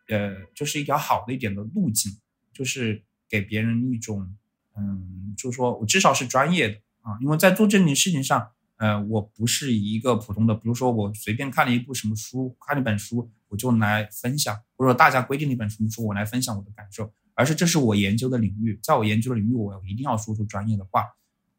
[0.09, 2.15] 呃，就是一条好的一点的路径，
[2.53, 4.37] 就是给别人一种，
[4.77, 21.05] 嗯，就是说我至少是专业的啊，因为在做这件事情上，呃，我不是一个普通的，比如说我随便看了一部什么书，看了一本书，我就来分享，或者大家规定了一本什么书，我来分享我的感受，而是这是我研究的领域，在我研究的领域，我一定要说出专业的话。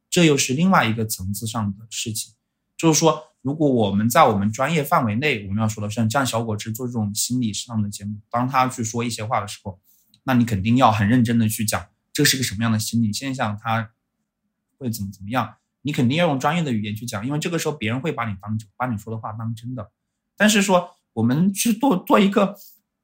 [0.09, 2.35] 这又是另外一个层次上的事情，
[2.77, 9.79] 就是说，如果我们在我们专业范围内，我们要说的像像小果汁做这种心理上的节目，当他去说一些话的时候，
[10.25, 13.91] 那你肯定要很认真的去讲，这是个什么样的心理现象，他
[14.79, 19.91] 会怎么怎么样，你肯定要用专业的语言去讲，因为这个时候别人会把你当把你说的话当真的。
[20.35, 22.55] 但是说我们去做做一个。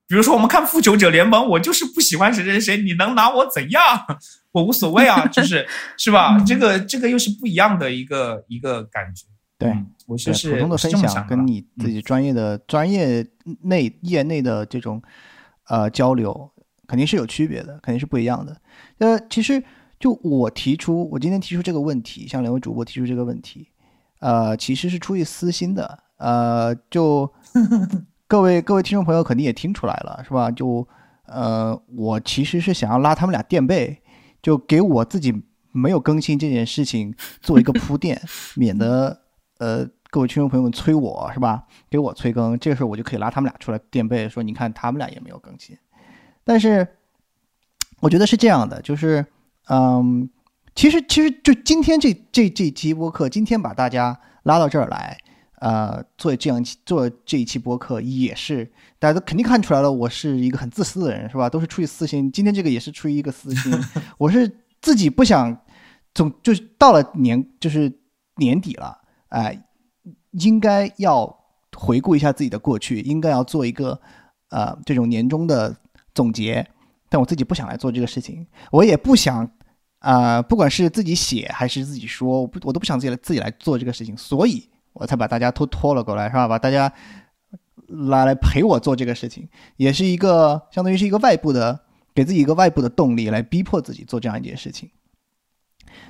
[0.09, 3.81] 比如说，我们看《复仇者联盟》，我就是不喜欢谁谁谁，你能拿我怎样？
[4.53, 5.67] 我无所谓啊， 就是
[5.97, 6.39] 是吧？
[6.45, 9.25] 这个这个又是不一样的一个一个感觉。
[9.57, 9.75] 对，
[10.07, 13.27] 我就是普通的分享，跟你自己专业的专业
[13.63, 15.01] 内业内的这种
[15.69, 16.51] 呃交流，
[16.87, 18.55] 肯定是有区别的，肯定是不一样的。
[18.99, 19.65] 呃，其实
[19.99, 23.69] 就我提出，我今天提出这个问题，向两位主播提出这个问题，
[24.21, 27.33] 呃，其实是出于私心的，呃，就。
[28.27, 30.51] 各位各位听众朋友肯定也听出来了，是吧？
[30.51, 30.87] 就，
[31.27, 34.01] 呃，我其实是想要拉他们俩垫背，
[34.41, 35.35] 就给我自己
[35.71, 38.21] 没有更新这件事情做一个铺垫，
[38.57, 39.21] 免得
[39.59, 41.65] 呃各位听众朋友们催我是吧？
[41.91, 45.77] 给我催更，这个时候我就可以拉他们俩出来垫背，说你看他们俩也没有更新。
[46.45, 46.87] 但是
[48.01, 49.25] 我觉得是这样的，就是，
[49.69, 50.29] 嗯，
[50.75, 55.19] 其实其实就今天这这这期播客，今天把大家拉到这儿来。
[55.63, 58.69] 呃，做这样做这一期播客也是，
[58.99, 61.49] 大家都肯定看出来了，我是一个很自私的人，是吧？
[61.49, 62.33] 都是出于私心。
[62.33, 63.73] 今天这个也是出于一个私心，
[64.19, 65.57] 我是自己不想，
[66.13, 67.93] 总就是到了年就是
[68.39, 68.99] 年底了，
[69.29, 69.65] 哎，
[70.33, 71.33] 应该要
[71.77, 74.01] 回顾一下自己的过去，应该要做一个
[74.49, 75.77] 呃这种年终的
[76.13, 76.67] 总结，
[77.09, 79.49] 但我自己不想来做这个事情，我也不想
[80.01, 86.49] 啊、不管是自己写还是自己说，我不我都不想自己来自己来做这个事情，所以我才把大家都拖了过来，是吧？
[86.49, 86.93] 把大家
[87.87, 91.81] 拉来陪我做这个事情，也是一个相当于是一个外部的，
[92.15, 94.91] 给自己一个外部的动力来逼迫自己做这样一件事情。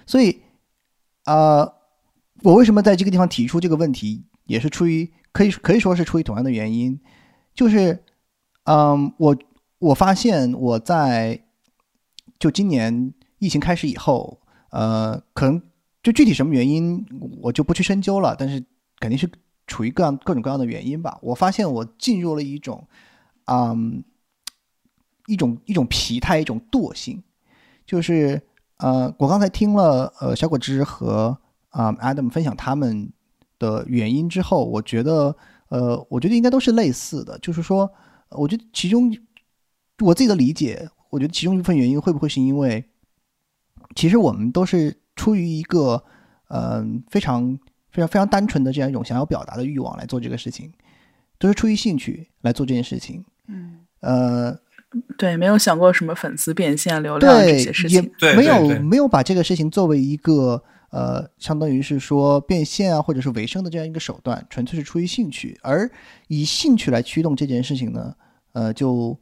[0.07, 0.43] 所以，
[1.25, 1.75] 呃，
[2.43, 7.01] 我为什么在这个地方提出这个问题，也是出于可以可以说是出于同样的原因，
[7.55, 8.05] 就是，
[8.65, 9.37] 嗯，我
[9.79, 11.43] 我发现我在
[12.39, 14.41] 就今年疫情开始以后，
[14.71, 15.61] 呃，可能
[16.03, 17.05] 就具体什么原因
[17.41, 18.63] 我就不去深究了，但是
[19.03, 19.29] 肯定是
[19.67, 21.19] 处于各样各种各样的原因吧。
[21.21, 22.87] 我发现我进入了一种，
[23.47, 24.05] 嗯，
[25.27, 27.21] 一种一种疲态，一种惰性，
[27.85, 28.41] 就是
[28.77, 31.37] 呃，我刚才听了呃小果汁和
[31.71, 33.13] 啊、Adam 分享他们
[33.59, 35.37] 的原因之后，我觉得
[35.69, 37.91] 呃，我觉得应该都是类似的，就是说，
[38.31, 39.13] 我觉得其中
[39.99, 42.85] 我自己的理解，我觉得其中一部分原因会不会是因为，
[43.97, 46.05] 其实我们都是出于一个
[46.49, 47.59] 嗯、非常
[47.93, 50.73] 非常非常单纯的这样一种想要表达的欲望来做这个事情，
[51.39, 53.25] 都是出于兴趣来做这件事情。
[53.49, 54.59] 嗯，呃，
[55.19, 58.11] 对，没有想过什么粉丝变现、流量这些事，情。
[58.19, 65.91] 对没有对对没有把这个事情作为一个呃，相当于是说变现啊，或者是维生的这样一个手段，纯粹是出于兴趣，而
[66.29, 68.15] 以兴趣来驱动这件事情呢，
[68.53, 69.19] 呃，就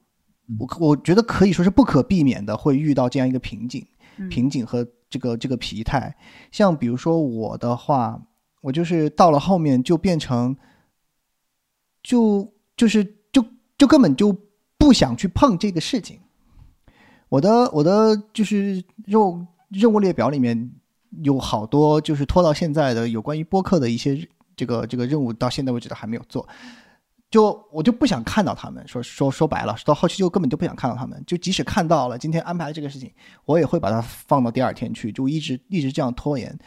[0.59, 3.87] 我我觉得可以说是不可避免的会遇到这样一个瓶颈，
[4.19, 6.15] 嗯瓶颈和这个这个疲态。
[6.51, 8.21] 像比如说我的话，
[8.61, 10.57] 我就是到了后面就变成，
[12.03, 13.45] 就就是就
[13.79, 14.37] 就根本就
[14.77, 16.21] 不想去碰这个事情。
[17.29, 20.71] 我的我的就是任任务列表里面
[21.23, 26.47] 有好多就是拖到现在的有关于播客的一些这个这个任务，到现在为止都还没有做。
[27.31, 31.23] 就我就不想看到他们，说说说白了，到后期就根本就不想看到他们。
[31.25, 33.09] 就即使看到了，今天安排这个事情，
[33.45, 36.59] 我也会把它放到第二天去，就一直一直这样拖延。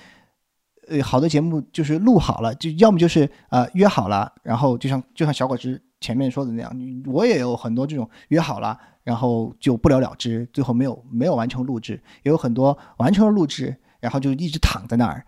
[0.87, 6.71] 呃，好多节目就是录好了，就要么就是呃约好了，然后就像就像小果汁前面说的那样，
[7.05, 11.93] 我也有很多这种约好了，然后就不了了之，最后没有没有完成录制，
[12.23, 15.25] 也有很多完成了录制，然后就一直躺在那儿，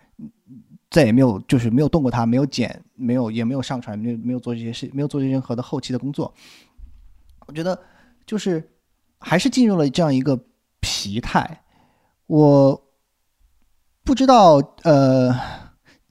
[0.89, 6.33] 再也没有就是没有动过它，没有剪，没有也没有上传，没有没有做这些事，没有做任何的后期的工作。
[7.47, 7.79] 我觉得
[8.25, 8.71] 就是
[9.19, 10.37] 还是进入了这样一个
[10.79, 11.61] 疲态。
[12.27, 12.84] 我
[14.05, 15.35] 不知道，呃，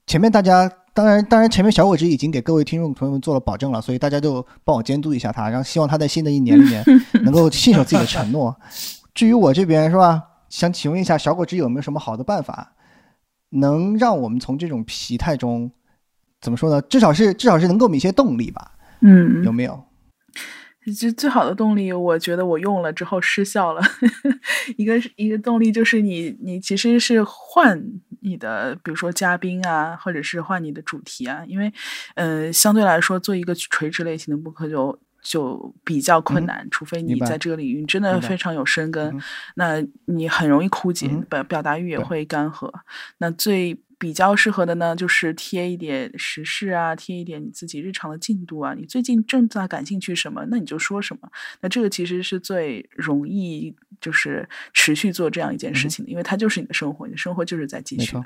[0.05, 6.83] 前面大家当然当然前面小果汁已经给各位听众朋友们做了保证了，所以大家就帮我监督一下他，然后希望他在新的一年里面
[7.23, 8.53] 能够信守自己的承诺。
[9.15, 12.73] 至于我这边是吧，想请问一下小果汁有没有什么好的办法，
[13.51, 15.71] 能让我们从这种疲态中
[16.41, 16.81] 怎么说呢？
[16.81, 18.73] 至少是至少是能给我们一些动力吧？
[18.99, 19.81] 嗯，有没有？
[20.93, 23.81] 就最好的动力，我觉得我用了之后失效了。
[24.77, 27.81] 一个是一个动力就是你你其实是换
[28.21, 31.71] 你的，比如说嘉宾啊，或者是换你的主题啊，因为
[32.15, 34.99] 呃相对来说做一个垂直类型的播客就。
[35.27, 39.21] 就比较困嗯难，除非你在这个领域真的非常有深耕，嗯
[39.55, 42.71] 那你很容易枯竭嗯，表表达欲也会干涸。
[43.17, 43.75] 那最
[44.05, 48.75] 比较适合的呢，就是贴一点时事啊，贴一点你自己日常的进度啊。
[48.75, 51.27] 你最近正在感兴趣什么，那你就说什么。
[51.61, 58.23] 那这个其实是最容易就是持续做这样一件事情的，因为它就是你的生活，你的生活就是在继续的。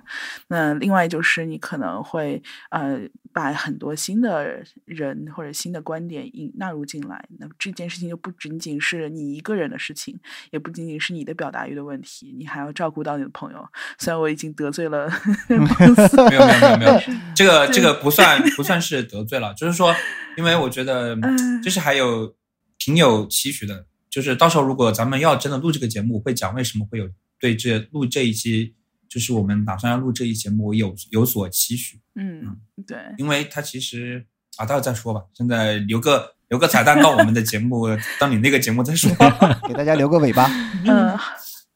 [0.49, 2.99] 那另外就是你可能会呃
[3.31, 10.19] 把很多新的人或者新的观点引纳入进来，那这件事情就不仅仅是你一个人的事情，
[10.51, 13.65] 也不仅仅是你的表达欲的问题，你还要照顾到你的朋友。
[13.97, 15.10] 虽然我已经得罪了
[15.47, 17.01] 公司，没有没有没有没有，
[17.35, 19.95] 这个这个不算不算是得罪了，就是说，
[20.38, 22.35] 因为我觉得嗯就是还有
[22.77, 27.07] 挺有期许的，就是到时候如果咱们要真的录这个节目，会讲为什么会有
[27.39, 28.73] 对这录这一期，
[29.10, 32.56] 就是我们打算要录这一节目我有有所期许，嗯，
[32.86, 34.23] 对，因为它其实
[34.57, 37.88] 啊，待会儿再说吧，现在留个留个彩蛋到我们的节目，
[38.19, 39.10] 到你那个节目再说，
[39.68, 40.48] 给大家留个尾巴。
[40.86, 41.18] 嗯，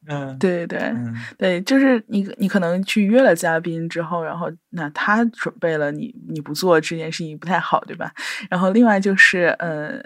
[0.07, 8.13] 嗯对对嗯对，就是你你可能去约了嘉宾之后，然后那他准备了你你不做这件事情不太好，对吧？
[8.49, 9.97] 然后另外就是呃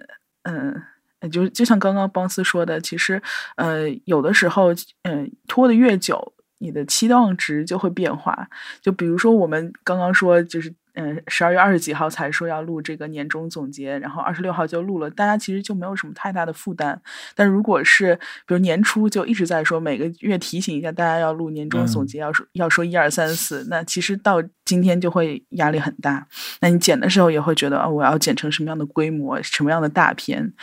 [0.44, 0.82] 嗯。
[1.20, 3.20] 呃就就像刚刚邦斯说的，其实，
[3.56, 4.72] 呃，有的时候，
[5.02, 8.48] 嗯、呃，拖得越久，你的期望值就会变化。
[8.82, 17.00] 就比如说，我们刚刚说，就是，嗯、呃，十二月二十几号才说要录这个年终总结，然后二十六号就录了，大家其实就没有什么太大的负担。
[17.36, 18.16] 但如果是
[18.48, 26.28] 比如年初就一直在说每个月提醒一下大家要录年终总结，要说要说一二三四，那其实到今天就会压力很大。
[26.62, 30.54] 那你剪的时候也会觉得啊、哦，我要剪成什么样的规模，什么样的大片。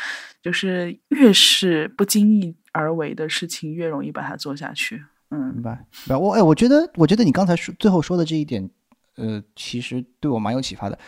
[0.43, 5.03] 就是越是不经意而为的事情，越容易把它做下去。
[5.31, 5.85] 嗯明白。
[6.09, 8.69] 我哎，我觉得，我觉得你刚才说最后说的这一点，
[9.17, 10.99] 呃，其实对我蛮有启发的。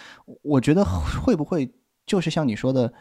[0.43, 1.73] 我觉得会不会
[2.07, 2.93] 就是像你说的，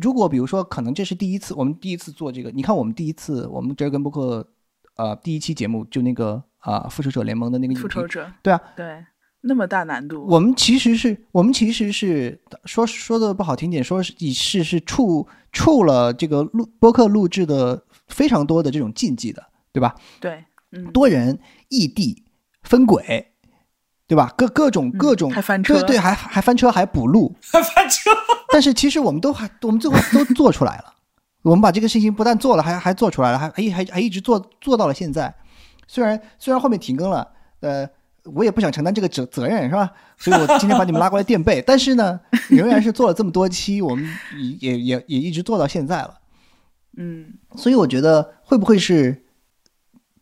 [0.00, 4.48] 如果比如说，可能这是第一次，我们第一次做这个，你看我们第一次，我们这跟播客，
[4.96, 9.04] 呃，第一期节目就那个啊，复仇者联盟的那个复仇者，对啊，对，
[9.42, 19.46] 那么大难度，我们其实是我们其实是说说的不好听点，说是是是触触了这个录播客录制的非常多的这种禁忌的，
[19.76, 19.94] 对吧？
[20.18, 20.42] 对，
[20.72, 21.38] 嗯，多人
[21.68, 22.24] 异地
[22.62, 23.32] 分轨，
[24.06, 24.32] 对吧？
[24.38, 27.36] 各各种嗯各种、还翻车对对，还还翻车，还补录。
[27.42, 28.16] 反正
[28.48, 30.94] 但是其实我们都还我们最后都做出来了，
[31.42, 35.34] 我们把这个事情不但做了，还还做出来了，还还还还一直做做到了现在。
[35.86, 37.28] 虽然虽然后面停更了，
[37.60, 37.86] 呃，
[38.24, 39.92] 我也不想承担这个责责任，是吧？
[40.16, 41.62] 所以我今天把你们拉过来垫背。
[41.66, 44.08] 但是呢，仍然是做了这么多期，我们
[44.58, 46.14] 也也也也一直做到现在了。
[46.96, 49.25] 嗯，所以我觉得会不会是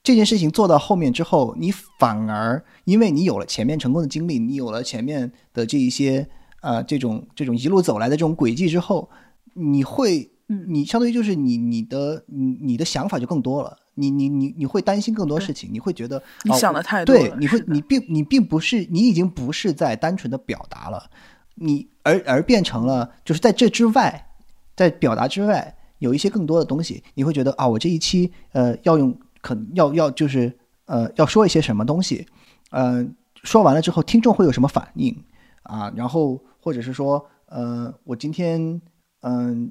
[0.05, 6.29] 这件事情做到后面之后，你反而因为你有了前面成功的经历，你有了前面的这一些
[6.61, 9.09] 呃这种这种一路走来的这种轨迹之后，
[9.55, 10.67] 你会嗯。
[10.69, 21.09] 你相当于就是你你的你你的想法就更多了，你你你你会担心更多事情，你会觉得你想的太多了，对你会你并你并不是你已经不是在单纯的表达了，
[21.55, 24.27] 你而而变成了就是在这之外，
[24.77, 30.51] 在表达之外有一些更多的东西，你会觉得啊，我这一期呃要用可要要就是
[30.87, 32.27] 呃要说一些什么东西，
[32.71, 33.07] 呃
[33.43, 35.15] 说完了之后听众会有什么反应？
[35.65, 38.81] 啊，然后或者是说呃我今天
[39.21, 39.71] 嗯。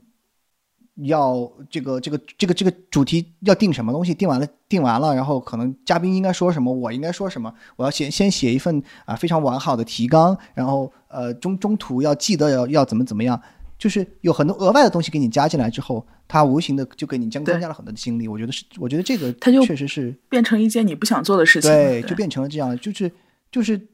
[1.06, 13.42] 要这个这个这个这个主题要定什么东西，定完了定完了，然后可能嘉宾应该说什么，我应该说什么，我要先先写一份啊非常完好的提纲，然后呃中中途要记得要要怎么怎么样，
[13.84, 18.30] 就是有很多额外的东西给你加进来之后，它无形的就给你增增加了很多的精力。
[18.30, 23.12] 我觉得是，我觉得这个它就确实是变成一件你不想做的事情了，对，就变成了这样，就是
[23.52, 23.90] 就是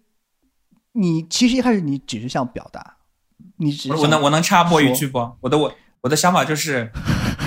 [0.91, 2.97] 你其实一开始你只是想表达，
[3.57, 5.17] 你只是我能我能插播一句不？
[5.41, 6.91] 我的我我的想法就是，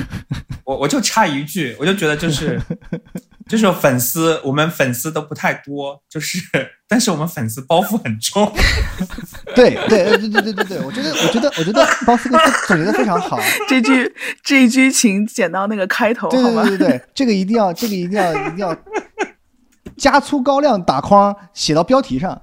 [0.66, 2.60] 我我就插一句，我就觉得就是
[3.52, 6.40] 就是粉丝，我们粉丝都不太多，就是
[6.88, 8.50] 但是我们粉丝包袱很重。
[9.54, 13.38] 对对对对对对对，我觉得我觉得我觉得包斯哥总结的非常好。
[13.68, 14.10] 这句
[14.42, 16.62] 这一句请剪到那个开头对好吗？
[16.62, 18.74] 对对对对，这个一定要，这个一定要，一定要
[19.98, 22.40] 加粗高亮打框写到标题上。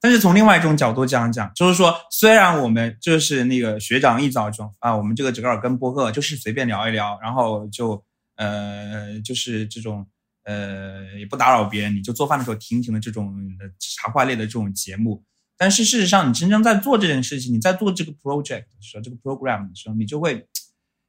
[0.00, 8.00] 但是从另外一种角度讲讲，就是说，虽然我们就是那个学长一早就啊，我们这个折耳根播客就是随便聊一聊，然后就
[8.36, 10.06] 呃，就是这种
[10.50, 13.32] 呃，也不打扰别人，你就做饭的时候听一听的这种
[13.78, 15.22] 茶话类的这种节目。
[15.56, 20.48] 但是事实上，你真正在做这件事情，你在做这个 project 的时候，这个 program 的时候，你就会，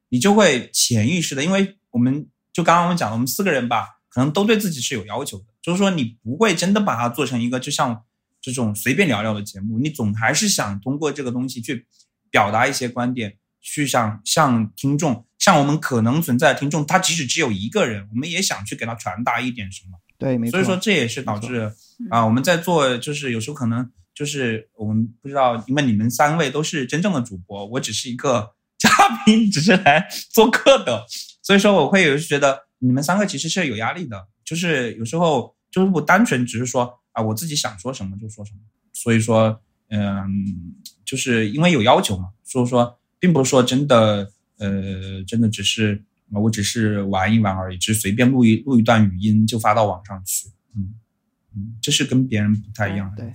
[0.09, 8.03] 你就会潜意识的，因为我们就刚刚我们讲的，我们四个人吧，可能都对自己是有要求的，就是说你不会真的把它做成一个就像
[8.41, 11.87] 这种随便聊聊的节目，你总还是想通过这个东西去
[12.29, 19.97] 表达一些观点，去想向听众，像我们可能存在的听众，他即使只有一个人，我们也想去给他传达一点什么。
[20.17, 20.51] 对，没错。
[20.51, 21.71] 所以说这也是导致
[22.09, 28.89] 啊，我们在做就是有时候可能就是我们不知道，因为你们三位都是真正的主播，我只是一个 嘉
[29.25, 31.05] 宾，只是来做客的，
[31.41, 38.59] 所以说我会有觉得你们三个其实是有压力的，就是有时候就是不单纯只是说啊我自己想说什么就说什么，
[38.93, 39.59] 所以说
[39.89, 40.27] 嗯，
[41.03, 46.03] 就是因为有要求嘛，所以说并不是说真的呃真的只是。
[46.33, 50.93] 我只是玩一玩而已，只是随便录一录一段语音就发到网上去，嗯
[51.53, 53.29] 嗯，这是跟别人不太一样的。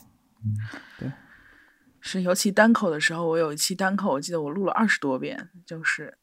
[0.99, 1.13] 对，
[2.01, 6.17] 是，尤其单口的时候，我有一期单口，我记得我录了二十多遍，就是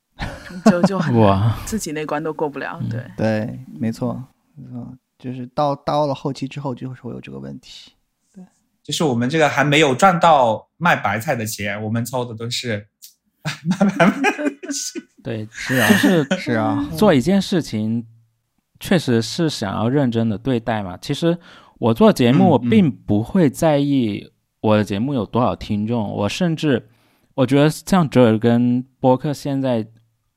[0.65, 2.81] 就就很哇， 自己那关都过不了。
[2.90, 7.91] 对，对，没错，没错，就是到到了后期之后，就是会有这个问题。
[8.81, 12.88] 就是我们这个还没有赚到卖白菜的钱，我们抽的都是
[13.65, 14.13] 卖白菜。
[15.23, 18.05] 对，是啊，就是是啊，做一件事情，
[18.79, 20.97] 确实是想要认真的对待嘛。
[20.97, 21.37] 其实
[21.77, 26.89] 我做节目，并不会在意我的节目有多少听众，我甚至
[27.35, 29.83] 我觉得像折耳跟播客现在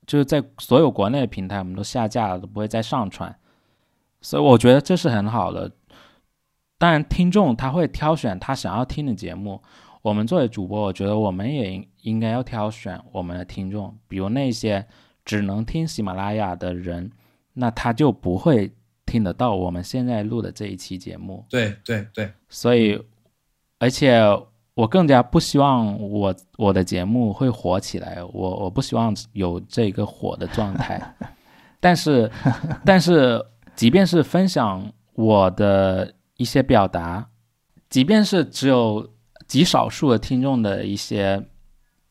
[0.06, 3.34] 就是在所有国内的平台，我们都下架了，都不会再上传，
[4.20, 5.72] 所以我觉得这是很好的。
[6.78, 9.62] 当然，听众他会挑选他想要听的节目。
[10.02, 14.86] 我们作为主播，我觉得我们也应应该要挑选我们的听众，比如那些
[15.24, 17.10] 只能听喜马拉雅的人，
[17.52, 18.72] 那他就不会
[19.04, 21.44] 听得到我们现在录的这一期节目。
[21.50, 22.98] 对对对，所以，
[23.78, 24.20] 而且
[24.74, 31.00] 我更加不希望我我的节目会火起来，我我不希望有这个火的状态。
[31.80, 32.30] 但是，
[32.84, 37.28] 但是即便是分享我的一些表达，
[37.90, 39.08] 即便是只有
[39.46, 41.46] 极少数的听众的一些，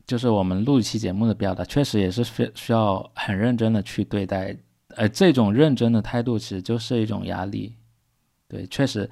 [0.05, 4.55] 就是我们录一期节目的表达，确实也是非需要很认真的去对待。
[4.89, 7.75] 呃，这种认真的态度其实就是一种压力。
[8.47, 9.09] 对，确实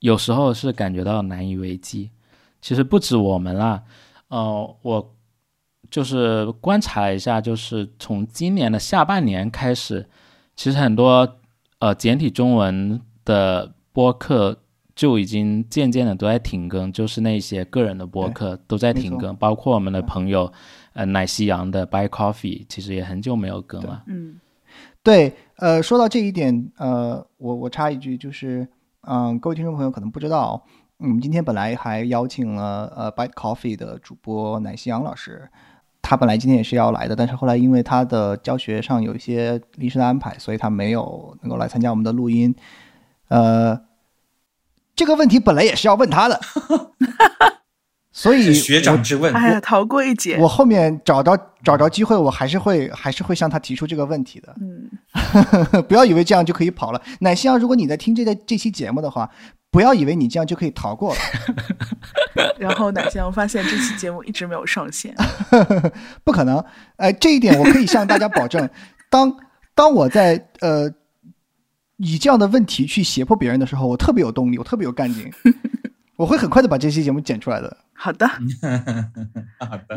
[0.00, 2.10] 有时候是感觉到难以为继。
[2.60, 3.82] 其实不止我们啦，
[4.28, 5.14] 呃，我
[5.90, 10.08] 就是观察了一下，就是从今年的下半年开始，
[10.54, 11.38] 其实很多
[11.78, 14.56] 呃简体中文的播客
[14.98, 20.52] 就已经渐渐的都在停更，就是那些个人的博客都在停更，包括我们的朋友
[20.92, 24.02] 呃奶昔羊的 Buy Coffee，其实也很久没有更了。
[24.08, 24.40] 嗯，
[25.04, 28.66] 对，呃，说到这一点，呃，我我插一句，就是，
[29.02, 30.60] 嗯，各位听众朋友可能不知道，
[30.96, 35.48] 我们今天本来还邀请了呃 Bite Coffee 的主播奶昔羊老师，
[36.02, 42.52] 他本来今天也是要来的，但是后来因为他的教学上有一些临时的安排，所以他没有能够来参加我们的录音。
[43.28, 43.78] 呃，
[44.98, 46.40] 这个问题本来也是要问他的，
[48.10, 49.32] 所以学长之问。
[49.32, 50.36] 哎呀，逃过一劫。
[50.40, 54.52] 我后面找着找着机会，我还是会还是会向他提出这个问题的。
[54.60, 57.00] 嗯， 不要以为这样就可以跑了。
[57.20, 59.30] 奶昔羊，如果你在听这个这期节目的话，
[59.70, 61.20] 不要以为你这样就可以逃过了。
[62.58, 65.14] 然后奶香发现这期节目一直没有上线，
[66.24, 66.64] 不可能。
[66.96, 68.68] 呃，这一点我可以向大家保证，
[69.08, 69.32] 当
[69.76, 70.90] 当我在呃
[71.98, 75.30] 以这样的问题去胁迫别人的时候，我特别有动力，我特别有干劲，
[76.16, 77.76] 我会很快的把这期节目剪出来的。
[77.92, 78.26] 好的，
[79.58, 79.96] 好的。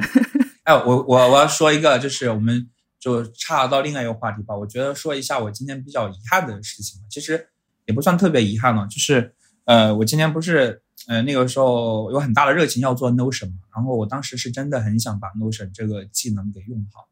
[0.63, 2.69] 哎，我我我要说一个，就是我们
[2.99, 4.55] 就岔到另外一个话题吧。
[4.55, 7.47] 我觉得说一下我今天比较遗憾的事情，其实
[7.85, 9.33] 也不算特别遗憾了，就是
[9.65, 17.07] 呃，我今天不是呃那个时候有很大的热情要做 Notion 嘛，然后我当时是真的很想把 Notion 这个技能给用好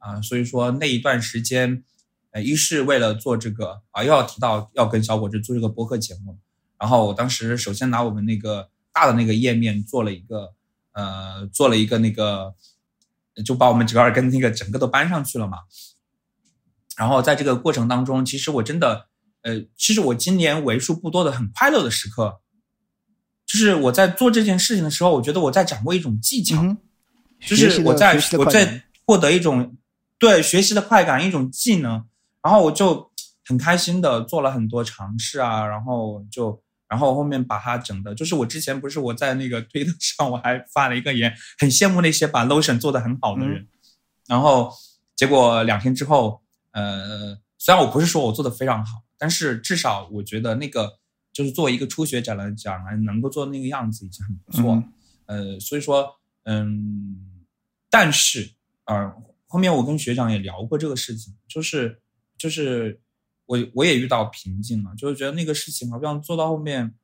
[0.00, 1.82] 啊、所以说那一段时间，
[2.30, 6.38] 呃，一是为了做这个啊，又要提到要跟小果子做这个播客节目，
[6.78, 10.54] 然后我当时首先拿我们那个大的那个页面做了一个
[10.92, 12.54] 呃，做了一个那个，
[13.44, 15.58] 就把我们折耳根那个整个都搬上去了嘛。
[16.96, 19.06] 然后在这个过程当中，其实我真的，
[19.42, 22.40] 呃，其实我今年为数不多的很快乐的时刻，
[23.46, 26.76] 就是我在做这件事情的时候，我觉得我在掌握一种技巧，嗯，
[27.40, 29.76] 就是我在我在获得一种
[30.18, 32.04] 对学习的快感，一种技能，
[32.48, 33.10] 然后我就
[33.44, 36.58] 很开心的做了很多尝试啊，然后就
[36.88, 43.68] 然后后面把它整的，就是我之前不是我在那个推特上我还发了一个言，很羡慕那些把 Lotion 做的很好的人，嗯。
[44.28, 44.72] 然后
[45.14, 50.98] 结果两天之后，呃，虽然我不是说我做的非常好，但是至少我觉得那个
[51.34, 54.72] 就是作为一个初学者来讲，能够做那个样子已经很不错。
[54.72, 54.92] 嗯。
[55.26, 57.44] 呃，所以说，嗯，
[57.90, 58.50] 但是，
[58.86, 59.12] 呃，
[59.46, 62.00] 后面我跟学长也聊过这个事情，就是
[62.38, 63.00] 就是
[63.46, 66.94] 我我也遇到瓶颈了，就是觉得那个事情好像做到后面，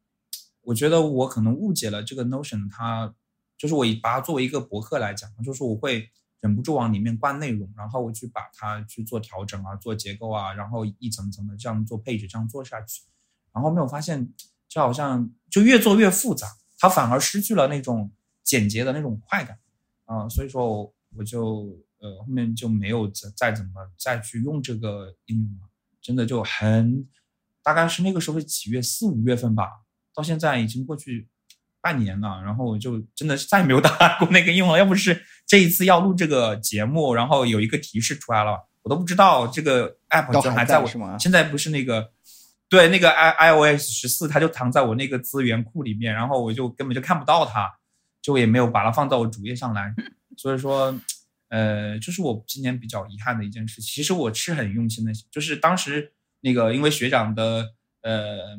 [0.62, 3.14] 我觉得我可能误解了这个 Notion，它
[3.58, 6.08] 就是我把它作为一个博客来讲，就是我会
[6.40, 13.02] 忍不住往里面灌内容，然后我去把它去做调整啊，做结构啊，然后一层层的这样做配置，这样做下去，
[13.52, 14.32] 然后后面我发现，
[14.68, 16.46] 就好像就越做越复杂，
[16.78, 18.12] 它反而失去了那种
[18.42, 19.58] 简洁的那种快感。
[20.06, 21.74] 啊、所以说我就
[22.04, 25.68] 呃后面就没有再再怎么再去用这个应用了，
[26.02, 27.08] 真的就很
[27.62, 29.70] 大概是那个时候是几月四五月份吧，
[30.14, 31.26] 到现在已经过去
[31.80, 34.78] 半年了，然后我就真的是再也没有打开过那个应用了。
[34.78, 42.12] 要不是这一次要录这个节目，然后有一个提示出来了，我都不知道这个 app 还就还在我现在不是那个
[42.68, 47.70] 对那个 i iOS 十四，它就藏在我那个资源库里面，然后我就根本就看不到它，
[48.20, 49.94] 就也没有把它放到我主页上来。
[50.36, 50.92] 所以说，
[51.54, 53.80] 呃，这是我今年比较遗憾的一件事。
[53.80, 57.70] 其实我是很用心的，就是当时那个因为学长的
[58.02, 58.58] 呃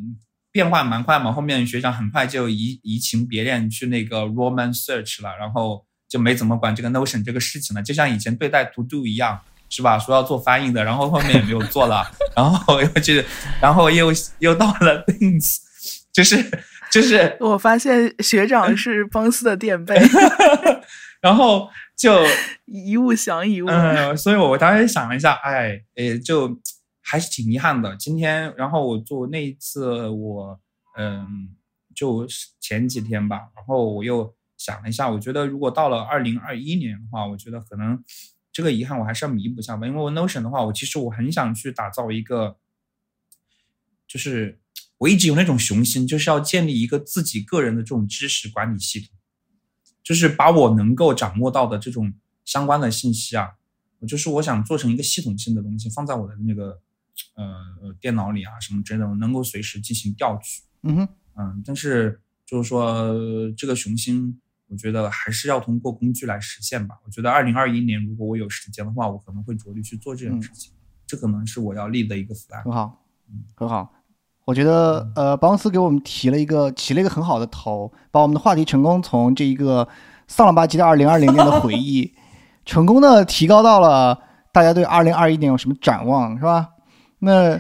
[0.52, 9.42] 变化蛮快嘛，后面学长很快就移移情别恋去那个 Roman Search 了，然后就没怎么管这个 Notion 这个事情了，就像以前对待 To Do 一样。
[9.68, 9.98] 是吧？
[9.98, 12.06] 说要做翻译的，然后后面也没有做了，
[12.38, 13.26] 然后又去，
[13.60, 15.58] 然后又又到了 Things，
[16.14, 16.38] 就是
[16.92, 19.96] 就是我发现学长是邦斯的垫背
[21.22, 22.24] 然后就
[22.66, 23.68] 一物降一物。
[23.68, 26.60] 嗯，所以我当时想了一下，哎，诶，就
[27.02, 27.96] 还是挺遗憾的。
[27.96, 30.60] 今天，然后我做那一次，我
[30.98, 31.50] 嗯，
[31.96, 32.28] 就
[32.60, 38.02] 前几天吧，然后我又想了一下，我觉得如果到了二零二一年的话，我觉得可能
[38.52, 39.86] 这个遗憾我还是要弥补一下吧。
[39.88, 42.58] 因为我 Notion 的话，我其实我很想去打造一个，
[44.08, 44.60] 就是
[44.98, 49.10] 我一直有那种雄心，就是要建立一个自己个人的这种知识管理系统。
[50.04, 52.14] 就是把我能够掌握到的这种
[52.44, 53.56] 相关的信息啊，
[53.98, 56.80] 我就是我想做成一个系统性的东西，放在我的那个
[57.34, 60.62] 呃电脑里啊什么之类的，能够随时进行调取。
[60.84, 63.16] 嗯哼，嗯，但是就是说
[63.58, 67.00] 这个雄心，我觉得还是要通过工具来实现吧。
[67.04, 70.72] 我觉得二零二一年如果我有时间的话，我可能会着力去做这件事情。
[71.08, 72.64] 这可能是我要立的一个 flag。
[72.64, 73.04] 很好，
[73.56, 73.92] 很好。
[74.46, 79.88] 我觉得呃，邦斯给我们提了一个起了一个很好的头，把我们的话题成功从这一个
[80.28, 82.14] 丧了吧唧的二零二零年的回忆，
[82.64, 84.20] 成功的提高到了
[84.54, 86.70] 大家对二零二一年有什么展望，是吧？
[87.20, 87.60] 那，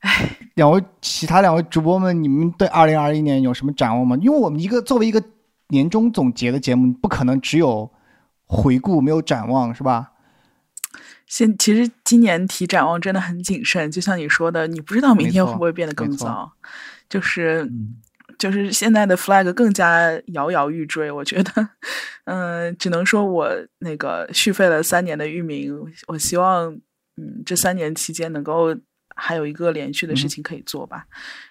[0.00, 4.14] 哎，两位其他两位主播们，你们对二零二一年有什么展望吗？
[4.20, 5.22] 因为我们一个作为一个
[5.68, 7.90] 年终总结的节目，不可能只有
[8.44, 10.11] 回顾没有展望，是吧？
[11.32, 16.52] 现其实今年提展望真的很谨慎，就像你说的，你不知道明天会不会变得更糟，
[17.08, 17.66] 就是
[18.36, 21.10] 就是现在的 flag 更加摇摇欲坠。
[21.10, 21.70] 我觉得，
[22.28, 25.74] 嗯，只能说我那个续费了三年的域名，
[26.08, 26.70] 我希望
[27.16, 28.76] 嗯这三年期间能够
[29.16, 31.06] 还有一个连续的事情可以做吧。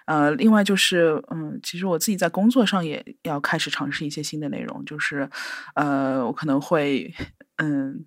[0.06, 5.28] 呃，另外就是嗯，其实我自己在工作上也要开始尝试一些新的内容，就是
[5.74, 7.12] 呃，我可能会
[7.56, 8.04] 嗯。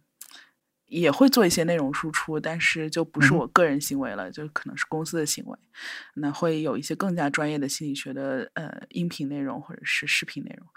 [0.88, 5.58] 也会做一些内容输出，但是就不是我个人行为了，就可能是公司的行为。
[6.16, 10.68] 那会有一些更加专业的心理学的呃音频内容或者是视频内容。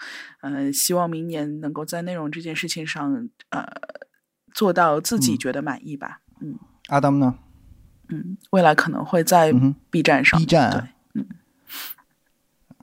[0.40, 3.66] 嗯，希望明年能够在内容这件事情上呃
[4.54, 6.20] 做到自己觉得满意吧。
[6.40, 6.58] 嗯，
[6.88, 7.38] 阿当呢？
[8.08, 9.52] 嗯，未来可能会在
[9.90, 10.40] B 站上。
[10.40, 11.28] B 站，对，嗯，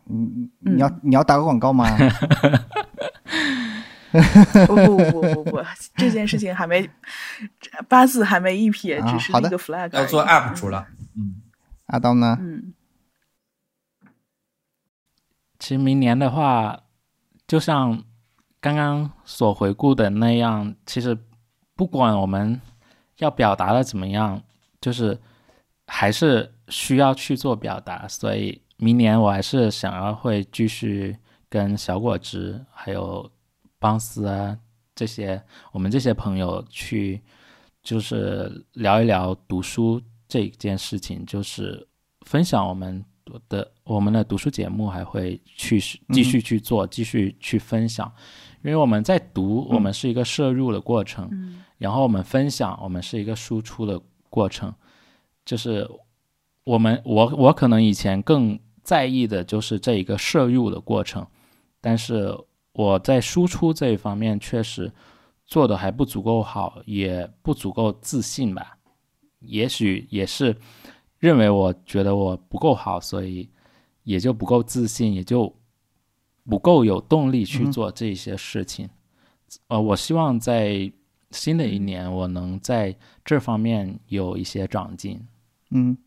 [0.06, 1.86] 你你要你要打个广告吗？
[4.68, 5.64] 不不不不不，
[5.96, 6.90] 这件事情还没
[7.88, 9.90] 八字还没一撇，只是一个 flag。
[9.94, 10.88] 要做 UP 主了，
[11.18, 11.42] 嗯，
[11.88, 12.38] 阿刀呢？
[12.40, 12.74] 嗯，
[15.60, 16.84] 其实明年的话，
[17.48, 18.04] 就像
[18.60, 21.18] 刚刚所回顾的那样，其实
[21.76, 22.60] 不管我们
[23.18, 24.42] 要表达的怎么样，
[24.80, 25.20] 就是
[25.88, 28.08] 还是需要去做表达。
[28.08, 31.18] 所以明年我还是想要会继续
[31.50, 33.32] 跟小果汁还有。
[33.86, 34.58] 邦斯啊，
[34.96, 35.40] 这些
[35.72, 37.22] 我们这些朋友去，
[37.84, 41.88] 就是聊一聊读书这件事情，就是
[42.22, 43.06] 分享我们
[43.48, 45.80] 的我们的读书节目，还会去
[46.12, 48.12] 继续去做，继续去分享。
[48.64, 51.30] 因为我们在读，我们是一个摄入的过程，
[51.78, 54.02] 然后我们分享，我们是一个输出的
[54.32, 54.74] 过程。
[55.46, 55.88] 就是
[56.64, 61.24] 我们我我可能以前更在意的就是这一个摄入的过程，
[61.80, 62.36] 但是。
[62.76, 64.92] 我在输出这一方面确实
[65.46, 68.78] 做的还不足够好，也不足够自信吧。
[69.40, 70.54] 也许也是
[71.20, 73.50] 认为我觉得我不够好，所以
[74.04, 75.56] 也就不够自信，也就
[76.50, 78.90] 不够有动力去做这些事情。
[79.68, 80.92] 呃，我希望在
[81.32, 82.94] 新的一年，我能在
[83.24, 85.26] 这方面有一些长进。
[85.72, 85.98] 嗯。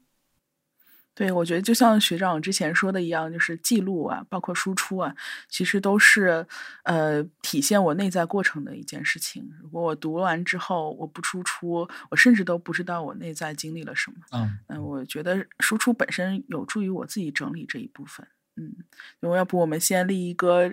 [1.18, 5.12] 对，我觉得就像学长之前说的一样，就是记录啊，包括输出啊，
[5.48, 6.46] 其实都是
[6.84, 9.44] 呃体现我内在过程的一件事情。
[9.60, 14.16] 如果我读完之后我不输出，我甚至都不知道我内在经历了什么。
[14.30, 18.24] 嗯嗯，我觉得输出本身有助于我自己整理这一部分。
[18.56, 18.76] 嗯，
[19.22, 20.72] 我要不我们先立一个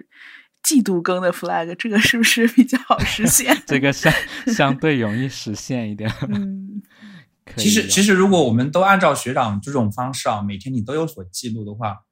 [0.62, 3.58] 季度更的 flag，这个是不是比较好 实现？
[3.66, 4.14] 这个相
[4.46, 6.08] 相对容易实现一点。
[6.30, 6.84] 嗯。
[7.58, 12.04] 其实，其实如果我们都按照学长这种方式啊，每天你都有所记录的话，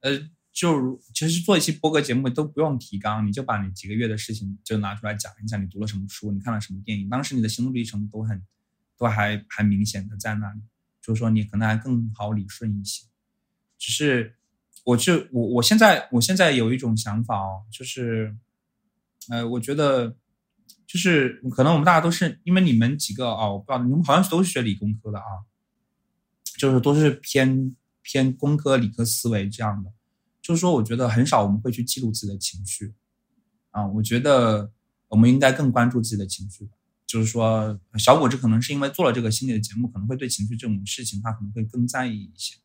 [0.00, 0.18] 呃，
[0.52, 8.42] 就其实做一期播客节目都不用提纲，你就把你几个月的事情就拿出来讲一讲，你读了什么书，你看了什么电影，当时你的心路历程都很，
[8.98, 10.60] 都还还明显的在那里，
[11.00, 13.06] 就是说你可能还更好理顺一些。
[13.78, 14.34] 只是，
[14.82, 18.36] 我就我我现在我现在有一种想法哦，就是，
[19.28, 20.16] 呃，我觉得。
[20.92, 25.24] 就是可能我们大家都是因为你们几个啊，我不知道你们好像都是学理工科的啊，
[26.58, 29.92] 就是都是偏偏工科理科思维这样的。
[30.42, 32.92] 就是说，我觉得很少我们会去记录自己的情绪
[33.70, 33.86] 啊。
[33.86, 34.72] 我觉得
[35.06, 36.68] 我们应该更关注自己的情绪。
[37.06, 42.56] 就是说，小果子可能是因为做了这个心理的节目，可能会对情绪这种事情他可能会更在意一些。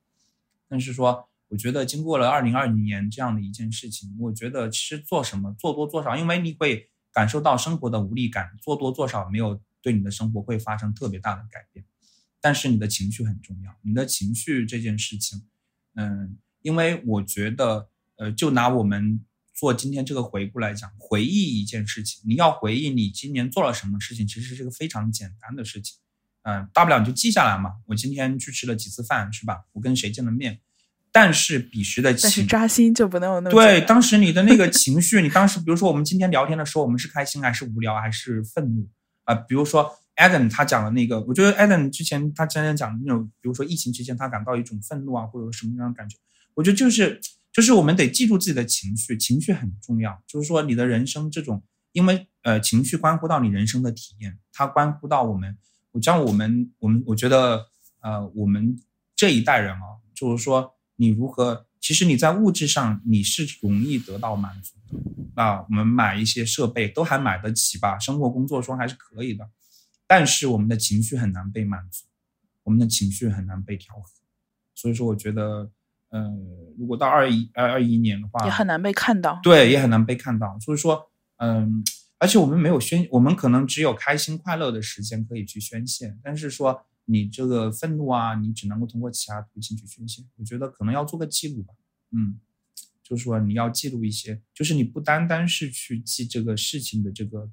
[0.67, 6.89] 但是说，我觉得经过了二零二零年这样的一件事情，我觉得其实做什么做多做少，因为你会。
[7.15, 11.85] 感受到生活的无力感，做多做少没有对你的生活会发生特别大的改变，
[12.41, 13.73] 但是你的情绪很重要。
[13.83, 15.43] 你的情绪这件事情，
[15.93, 17.87] 嗯，因为我觉得，
[18.17, 19.23] 呃，就拿我们
[19.53, 25.97] 做今天这个回顾来讲，回忆一件事情，你要回忆你今年做了什么事情，其实是个非常简单的事情，
[26.41, 27.75] 嗯，大不了你就记下来嘛。
[27.85, 29.63] 我今天去吃了几次饭，是吧？
[29.71, 30.59] 我跟谁见了面。
[31.15, 33.79] 但是彼时的，但是扎心就不能有那么对。
[33.79, 38.85] 当时你的那个情绪，你当时比如说我们今天聊天的时候，我们是开心还是无聊还是愤怒
[39.23, 39.33] 啊？
[39.33, 46.17] 比如说 Adam 他讲的那个，我觉得 Adam 之前他之前讲的那种，比如说疫情期间他感到一种愤怒啊，或者什么样的感觉，
[46.53, 47.21] 我觉得就是
[47.53, 50.21] 就是我们得记住自己的情绪，情绪很重要。
[50.27, 51.63] 就是说你的人生这种，
[51.93, 55.57] 因为呃情绪关乎到你人生的体验，它关乎到我们，
[55.93, 57.67] 我像我们我们我觉得
[58.01, 58.75] 呃我们
[59.15, 64.99] 这一代人啊，就是说你如何，其实你在物质上你是容易得到满足的
[65.35, 69.49] 那，我们买一些设备都还买得起吧，生活工作中还是可以的。
[70.07, 72.05] 但是我们的情绪很难被满足，
[72.63, 74.09] 我们的情绪很难被调和，
[74.73, 75.69] 所以说我觉得，
[76.09, 76.31] 呃，
[76.77, 79.39] 如果到二一二二一年的话，也很难被看到。
[79.43, 80.57] 对，也很难被看到。
[80.59, 81.83] 所以说，嗯，
[82.19, 90.23] 而且我们没有宣，我们可能只有开心快乐的时间可以去宣泄，但是说你这个愤怒啊，你只能够通过其他途径去宣泄。
[90.35, 91.73] 我觉得可能要做个记录吧，
[92.11, 92.39] 嗯，
[93.03, 97.49] 就是说你要记录一些，就是你不单单是去记这个事情的这个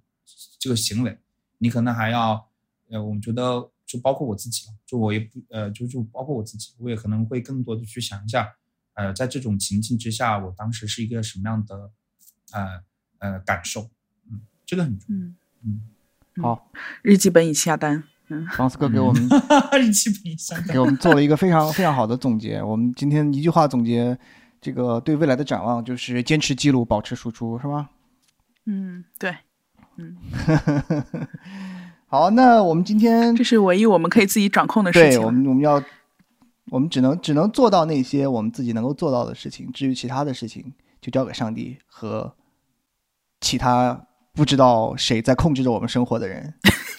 [0.59, 1.19] 这个行为。
[1.59, 2.51] 你可能还要，
[2.89, 8.57] 呃，我们觉得就包括我自己了，就我也不，呃，就就包括我自己，我也可能会更多的去想一下，
[8.95, 11.93] 呃，在这种情境之下，我当时是一个什么样的，
[12.51, 12.83] 呃
[13.19, 13.89] 呃感受，
[14.29, 15.27] 嗯，这个很重要，
[15.65, 15.83] 嗯，
[16.43, 16.73] 好，
[17.03, 19.29] 日记本已下单，嗯，方斯哥给我们
[20.73, 22.63] 给我们做了一个非常非常好的总结。
[22.63, 24.19] 我们今天一句话总结
[24.59, 27.91] 这个对未来的展望，就是坚持记录，保持输出，是吗？
[28.65, 29.35] 嗯，对。
[29.97, 30.17] 嗯，
[32.09, 35.11] 好，那我们今天这是唯一我们可以自己掌控的事情。
[35.11, 35.83] 对，我们我们要，
[36.71, 39.71] 我们只能只能做到那些我们自己能够做到的事情。
[39.71, 40.73] 至于其他的事情，
[41.03, 42.35] 就交给上帝和
[43.43, 46.55] 其他不知道谁在控制着我们生活的人。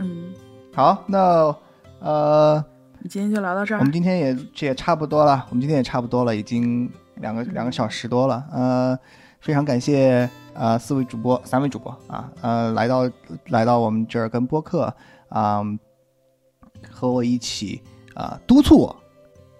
[0.00, 0.32] 嗯，
[0.74, 1.54] 好，那
[2.00, 2.64] 呃，
[3.08, 3.78] 今天就聊到这儿。
[3.78, 8.42] 我们今天也也差不多了，我们今天也差不多了，已经两个两个小时多了。
[8.50, 8.98] 呃，
[9.40, 10.28] 非常感谢。
[10.52, 13.08] 呃，四位主播，三位主播啊，呃，来到
[13.48, 14.92] 来到我们这儿跟播客
[15.28, 15.62] 啊，
[16.90, 17.80] 和我一起
[18.14, 18.96] 啊督促我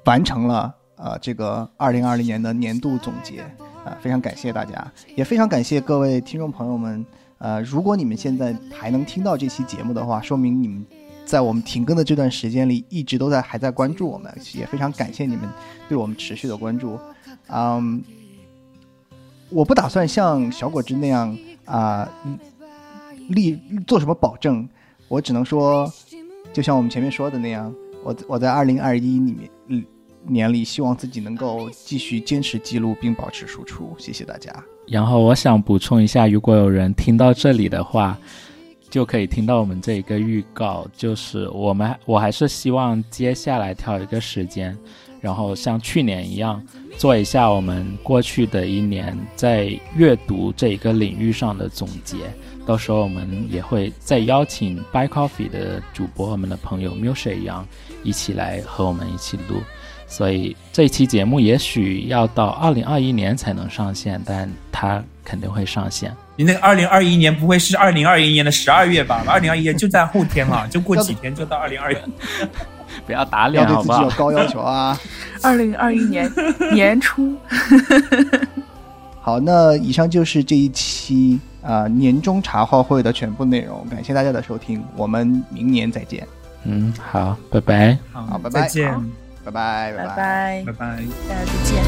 [0.04, 3.40] 完成了呃这个二零二零年的年度总结
[3.84, 7.04] 啊，非常感谢大家，也非常感谢各位听众朋友们。
[7.40, 10.86] 呃，如果你们现在还能听到这期节目的话，说明你们
[11.26, 15.48] 在我们停更的这段时间里一直都在还在关注我们，也非常感谢你们
[15.88, 16.96] 对我们持续的关注，
[17.48, 18.00] 嗯。
[19.52, 22.08] 我不打算像小果汁那样啊
[23.30, 24.68] 立做什么保证，
[25.08, 25.92] 我只能说，
[26.52, 29.50] 就像我们前面说的那样，我我在二零二一里面
[30.22, 33.92] 年里，希望自己能够继续坚持记录并保持输出。
[33.98, 34.54] 谢谢大家。
[34.90, 38.18] 然后我想补充一下，如果有人听到这里的话，
[38.90, 44.76] 就可以听到我们这一个预告，就是我们我还是希望接下来挑一个时间。
[45.20, 46.60] 然后像去年一样，
[46.96, 52.16] 做一下我们过去的一年在阅读这一个领域上的总结。
[52.66, 57.64] 到时候我们也会再邀请 Buy Coffee 的主播我们的朋友 Musha 一样，
[58.02, 59.56] 一起来和我们一起录。
[60.10, 66.12] 所以这一期节目也许要到二零二一年才能上线，但它肯定会上线。
[66.34, 69.22] 你那个二零二一年不会是二零二一年的十二月吧？
[69.28, 71.96] 二零二一年就在后天了， 就过几天就到二零二一。
[73.06, 73.94] 不要打脸，好吧？
[73.94, 74.98] 要对自己有高要求啊！
[75.42, 76.30] 二零二一年
[76.74, 77.36] 年初，
[79.20, 83.86] 好，那以上就是这一期啊年终茶话会的全部内容。
[83.88, 86.26] 感谢大家的收听，我们明年再见。
[86.64, 87.96] 嗯，好，拜拜。
[88.12, 89.10] 好，拜拜，再见，
[89.50, 91.82] 拜拜，拜拜，拜拜，大家再见。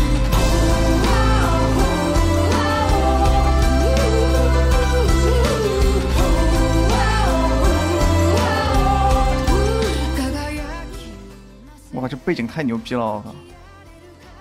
[11.92, 13.04] 哇，这背景太牛逼了！
[13.04, 13.32] 我靠，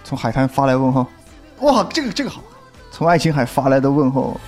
[0.04, 1.06] 从海滩发来问候，
[1.60, 2.42] 哇，这个这个好，
[2.90, 4.40] 从爱琴海发来的问候。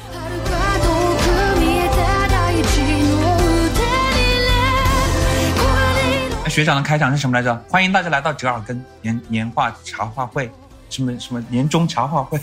[6.54, 7.52] 学长的开场是什么来着？
[7.68, 10.52] 欢迎大家来到折耳根年年画茶话会，
[10.88, 12.40] 什么什么年终茶话会。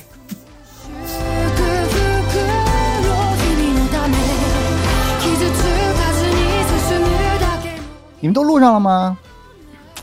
[8.18, 9.16] 你们都录上了吗？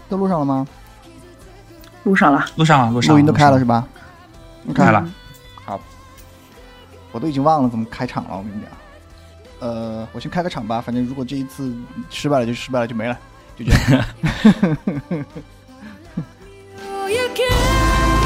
[0.07, 0.65] 都录上了吗？
[2.03, 3.13] 录上了，录上了，录上。
[3.13, 3.85] 录音都开了是吧？
[4.73, 5.05] 开了。
[5.65, 5.77] 好，
[7.11, 8.37] 我都已经忘了怎么开场了。
[8.37, 8.71] 我跟你讲，
[9.59, 10.79] 呃，我先开个场吧。
[10.79, 11.75] 反正如果这一次
[12.09, 13.19] 失败了，就失败了，就没了，
[13.57, 14.05] 就这样。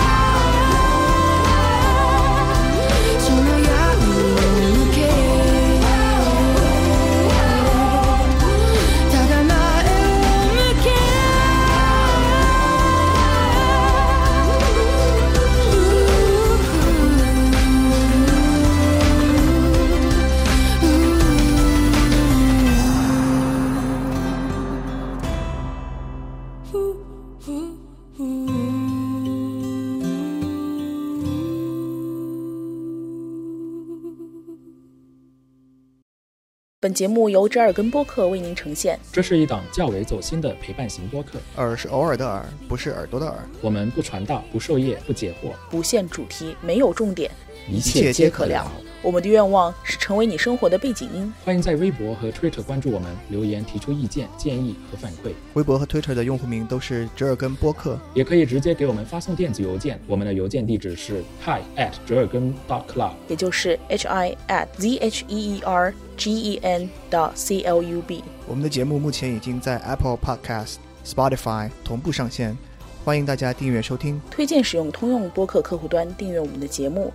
[36.84, 39.00] 本节目由折耳根播客为您呈现。
[39.12, 41.40] 这是一档较为走心的陪伴型播客。
[41.58, 43.38] 耳是偶尔的耳，不是耳朵的耳。
[43.62, 47.30] 我们不传道，不授业，不解惑，不限主题，没有重点，
[47.68, 48.70] 一切皆可聊。
[49.04, 51.34] 我们的愿望是成为你生活的背景音。
[51.44, 55.32] 欢迎在微博和 Twitter 关注我们，留言提出意见、建议和反馈。
[55.56, 65.92] 微博和 Twitter 的用户名都是折耳根播客，也可以直接给我们发送电子邮件，我们的邮件地址是 hi at 折耳根 dot club，也就是 h i at z h e e r
[66.16, 68.24] g e n dot c l u b。
[68.48, 72.56] 我们的节目目前已经在 Apple Podcast、Spotify 同步上线，
[73.04, 74.22] 欢迎大家订阅收听。
[74.30, 77.12] 推荐使用通用播客客户端订阅我们的节目。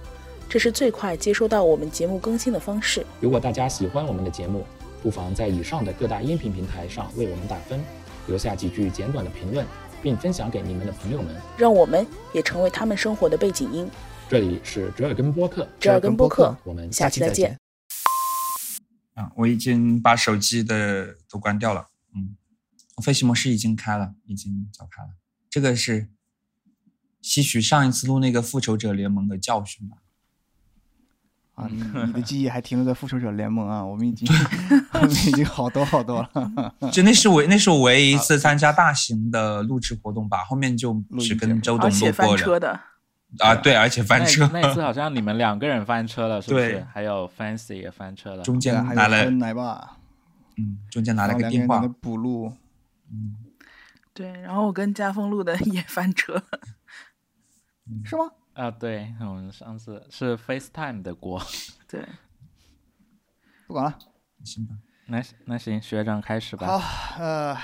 [0.48, 3.04] 这是最快接收到我们节目更新的方式。
[3.20, 4.64] 如果大家喜欢我们的节目，
[5.02, 7.82] 不妨在以上的各大音频平台上为我们打分，
[8.28, 9.66] 留下几句简短的评论，
[10.00, 13.90] 并分享给你们的朋友们，让我们也成为他们生活的背景音。
[14.28, 17.58] 这里是折耳根播客，折耳根播客，我们下期再见。
[19.14, 21.88] 啊，我已经把手机的都关掉了。
[22.14, 22.36] 嗯，
[22.96, 25.08] 我飞行模式已经开了，已经早开了。
[25.50, 26.08] 这个是
[27.20, 29.96] 吸取上一次录那个复仇者联盟的教训吧。
[31.56, 33.84] 啊，你你的记忆还停留在复仇者联盟啊？
[33.84, 34.28] 我们已经
[34.92, 36.74] 我们已经好多好多了。
[36.92, 42.12] 就那是我那是我唯一一次参加大型的录制活动吧，后面就只跟周董录
[42.44, 42.78] 过的。
[43.38, 44.48] 啊，对，而且翻车。
[44.52, 46.86] 那次好像你们两个人翻车了，是不是？
[46.92, 49.96] 还有 Fancy 也翻车了，中间拿了奶爸，
[50.56, 52.52] 嗯，中间拿了个电话补录，
[53.10, 53.34] 嗯，
[54.14, 56.42] 对，然后我跟家峰录的 也翻车，
[58.04, 58.24] 是吗？
[58.56, 61.38] 啊，对我们上次是 FaceTime 的锅，
[61.86, 62.08] 对，
[63.66, 63.98] 不管了，
[64.42, 64.74] 行吧，
[65.08, 66.78] 那那行，学长开始吧。
[66.78, 67.54] 好，呃，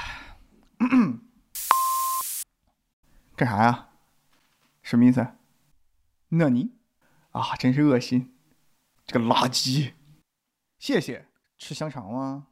[3.34, 3.88] 干啥呀？
[4.82, 5.26] 什么意思？
[6.28, 6.74] 那你
[7.30, 8.34] 啊，真是恶心，
[9.06, 9.94] 这个垃圾！
[10.78, 12.48] 谢谢，吃香肠吗？